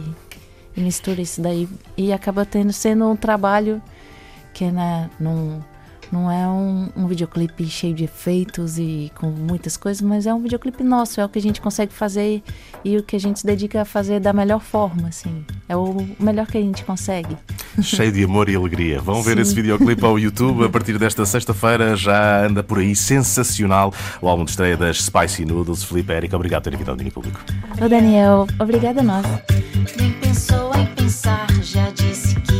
[0.76, 3.80] e mistura isso daí e acaba tendo sendo um trabalho
[4.52, 5.60] que né, num
[6.12, 10.40] não é um, um, videoclipe cheio de efeitos e com muitas coisas, mas é um
[10.40, 12.42] videoclipe nosso, é o que a gente consegue fazer
[12.84, 15.44] e o que a gente se dedica a fazer da melhor forma, assim.
[15.68, 17.36] É o melhor que a gente consegue.
[17.82, 19.00] Cheio de amor e alegria.
[19.00, 21.96] Vão ver esse videoclipe ao YouTube a partir desta sexta-feira.
[21.96, 25.84] Já anda por aí sensacional o álbum de estreia das Spicy Noodles.
[25.84, 27.40] Felipe Érica, obrigado por ter vindo ao Domínio Público.
[27.80, 29.26] Ô Daniel, obrigada a nós.
[29.98, 32.55] Nem pensou em pensar, já disse que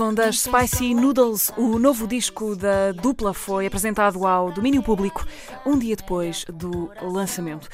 [0.00, 1.52] som das Spicy Noodles.
[1.58, 5.26] O novo disco da dupla foi apresentado ao domínio público
[5.66, 7.68] um dia depois do lançamento.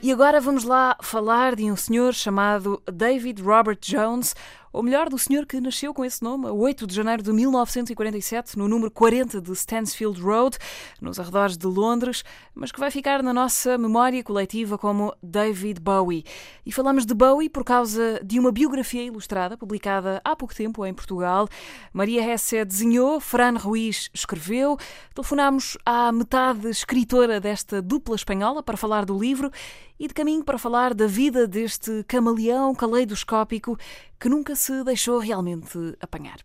[0.00, 4.36] E agora vamos lá falar de um senhor chamado David Robert Jones,
[4.74, 8.58] ou melhor, do senhor que nasceu com esse nome a 8 de janeiro de 1947,
[8.58, 10.58] no número 40 de Stansfield Road,
[11.00, 16.24] nos arredores de Londres, mas que vai ficar na nossa memória coletiva como David Bowie.
[16.66, 20.92] E falamos de Bowie por causa de uma biografia ilustrada publicada há pouco tempo em
[20.92, 21.48] Portugal.
[21.92, 24.76] Maria Hesse desenhou, Fran Ruiz escreveu.
[25.14, 29.52] Telefonámos à metade escritora desta dupla espanhola para falar do livro
[29.98, 33.78] e de caminho para falar da vida deste camaleão caleidoscópico
[34.18, 36.36] que nunca se deixou realmente apanhar.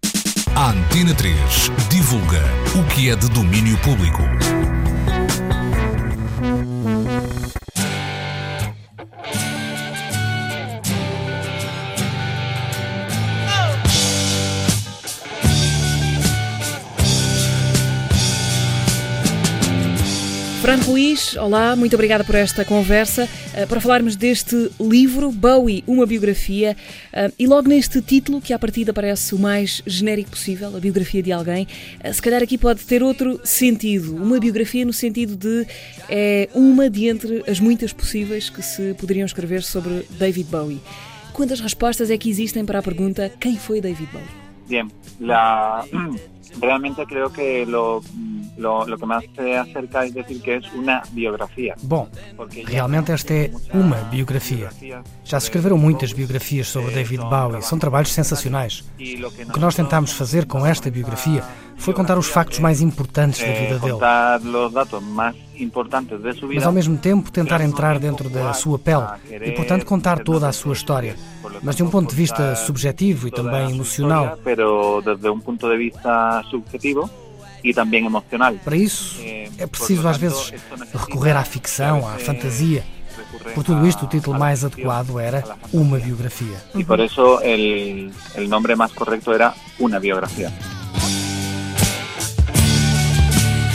[0.56, 1.36] A Antena 3
[1.90, 2.42] divulga
[2.80, 4.79] o que é de domínio público.
[20.70, 23.28] Fran Ruiz, olá, muito obrigada por esta conversa.
[23.56, 26.78] Uh, para falarmos deste livro, Bowie, uma biografia,
[27.12, 31.24] uh, e logo neste título, que à partida parece o mais genérico possível, a biografia
[31.24, 31.68] de alguém,
[32.06, 34.16] uh, se calhar aqui pode ter outro sentido.
[34.16, 35.66] Uma biografia no sentido de
[36.08, 40.80] é uma de entre as muitas possíveis que se poderiam escrever sobre David Bowie.
[41.34, 44.28] Quantas respostas é que existem para a pergunta quem foi David Bowie?
[44.68, 44.88] Bien,
[45.20, 45.84] la,
[46.60, 48.02] realmente creo que lo,
[48.58, 51.76] lo, lo que más se acerca es decir que es una biografía.
[51.84, 52.08] Bom,
[52.66, 54.70] realmente esta é uma biografia.
[55.24, 58.84] Já se escreveram muitas biografias sobre David Bowie, são trabalhos sensacionais.
[59.00, 61.44] O que nós tentámos fazer com esta biografia
[61.80, 63.98] foi contar os factos mais importantes da eh, vida dele.
[66.54, 70.52] Mas ao mesmo tempo tentar entrar dentro da sua pele e, portanto, contar toda a
[70.52, 71.16] sua história.
[71.64, 74.38] Mas de um ponto de vista subjetivo e também emocional.
[78.64, 79.20] Para isso,
[79.58, 80.54] é preciso às vezes
[80.94, 82.84] recorrer à ficção, à fantasia.
[83.54, 85.44] Por tudo isto, o título mais adequado era
[85.74, 86.58] Uma Biografia.
[86.74, 90.52] Y por eso el, el nombre más correcto era Una biografía.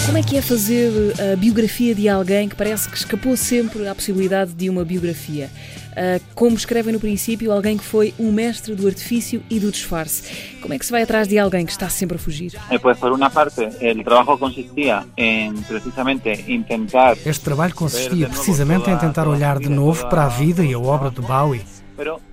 [0.07, 0.93] Como é que é fazer
[1.33, 5.51] a biografia de alguém que parece que escapou sempre à possibilidade de uma biografia?
[5.93, 10.59] Uh, como escrevem no princípio, alguém que foi um mestre do artifício e do disfarce.
[10.61, 12.53] Como é que se vai atrás de alguém que está sempre a fugir?
[12.71, 18.91] Eh, pues por una parte, el trabajo consistía en precisamente intentar Este trabalho consistia precisamente
[18.91, 21.63] em tentar olhar de novo para a vida e a obra de Bowie,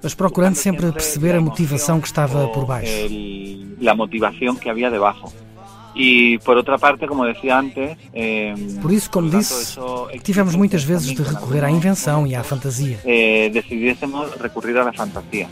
[0.03, 2.91] mas procurando sempre perceber a motivação que estava por baixo.
[3.81, 5.33] la motivación que había debajo.
[5.93, 9.77] Y por otra parte, como decía antes, eh, Por isso, como disse,
[10.23, 12.97] tivemos muitas vezes de recorrer à invenção e à fantasia.
[13.05, 15.47] eh, decidiésemos recurrir a la fantasía.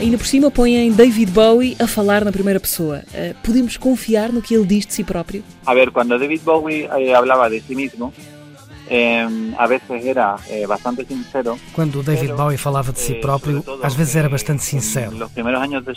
[0.00, 3.02] Ainda por cima põem David Bowie a falar na primeira pessoa.
[3.12, 5.44] Uh, podemos confiar no que ele diz de si próprio?
[5.66, 8.10] A ver, cuando David Bowie eh, hablaba de sí mismo,
[8.90, 11.56] eh, a veces era eh, bastante sincero.
[11.72, 15.16] Quando o David Bowie falava de si próprio, às vezes era bastante sincero.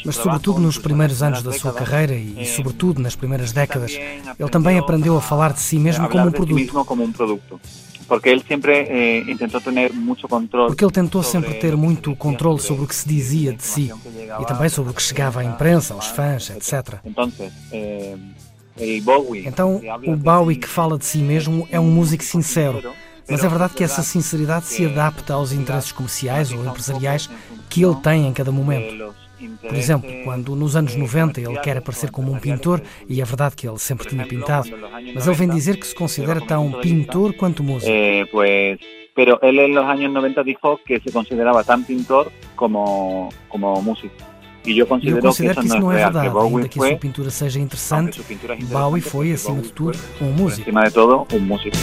[0.05, 4.49] Mas, sobretudo nos primeiros anos da sua carreira e, e sobretudo nas primeiras décadas, ele
[4.49, 7.59] também aprendeu a falar de si mesmo como um produto.
[8.07, 10.67] Porque él siempre eh, intentó tener mucho control.
[10.67, 13.91] Porque ele tentou sempre ter muito controle sobre o que se dizia de si
[14.39, 16.99] e também sobre o que chegava à imprensa, aos fãs, etc.
[17.71, 18.42] Eh, Bowie.
[19.45, 22.93] Então, o Bowie que fala de si mesmo é um músico sincero,
[23.29, 27.29] mas é verdade que essa sinceridade se adapta aos interesses comerciais ou empresariais
[27.69, 29.13] que ele tem em cada momento.
[29.61, 33.55] Por exemplo, quando nos anos 90 ele quer aparecer como um pintor, e é verdade
[33.55, 34.69] que ele sempre tinha pintado,
[35.13, 37.91] mas ele vem dizer que se considera tão pintor quanto músico.
[37.91, 38.77] Eh,
[39.15, 44.15] pero él en los años 90 dijo que se consideraba tan pintor como, como músico.
[44.65, 46.79] E eu considero, considero que que isso não é real, verdade, que Bowie ainda que
[46.79, 48.21] a sua pintura seja interessante,
[48.69, 50.61] Bowie foi, acima de tudo, um músico.
[50.61, 51.75] encima de todo, un músico.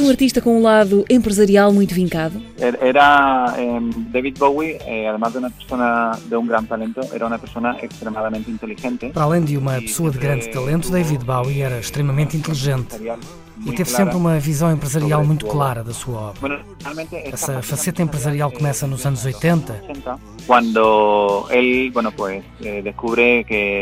[0.00, 2.40] Um artista com um lado empresarial muito vincado.
[2.58, 3.80] Er- Era eh,
[4.12, 8.50] David Bowie, eh, además de una persona de un gran talento, era una persona extremadamente
[8.50, 9.10] inteligente.
[9.10, 12.96] Para além de uma pessoa de grande talento, David Bowie era extremamente inteligente
[13.66, 16.60] e teve sempre uma visão empresarial muito clara da sua obra.
[17.24, 22.82] Essa faceta empresarial começa nos anos 80, 80, cuando él, bueno, pues eh,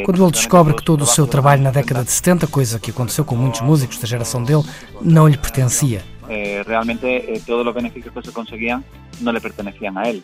[0.05, 3.25] quando ele descobre que todo o seu trabalho na década de 70, coisa que aconteceu
[3.25, 4.65] com muitos músicos da geração dele,
[5.03, 6.03] não lhe pertencia.
[6.29, 8.85] Eh, realmente eh, todos los beneficios que se conseguían
[9.21, 10.23] no le pertenecían a él.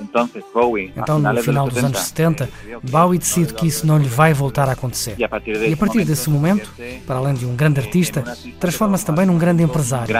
[0.00, 3.98] Entonces Bowie, a Então, no final dos anos 70, 70, Bowie decide que isso não
[3.98, 5.14] lhe vai voltar a acontecer.
[5.18, 6.70] e a partir, de E a partir desse momento,
[7.06, 8.22] para além de um grande artista,
[8.60, 10.14] transforma-se também num grande empresário.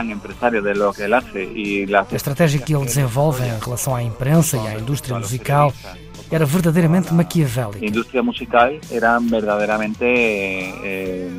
[2.10, 5.72] A estratégia que ele desenvolve em relação à imprensa e à indústria musical
[6.30, 7.84] era verdadeiramente maquiavélica.
[7.84, 11.30] industria musical eran verdaderamente eh, eh,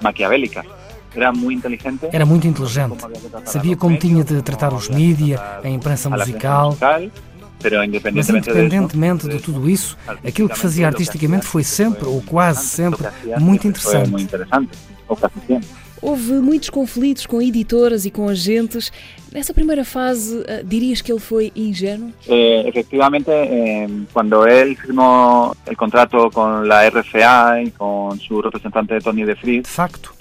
[0.00, 0.66] maquiavélicas.
[1.14, 2.08] Era muy inteligente.
[2.12, 2.98] Era muito inteligente.
[3.44, 6.76] Sabia como tinha de tratar os mídia, a imprensa a musical.
[8.12, 13.08] Mas independentemente de tudo isso, aquilo que fazia artisticamente foi sempre, ou quase sempre,
[13.38, 14.10] muito interessante.
[15.08, 15.16] o.
[16.02, 18.92] Houve muitos conflitos com editoras e com agentes.
[19.32, 22.12] Nessa primeira fase, ah, dirias que ele foi ingênuo?
[22.28, 29.00] Eh, efectivamente, eh, cuando él firmó el contrato con la RCA y con su representante
[29.00, 30.13] Tony De Vries, De facto,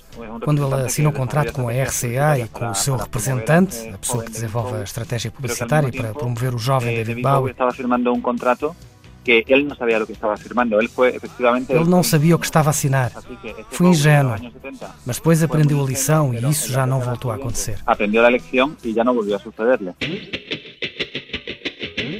[0.44, 4.24] quando ele assinou o contrato com a RCA e com o seu representante, a pessoa
[4.24, 8.22] que desenvolve a estratégia publicitária para promover o jovem eh, David Bowie estaba firmando un
[8.22, 8.76] contrato
[9.24, 10.78] que él no sabía lo que estaba firmando.
[10.90, 13.12] Fue efectivamente ele não sabia o que estava a assinar.
[13.70, 17.36] Foi ingênuo, años 70 mas depois aprendeu a lição e isso já não voltou a
[17.36, 17.78] acontecer.
[17.86, 19.96] aprendió la lección y ya no volvió a sucederle.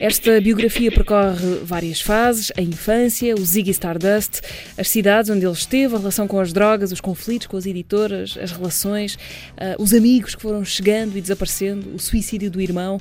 [0.04, 4.42] Esta biografia percorre várias fases: a infância, o Ziggy Stardust,
[4.78, 8.38] as cidades onde ele esteve, a relação com as drogas, os conflitos com as editoras,
[8.38, 9.18] as relações,
[9.56, 13.00] ah, os amigos que foram chegando e desaparecendo, o suicídio do irmão.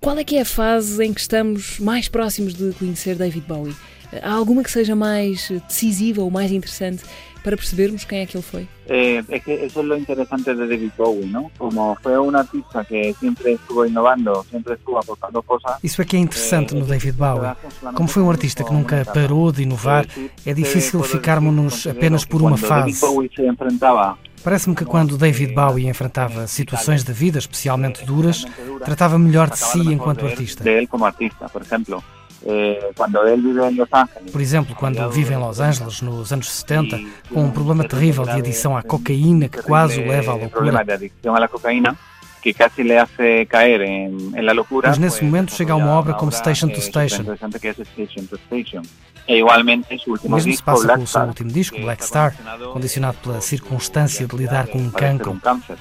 [0.00, 3.76] Qual é que é a fase em que estamos mais próximos de conhecer David Bowie?
[4.22, 7.02] Há alguma que seja mais decisiva ou mais interessante
[7.40, 8.68] para percebermos quem é que ele foi?
[8.88, 11.50] Eh, es que eso es lo interesante de David Bowie, ¿no?
[11.56, 15.78] Como fue un artista que siempre estuvo innovando, siempre estuvo aportando cosas.
[15.82, 17.54] Isso é que é interessante no David Bowie.
[17.94, 20.06] Como foi um artista que nunca parou de inovar,
[20.44, 23.00] é difícil ficarmos-nos apenas por uma fase.
[24.42, 28.46] Parece-me que quando David Bowie enfrentava situações de vida especialmente duras,
[28.84, 30.64] tratava melhor de si enquanto artista.
[31.52, 32.02] por exemplo,
[32.46, 32.92] eh,
[34.32, 36.98] por exemplo, quando vive em Los Angeles nos anos 70,
[37.32, 40.82] com um problema terrível de adição à cocaína que quase o leva à loucura.
[42.40, 44.88] que casi le hace caer en, en la locura.
[44.88, 47.22] Mas nesse momento chega a uma obra como Station to Station.
[49.28, 52.34] E igualmente último Mesmo se passa com o seu último disco, Black Star,
[52.72, 55.38] condicionado pela circunstância de lidar com um cancro.
[55.42, 55.76] cáncer.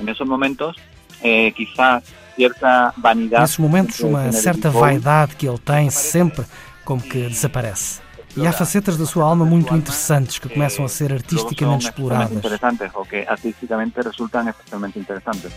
[0.00, 0.76] En esos momentos,
[1.22, 2.02] eh, quizás
[2.38, 3.42] cierta vanidade.
[3.42, 6.44] Nesses momentos, uma de certa vaidade que ele tem sempre
[6.84, 8.00] como que desaparece.
[8.36, 13.08] E há facetas da sua alma muito interessantes que começam a ser artisticamente especialmente exploradas.
[13.10, 15.50] que artísticamente resultan especialmente interesantes.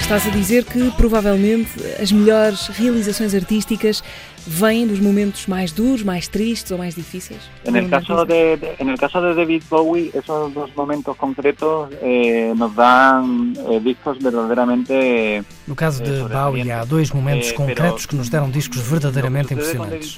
[0.00, 1.70] Estás a dizer que provavelmente
[2.00, 4.02] as melhores realizações artísticas
[4.46, 7.40] vêm dos momentos mais duros, mais tristes ou mais difíceis?
[7.64, 11.88] En el caso de, de- en el caso de David Bowie, esos dos momentos concretos
[12.02, 18.16] eh, nos dan eh, discos verdaderamente No caso de Bowie, há dois momentos concretos que
[18.16, 20.14] nos deram discos verdadeiramente impressionantes.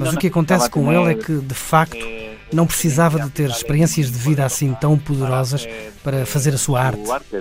[0.00, 2.04] Mas o que acontece com ele é que, de facto,
[2.52, 5.66] não precisava de ter experiências de vida assim tão poderosas
[6.04, 7.00] para fazer a sua arte.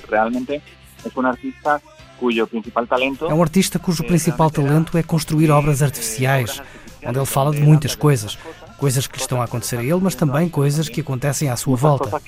[0.10, 0.61] Realmente
[1.06, 1.82] es un artista
[2.22, 6.61] cuyo principal talento É um artista cujo principal talento é construir obras artificiais,
[7.03, 8.38] onde ele fala de muitas coisas.
[8.77, 11.76] Coisas que lhe estão a acontecer a ele, mas também coisas que acontecem à sua
[11.76, 12.15] volta.
[12.15, 12.19] a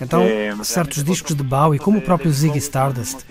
[0.00, 3.24] Então, eh, certos discos de Bowie, como o próprio Ziggy Stardust,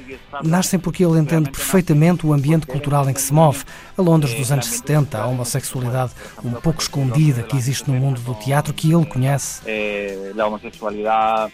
[0.43, 3.63] nascem porque ele entende perfeitamente o ambiente cultural em que se move.
[3.97, 6.11] A Londres dos anos 70, a homossexualidade
[6.43, 9.61] um pouco escondida que existe no mundo do teatro que ele conhece.
[9.65, 11.49] eh, la homosexualidad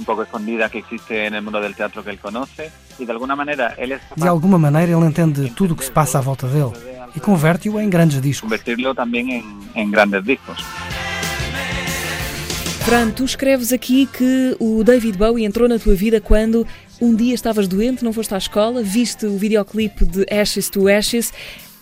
[0.00, 3.12] un poco escondida que existe en el mundo del teatro que él conoce y de
[3.12, 6.22] alguna manera él es De alguma maneira, ele entende tudo o que se passa à
[6.22, 6.72] volta dele
[7.16, 8.48] e converte-o em grandes discos.
[8.48, 9.44] convertirlo también en,
[9.74, 10.58] en grandes discos.
[12.84, 16.66] Fran, tu escreves aqui que o David Bowie entrou na tua vida quando
[17.00, 21.32] um dia estavas doente, não foste à escola, viste o videoclipe de Ashes to Ashes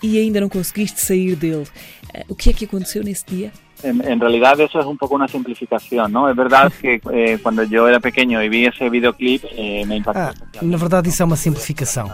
[0.03, 1.67] e ainda não conseguiste sair dele.
[2.13, 3.53] Eh, O que é que aconteceu nesse dia?
[3.83, 6.29] En, en realidad eso es un poco una simplificación, ¿no?
[6.29, 10.21] Es verdad que eh, cuando yo era pequeño y vi ese videoclip eh, me impactó.
[10.21, 10.33] Ah,
[10.63, 12.11] na verdade, isso é uma simplificação.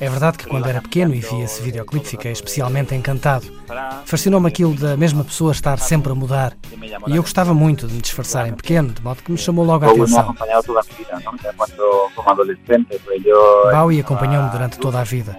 [0.00, 3.46] É verdade que quando era pequeno e vi esse videoclipe fiquei especialmente encantado.
[4.04, 6.54] Fascinou-me aquilo da mesma pessoa estar sempre a mudar.
[7.06, 9.84] E eu gostava muito de me disfarçar em pequeno, de modo que me chamou logo
[9.84, 10.34] a atenção.
[13.72, 15.36] Bowie acompanhou-me durante toda a vida.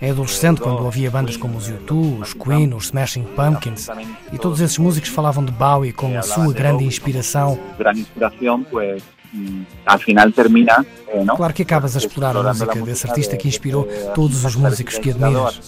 [0.00, 3.88] Em adolescente, quando ouvia bandas como os U2, os Queen, os Smashing Pumpkins,
[4.32, 7.58] e todos esses músicos falavam de Bowie como a sua grande inspiração,
[11.08, 14.98] eh, claro que acabas a explorar a música desse artista que inspirou todos os músicos
[14.98, 15.60] que admiras.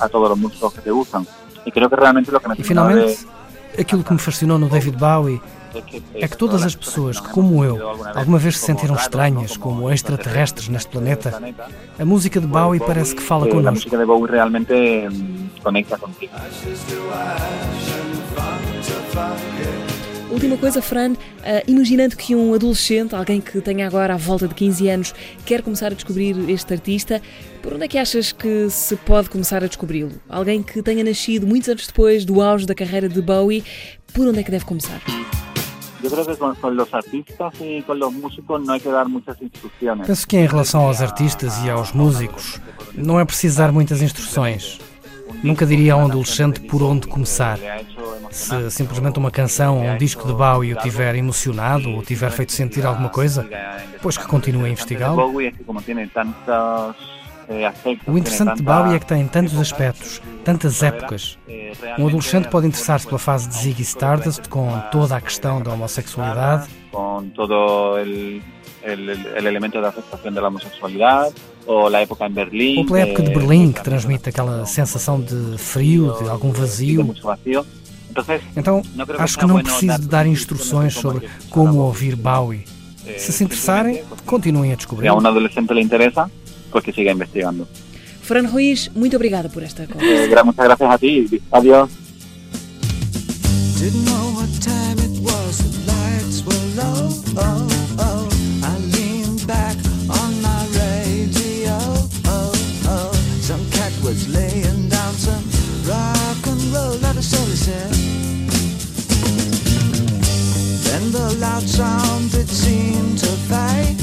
[2.57, 3.27] E finalmente,
[3.79, 5.43] aquilo que me fascinou no David Bowie
[6.15, 10.69] é que todas as pessoas que, como eu, alguma vez se sentiram estranhas como extraterrestres
[10.69, 11.41] neste planeta,
[11.99, 13.75] a música de Bowie parece que fala la connosco.
[13.75, 16.33] música de Bowie realmente mm, conecta contigo.
[20.31, 24.55] Última coisa, Fran, eh, imaginando que um adolescente, alguém que tenha agora à volta de
[24.55, 25.15] 15 anos,
[25.45, 27.21] quer começar a descobrir este artista,
[27.61, 30.13] por onde é que achas que se pode começar a descobri-lo?
[30.29, 33.65] Alguém que tenha nascido muitos anos depois do auge da carreira de Bowie,
[34.15, 35.01] por onde é que deve começar?
[36.03, 39.09] Yo creo que con, con los artistas y con los músicos no hay que dar
[39.09, 40.07] muchas instrucciones.
[40.07, 42.61] Penso que em relação aos artistas e aos músicos,
[42.95, 44.79] não é preciso dar muitas instruções.
[45.43, 47.59] Nunca diria a um adolescente por onde começar.
[48.31, 52.53] Se simplesmente uma canção ou um disco de Bowie o tiver emocionado ou tiver feito
[52.53, 53.49] sentir alguma coisa,
[54.03, 55.33] pois que continue a investigá-lo.
[58.07, 61.37] O interessante de Bowie é que tem tantos aspectos, tantas épocas.
[61.99, 66.69] Um adolescente pode interessar-se pela fase de Ziggy Stardust, com toda a questão da homossexualidade,
[66.93, 68.41] con todo el
[69.37, 71.33] elemento de aceptación de la homosexualidad
[71.67, 72.79] o la época en Berlín.
[72.79, 77.15] ou pela época de Berlim, que transmite aquela sensação de frio, de algum vazio.
[78.57, 78.83] Então,
[79.19, 82.65] acho que não preciso de dar instruções sobre como ouvir Bowie.
[83.19, 85.11] Se se interessarem, continuem a si a descobrir.
[85.11, 86.31] un adolescente le interesa,
[86.71, 87.67] pues que siga investigando.
[88.23, 90.41] Fran Ruiz, muito obrigada por esta eh, conversa.
[90.41, 91.27] Eh, muchas gracias a ti.
[91.51, 91.91] Adiós.
[110.85, 113.99] Then the loud sound that seemed to fade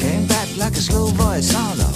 [0.00, 1.29] came back like a slow voice.
[1.40, 1.89] 散了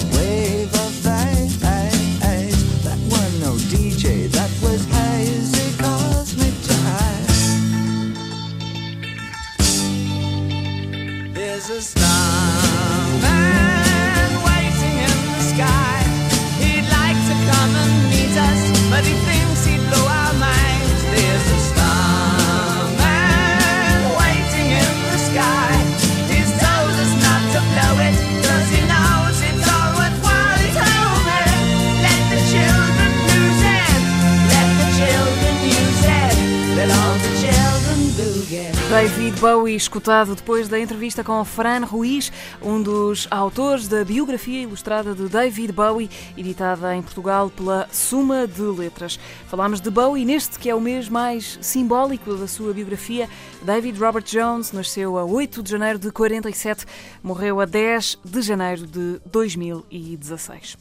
[39.37, 42.33] Bowie, escutado depois da entrevista com Fran Ruiz,
[42.63, 48.63] um dos autores da biografia ilustrada de David Bowie, editada em Portugal pela Suma de
[48.63, 49.19] Letras.
[49.49, 53.29] Falámos de Bowie neste que é o mês mais simbólico da sua biografia.
[53.63, 56.85] David Robert Jones nasceu a 8 de janeiro de 47,
[57.23, 60.77] morreu a 10 de janeiro de 2016.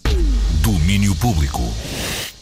[0.61, 1.61] Domínio Público.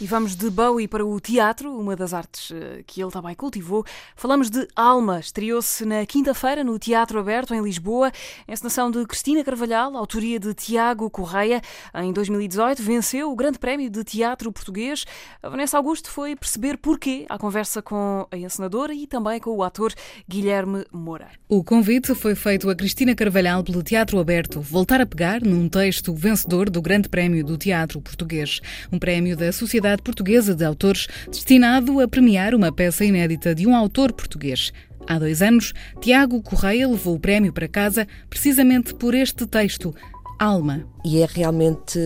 [0.01, 3.85] E vamos de Bowie para o teatro, uma das artes eh, que ele também cultivou.
[4.15, 8.11] Falamos de Alma, estreou-se na quinta-feira no Teatro Aberto, em Lisboa,
[8.47, 11.61] encenação de Cristina Carvalhal, autoria de Tiago Correia.
[11.93, 15.05] Em 2018 venceu o Grande Prémio de Teatro Português.
[15.43, 19.61] A Vanessa Augusto foi perceber porquê à conversa com a encenadora e também com o
[19.61, 19.93] ator
[20.27, 21.29] Guilherme Moura.
[21.47, 26.11] O convite foi feito a Cristina Carvalhal pelo Teatro Aberto, voltar a pegar num texto
[26.11, 28.61] vencedor do Grande Prémio do Teatro Português,
[28.91, 33.75] um prémio da Sociedade Portuguesa de Autores destinado a premiar uma peça inédita de um
[33.75, 34.71] autor português.
[35.07, 39.93] Há dois anos, Tiago Correia levou o prémio para casa precisamente por este texto,
[40.41, 40.83] Alma.
[41.05, 41.99] E é realmente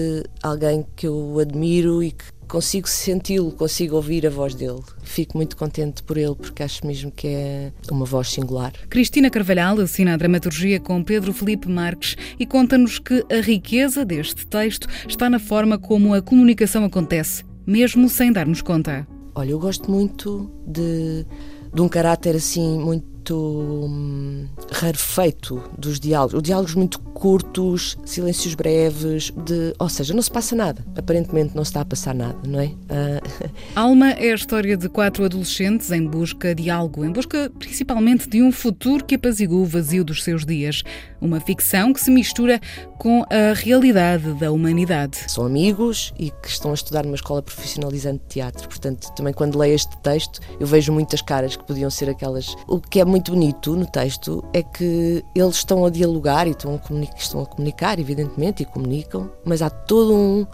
[0.44, 4.82] alguém que eu admiro e que consigo senti-lo, consigo ouvir a voz dele.
[5.04, 8.74] Fico muito contente por ele porque acho mesmo que é uma voz singular.
[8.90, 14.46] Cristina Carvalhal assina a dramaturgia com Pedro Felipe Marques e conta-nos que a riqueza deste
[14.46, 19.08] texto está na forma como a comunicação acontece, mesmo sem darmos conta.
[19.34, 21.26] Olha, eu gosto muito de,
[21.74, 26.36] de um caráter assim muito hum, rarefeito dos diálogos.
[26.36, 30.86] Os diálogos muito curtos, silêncios breves, de, ou seja, não se passa nada.
[30.98, 32.68] Aparentemente não se está a passar nada, não é?
[32.68, 33.52] Uh...
[33.76, 38.42] Alma é a história de quatro adolescentes em busca de algo, em busca principalmente de
[38.42, 40.84] um futuro que apazigua o vazio dos seus dias.
[41.26, 42.62] Uma ficção que se mistura
[43.00, 45.18] com a realidade da humanidade.
[45.28, 48.70] São amigos e que estão a estudar numa escola profissionalizante de teatro.
[48.70, 52.56] Portanto, também quando leio este texto, eu vejo muitas caras que podiam ser aquelas.
[52.68, 56.76] O que é muito bonito no texto é que eles estão a dialogar e estão
[56.76, 60.46] a, comunicar, estão a comunicar, evidentemente, e comunicam, mas há todo um,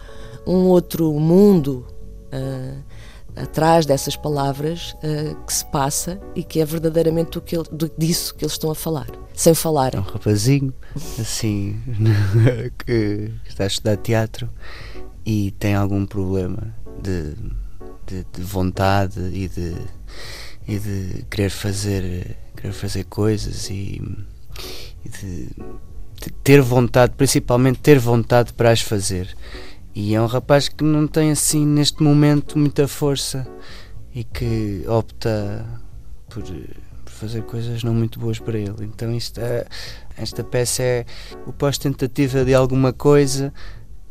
[0.48, 1.86] um outro mundo.
[2.34, 2.82] Uh,
[3.36, 7.92] atrás dessas palavras uh, que se passa e que é verdadeiramente o que ele, do,
[7.98, 9.96] disso que eles estão a falar, sem falar.
[9.96, 10.74] É um rapazinho,
[11.20, 11.80] assim,
[12.86, 14.50] que está a estudar teatro
[15.26, 17.34] e tem algum problema de,
[18.06, 19.76] de, de vontade e de,
[20.68, 24.02] e de querer fazer, querer fazer coisas e,
[25.06, 25.48] e de,
[26.22, 29.36] de ter vontade, principalmente ter vontade para as fazer.
[29.94, 33.46] E é um rapaz que não tem assim neste momento muita força
[34.14, 35.66] e que opta
[36.30, 38.86] por, por fazer coisas não muito boas para ele.
[38.86, 39.42] Então isto
[40.18, 41.06] esta peça é
[41.46, 43.54] o pós-tentativa de alguma coisa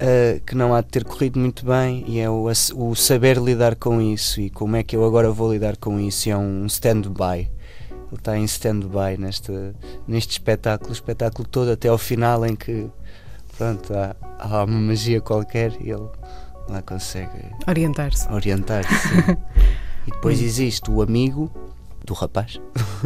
[0.00, 3.76] uh, que não há de ter corrido muito bem e é o, o, saber lidar
[3.76, 6.28] com isso e como é que eu agora vou lidar com isso.
[6.28, 7.50] E é um stand-by.
[8.10, 9.52] Ele está em stand-by neste,
[10.06, 12.88] neste espetáculo, o espetáculo todo até ao final em que
[13.60, 16.08] pronto, há, há uma magia qualquer e ele
[16.66, 18.26] lá consegue orientar-se.
[18.32, 19.18] Orientar-se.
[20.08, 21.52] e depois existe o amigo
[22.02, 22.58] do rapaz,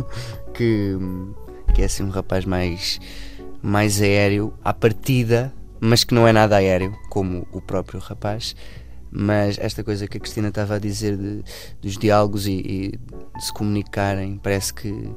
[0.54, 0.96] que,
[1.74, 3.00] que é assim um rapaz mais,
[3.60, 8.54] mais aéreo à partida, mas que não é nada aéreo, como o próprio rapaz.
[9.10, 11.42] Mas esta coisa que a Cristina estava a dizer de,
[11.82, 12.98] dos diálogos e, e
[13.36, 15.16] de se comunicarem, parece que que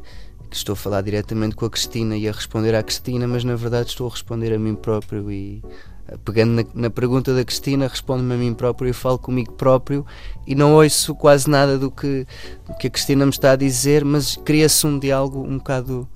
[0.55, 3.89] estou a falar diretamente com a Cristina e a responder à Cristina, mas na verdade
[3.89, 5.61] estou a responder a mim próprio e
[6.07, 10.05] eh, pegando na, na pergunta da Cristina, respondo-me a mim próprio e falo comigo próprio
[10.45, 12.25] e não ouço quase nada do que,
[12.65, 16.07] do que a Cristina me está a dizer, mas cria-se um diálogo um bocado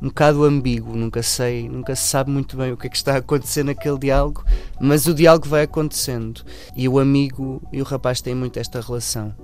[0.00, 3.14] um bocado ambíguo, nunca sei, nunca se sabe muito bem o que é que está
[3.14, 4.44] a acontecer naquele diálogo,
[4.80, 6.44] mas o diálogo vai acontecendo
[6.76, 9.34] e o amigo e o rapaz têm muito esta relação.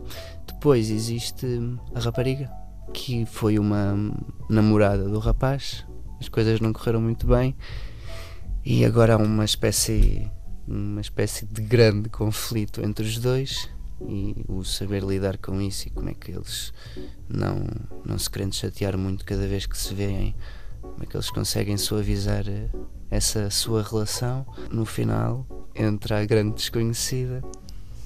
[0.46, 1.44] Depois existe
[1.92, 2.63] a rapariga
[2.94, 3.94] que foi uma
[4.48, 5.84] namorada do rapaz.
[6.20, 7.54] As coisas não correram muito bem.
[8.64, 10.30] E agora há uma espécie
[10.66, 13.68] uma espécie de grande conflito entre os dois.
[14.08, 16.72] E o saber lidar com isso e como é que eles
[17.28, 17.66] não
[18.04, 20.34] não se querem chatear muito cada vez que se veem
[20.80, 22.44] como é que eles conseguem suavizar
[23.10, 24.46] essa sua relação.
[24.70, 27.42] No final entra a grande desconhecida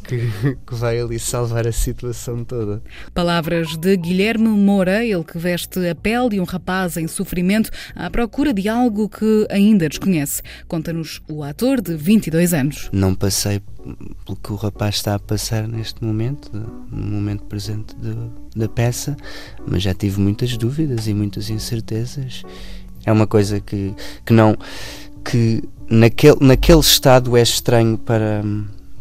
[0.09, 2.82] que, que, vai ali salvar a situação toda.
[3.12, 8.09] Palavras de Guilherme Moura, ele que veste a pele de um rapaz em sofrimento à
[8.10, 10.43] procura de algo que ainda desconhece.
[10.66, 12.89] Conta-nos o ator de 22 anos.
[12.90, 13.60] Não passei
[14.24, 16.51] pelo que o rapaz está a passar neste momento,
[16.90, 18.14] no momento presente de,
[18.56, 19.16] da peça,
[19.66, 22.43] mas já tive muitas dúvidas e muitas incertezas.
[23.05, 23.94] É uma coisa que,
[24.24, 24.56] que não.
[25.24, 28.43] que naquele, naquele estado é estranho para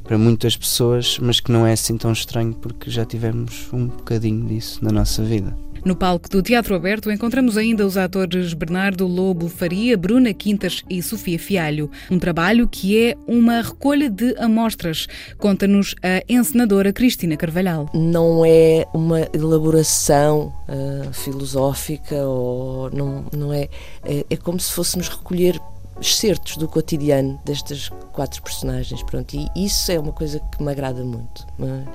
[0.08, 4.48] para muitas pessoas, mas que não é assim tão estranho porque já tivemos um bocadinho
[4.48, 5.54] disso na nossa vida.
[5.84, 11.02] No palco do Teatro Aberto encontramos ainda os atores Bernardo Lobo Faria, Bruna Quintas e
[11.02, 11.90] Sofia Fialho.
[12.10, 15.08] Um trabalho que é uma recolha de amostras.
[15.38, 17.90] Conta-nos a encenadora Cristina Carvalhal.
[17.94, 23.70] Não é uma elaboração uh, filosófica ou não, não é,
[24.04, 24.26] é.
[24.30, 25.58] É como se fôssemos recolher
[26.00, 29.02] excertos do cotidiano destas quatro personagens.
[29.04, 31.46] Pronto, e isso é uma coisa que me agrada muito.
[31.60, 31.90] Uh,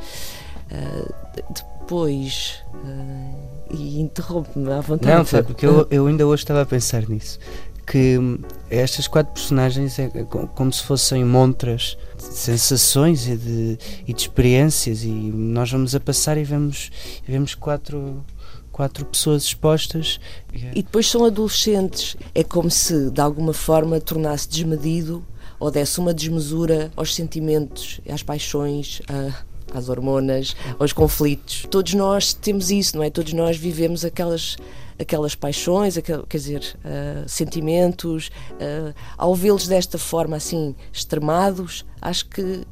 [1.50, 2.62] depois.
[2.74, 5.16] Uh, e interrompe-me à vontade.
[5.16, 7.38] Não, sabe, porque eu, eu ainda hoje estava a pensar nisso.
[7.86, 8.18] Que
[8.70, 10.08] estas quatro personagens é
[10.54, 16.00] como se fossem montras de sensações e de, e de experiências, e nós vamos a
[16.00, 16.90] passar e vemos,
[17.26, 18.24] e vemos quatro
[18.72, 20.18] quatro pessoas expostas.
[20.52, 22.16] E depois são adolescentes.
[22.34, 25.24] É como se, de alguma forma, tornasse desmedido
[25.60, 31.66] ou desse uma desmesura aos sentimentos, às paixões, a às hormonas, aos conflitos.
[31.70, 33.10] Todos nós temos isso, não é?
[33.10, 34.56] Todos nós vivemos aquelas
[34.98, 38.30] aquelas paixões, aquel, quer dizer, uh, sentimentos.
[38.52, 42.64] Uh, ao vê-los desta forma assim extremados, acho que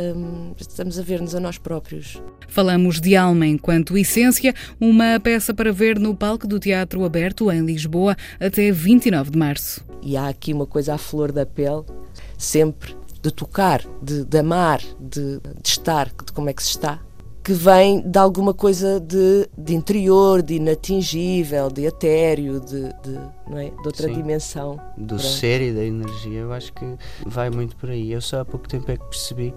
[0.00, 2.20] um, estamos a ver-nos a nós próprios.
[2.48, 7.64] Falamos de Alma enquanto Essência, uma peça para ver no palco do Teatro Aberto em
[7.64, 9.84] Lisboa até 29 de março.
[10.02, 11.84] E há aqui uma coisa à flor da pele,
[12.38, 17.00] sempre de tocar, de, de amar, de, de, estar, de como é que se está,
[17.50, 23.18] que vem de alguma coisa de, de interior, de inatingível, de etéreo, de, de,
[23.48, 23.70] não é?
[23.70, 24.14] de outra Sim.
[24.14, 24.80] dimensão.
[24.96, 26.84] Do ser e da energia, eu acho que
[27.26, 28.12] vai muito por aí.
[28.12, 29.52] Eu só há pouco tempo é que percebi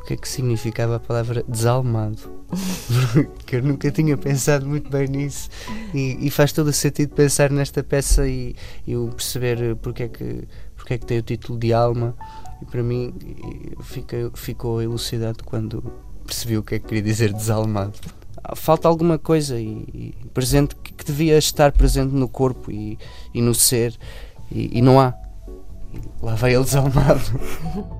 [0.00, 2.16] o que é que significava a palavra desalmado.
[3.44, 5.50] que eu nunca tinha pensado muito bem nisso
[5.92, 8.56] e, e, faz todo o sentido pensar nesta peça e,
[8.86, 12.16] e perceber porque é, que, porque é que tem o título de alma
[12.62, 13.12] e para mim
[13.82, 17.94] fica, ficou elucidado quando percebi o que é que queria dizer desalmado.
[18.54, 22.98] Falta alguma coisa e, e presente que, que, devia estar presente no corpo e,
[23.34, 23.96] e no ser
[24.50, 25.14] e, e não há.
[26.22, 27.20] Lá vai ele desalmado.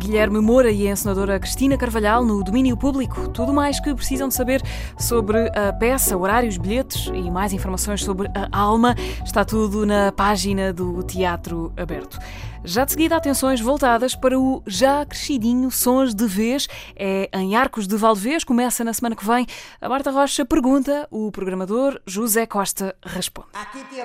[0.00, 3.28] Guilherme Moura e a encenadora Cristina Carvalhal no domínio público.
[3.28, 4.62] Tudo mais que precisam de saber
[4.98, 10.72] sobre a peça, horários, bilhetes e mais informações sobre a alma está tudo na página
[10.72, 12.18] do Teatro Aberto.
[12.62, 16.68] Já de seguida, atenções voltadas para o já crescidinho Sons de Vez.
[16.94, 19.46] É em Arcos de Valdevez, começa na semana que vem.
[19.80, 23.48] A Marta Rocha pergunta, o programador José Costa responde.
[23.54, 24.00] Aqui te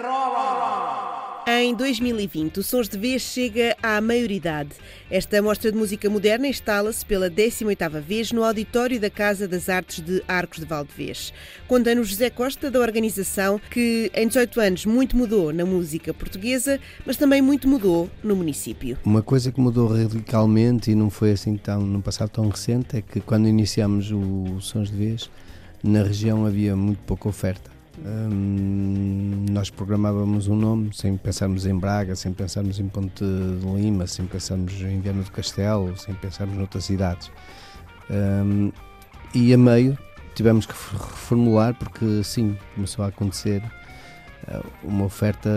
[1.47, 4.71] em 2020, o Sons de Vez chega à maioridade.
[5.11, 10.03] Esta mostra de música moderna instala-se pela 18ª vez no auditório da Casa das Artes
[10.03, 11.31] de Arcos de Valdevez.
[11.67, 17.15] Conta-nos José Costa da organização que em 18 anos muito mudou na música portuguesa, mas
[17.15, 18.97] também muito mudou no município.
[19.05, 23.01] Uma coisa que mudou radicalmente e não foi assim tão num passado tão recente é
[23.01, 25.29] que quando iniciamos o Sons de Vez,
[25.83, 32.15] na região havia muito pouca oferta Hum, nós programávamos um nome sem pensarmos em Braga,
[32.15, 36.85] sem pensarmos em Ponte de Lima, sem pensarmos em Viana do Castelo, sem pensarmos noutras
[36.85, 37.31] cidades.
[38.09, 38.71] Hum,
[39.33, 39.97] e a meio
[40.33, 43.63] tivemos que reformular porque sim, começou a acontecer
[44.47, 45.49] eh, uma oferta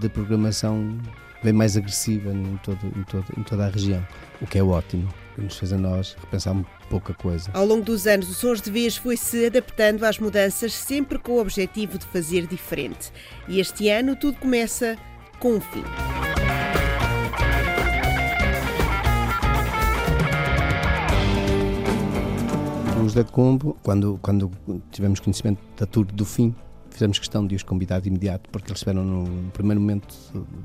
[0.00, 0.98] de programação
[1.42, 4.04] bem mais agressiva em, todo, em, todo, em toda a região,
[4.40, 5.08] o que é ótimo,
[5.40, 6.54] nos fez a nós repensar
[6.88, 7.50] pouca coisa.
[7.52, 11.40] Ao longo dos anos, o Sons de Vez foi-se adaptando às mudanças, sempre com o
[11.40, 13.12] objetivo de fazer diferente.
[13.46, 14.96] E este ano tudo começa
[15.38, 15.82] com um fim.
[23.04, 24.50] Os Dead Combo, quando, quando
[24.90, 26.54] tivemos conhecimento da tour do fim,
[26.90, 30.14] fizemos questão de os convidar de imediato, porque eles estiveram no primeiro momento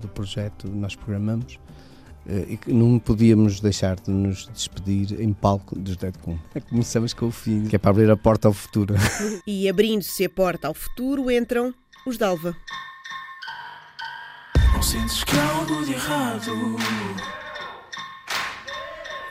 [0.02, 1.60] do projeto, nós programamos,
[2.28, 6.16] eh, e não podíamos deixar de nos despedir em palco dos Dead.
[6.56, 8.96] É começamos com o fim, que é para abrir a porta ao futuro.
[9.46, 11.74] E abrindo-se a porta ao futuro entram
[12.06, 12.56] os Dalva.
[14.74, 16.78] Não sentes que há algo de errado?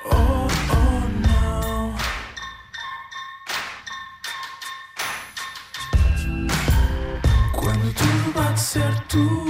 [0.05, 1.95] Oh, oh não.
[7.53, 9.47] Quando tudo bate certo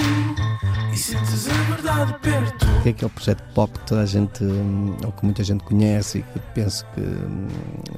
[1.02, 2.66] sentes a verdade perto.
[2.82, 6.18] Que é aquele projeto pop que toda a gente, hum, ou que muita gente conhece
[6.18, 7.48] e que penso que hum,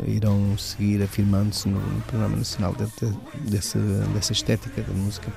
[0.06, 5.30] irão seguir afirmando-se no, no, Programa Nacional de, de, dessa, dessa estética da música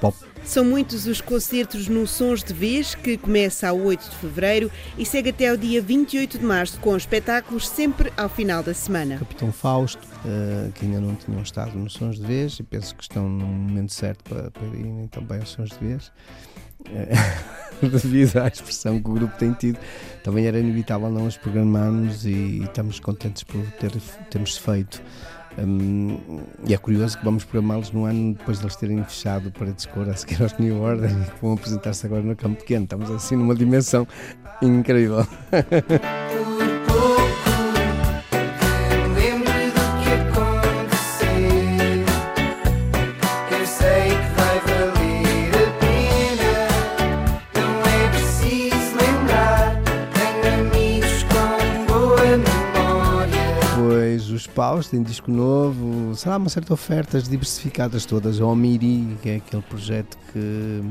[0.00, 0.16] pop.
[0.44, 5.06] São muitos os concertos no Sons de Vez, que começa a 8 de fevereiro e
[5.06, 9.18] segue até ao dia 28 de março, com espetáculos sempre ao final da semana.
[9.18, 13.02] Capitão Fausto, uh, que ainda não tinham estado nos Sons de Vez e penso que
[13.02, 16.12] estão no momento certo para, para irem também aos Sons de Vez.
[17.82, 19.78] Devido à expressão que o grupo tem tido,
[20.22, 23.92] também era inevitável não os programarmos e, estamos contentes por ter,
[24.30, 25.02] termos feito.
[25.58, 26.18] Um,
[26.66, 30.08] e é curioso que vamos programá-los no ano depois de eles terem fechado Paredes Cor
[30.08, 32.84] a seguir aos New Order e vão apresentar-se agora no Campo Pequeno.
[32.84, 34.06] Estamos assim numa dimensão
[34.62, 35.26] incrível.
[54.54, 58.38] paus, tem disco novo, sei lá, uma certa oferta, diversificadas todas.
[58.40, 60.82] O Omiri, que é aquele projeto que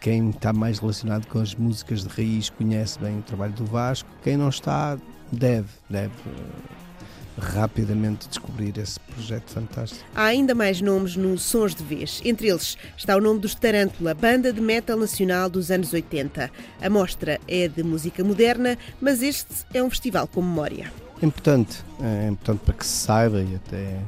[0.00, 4.08] quem está mais relacionado com as músicas de raiz conhece bem o trabalho do Vasco.
[4.22, 4.98] Quem não está,
[5.30, 10.04] deve, deve eh, rapidamente descobrir esse projeto fantástico.
[10.14, 12.20] Há ainda mais nomes nos Sons de Vez.
[12.24, 16.50] Entre eles está o nome dos Tarântula, banda de metal nacional dos anos 80.
[16.80, 20.90] A mostra é de música moderna, mas este é um festival com memória.
[21.22, 24.00] É importante, é importante para que se saiba e até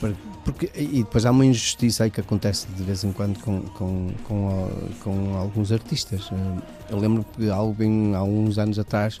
[0.00, 0.12] para,
[0.44, 4.10] porque, e depois há uma injustiça aí que acontece de vez em quando com, com,
[4.24, 4.70] com,
[5.02, 6.30] com alguns artistas.
[6.90, 9.20] Eu lembro que há alguns anos atrás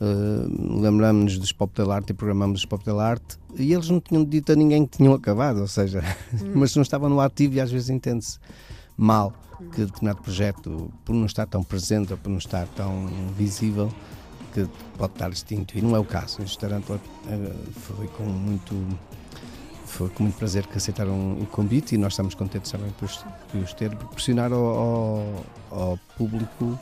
[0.00, 4.00] uh, lembramos-nos dos Pop Del Arte e programamos os Pop Del Arte e eles não
[4.00, 6.02] tinham dito a ninguém que tinham acabado, ou seja,
[6.32, 6.52] hum.
[6.56, 8.38] mas não estavam no ativo e às vezes entende-se
[8.96, 9.32] mal
[9.72, 13.06] que determinado projeto, por não estar tão presente ou por não estar tão
[13.36, 13.92] visível,
[14.54, 16.40] que pode estar extinto e não é o caso.
[16.42, 18.74] Este Tarântula eh, foi com muito
[19.84, 23.60] foi com muito prazer que aceitaram o convite e nós estamos contentes também por, por
[23.60, 26.78] os ter proporcionar ao, ao, ao, público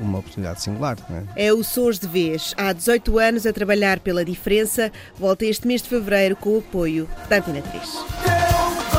[0.00, 0.96] uma oportunidade singular.
[1.36, 1.48] É?
[1.48, 2.54] é o Sons de Vez.
[2.56, 4.90] Há 18 anos a trabalhar pela diferença.
[5.18, 8.93] Volta este mês de fevereiro com o apoio da Antena 3.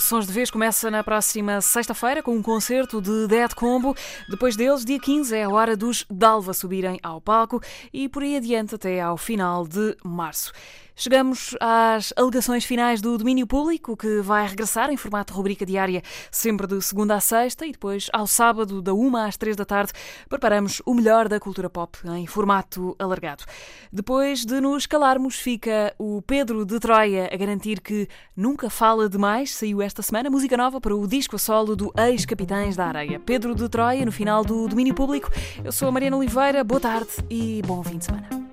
[0.00, 3.94] Sons de Vez começa na próxima sexta-feira com um concerto de Dead Combo.
[4.28, 7.60] Depois deles, dia 15, é a hora dos Dalva subirem ao palco
[7.92, 10.52] e por aí adiante até ao final de março.
[10.96, 16.68] Chegamos às alegações finais do domínio público, que vai regressar em formato rubrica diária, sempre
[16.68, 19.92] de segunda a sexta, e depois, ao sábado, da uma às três da tarde,
[20.28, 23.44] preparamos o melhor da cultura pop em formato alargado.
[23.92, 29.52] Depois de nos calarmos, fica o Pedro de Troia a garantir que nunca fala demais.
[29.52, 33.18] Saiu esta semana música nova para o disco a solo do ex-Capitães da Areia.
[33.18, 35.28] Pedro de Troia, no final do domínio público.
[35.64, 38.43] Eu sou a Mariana Oliveira, boa tarde e bom fim de semana.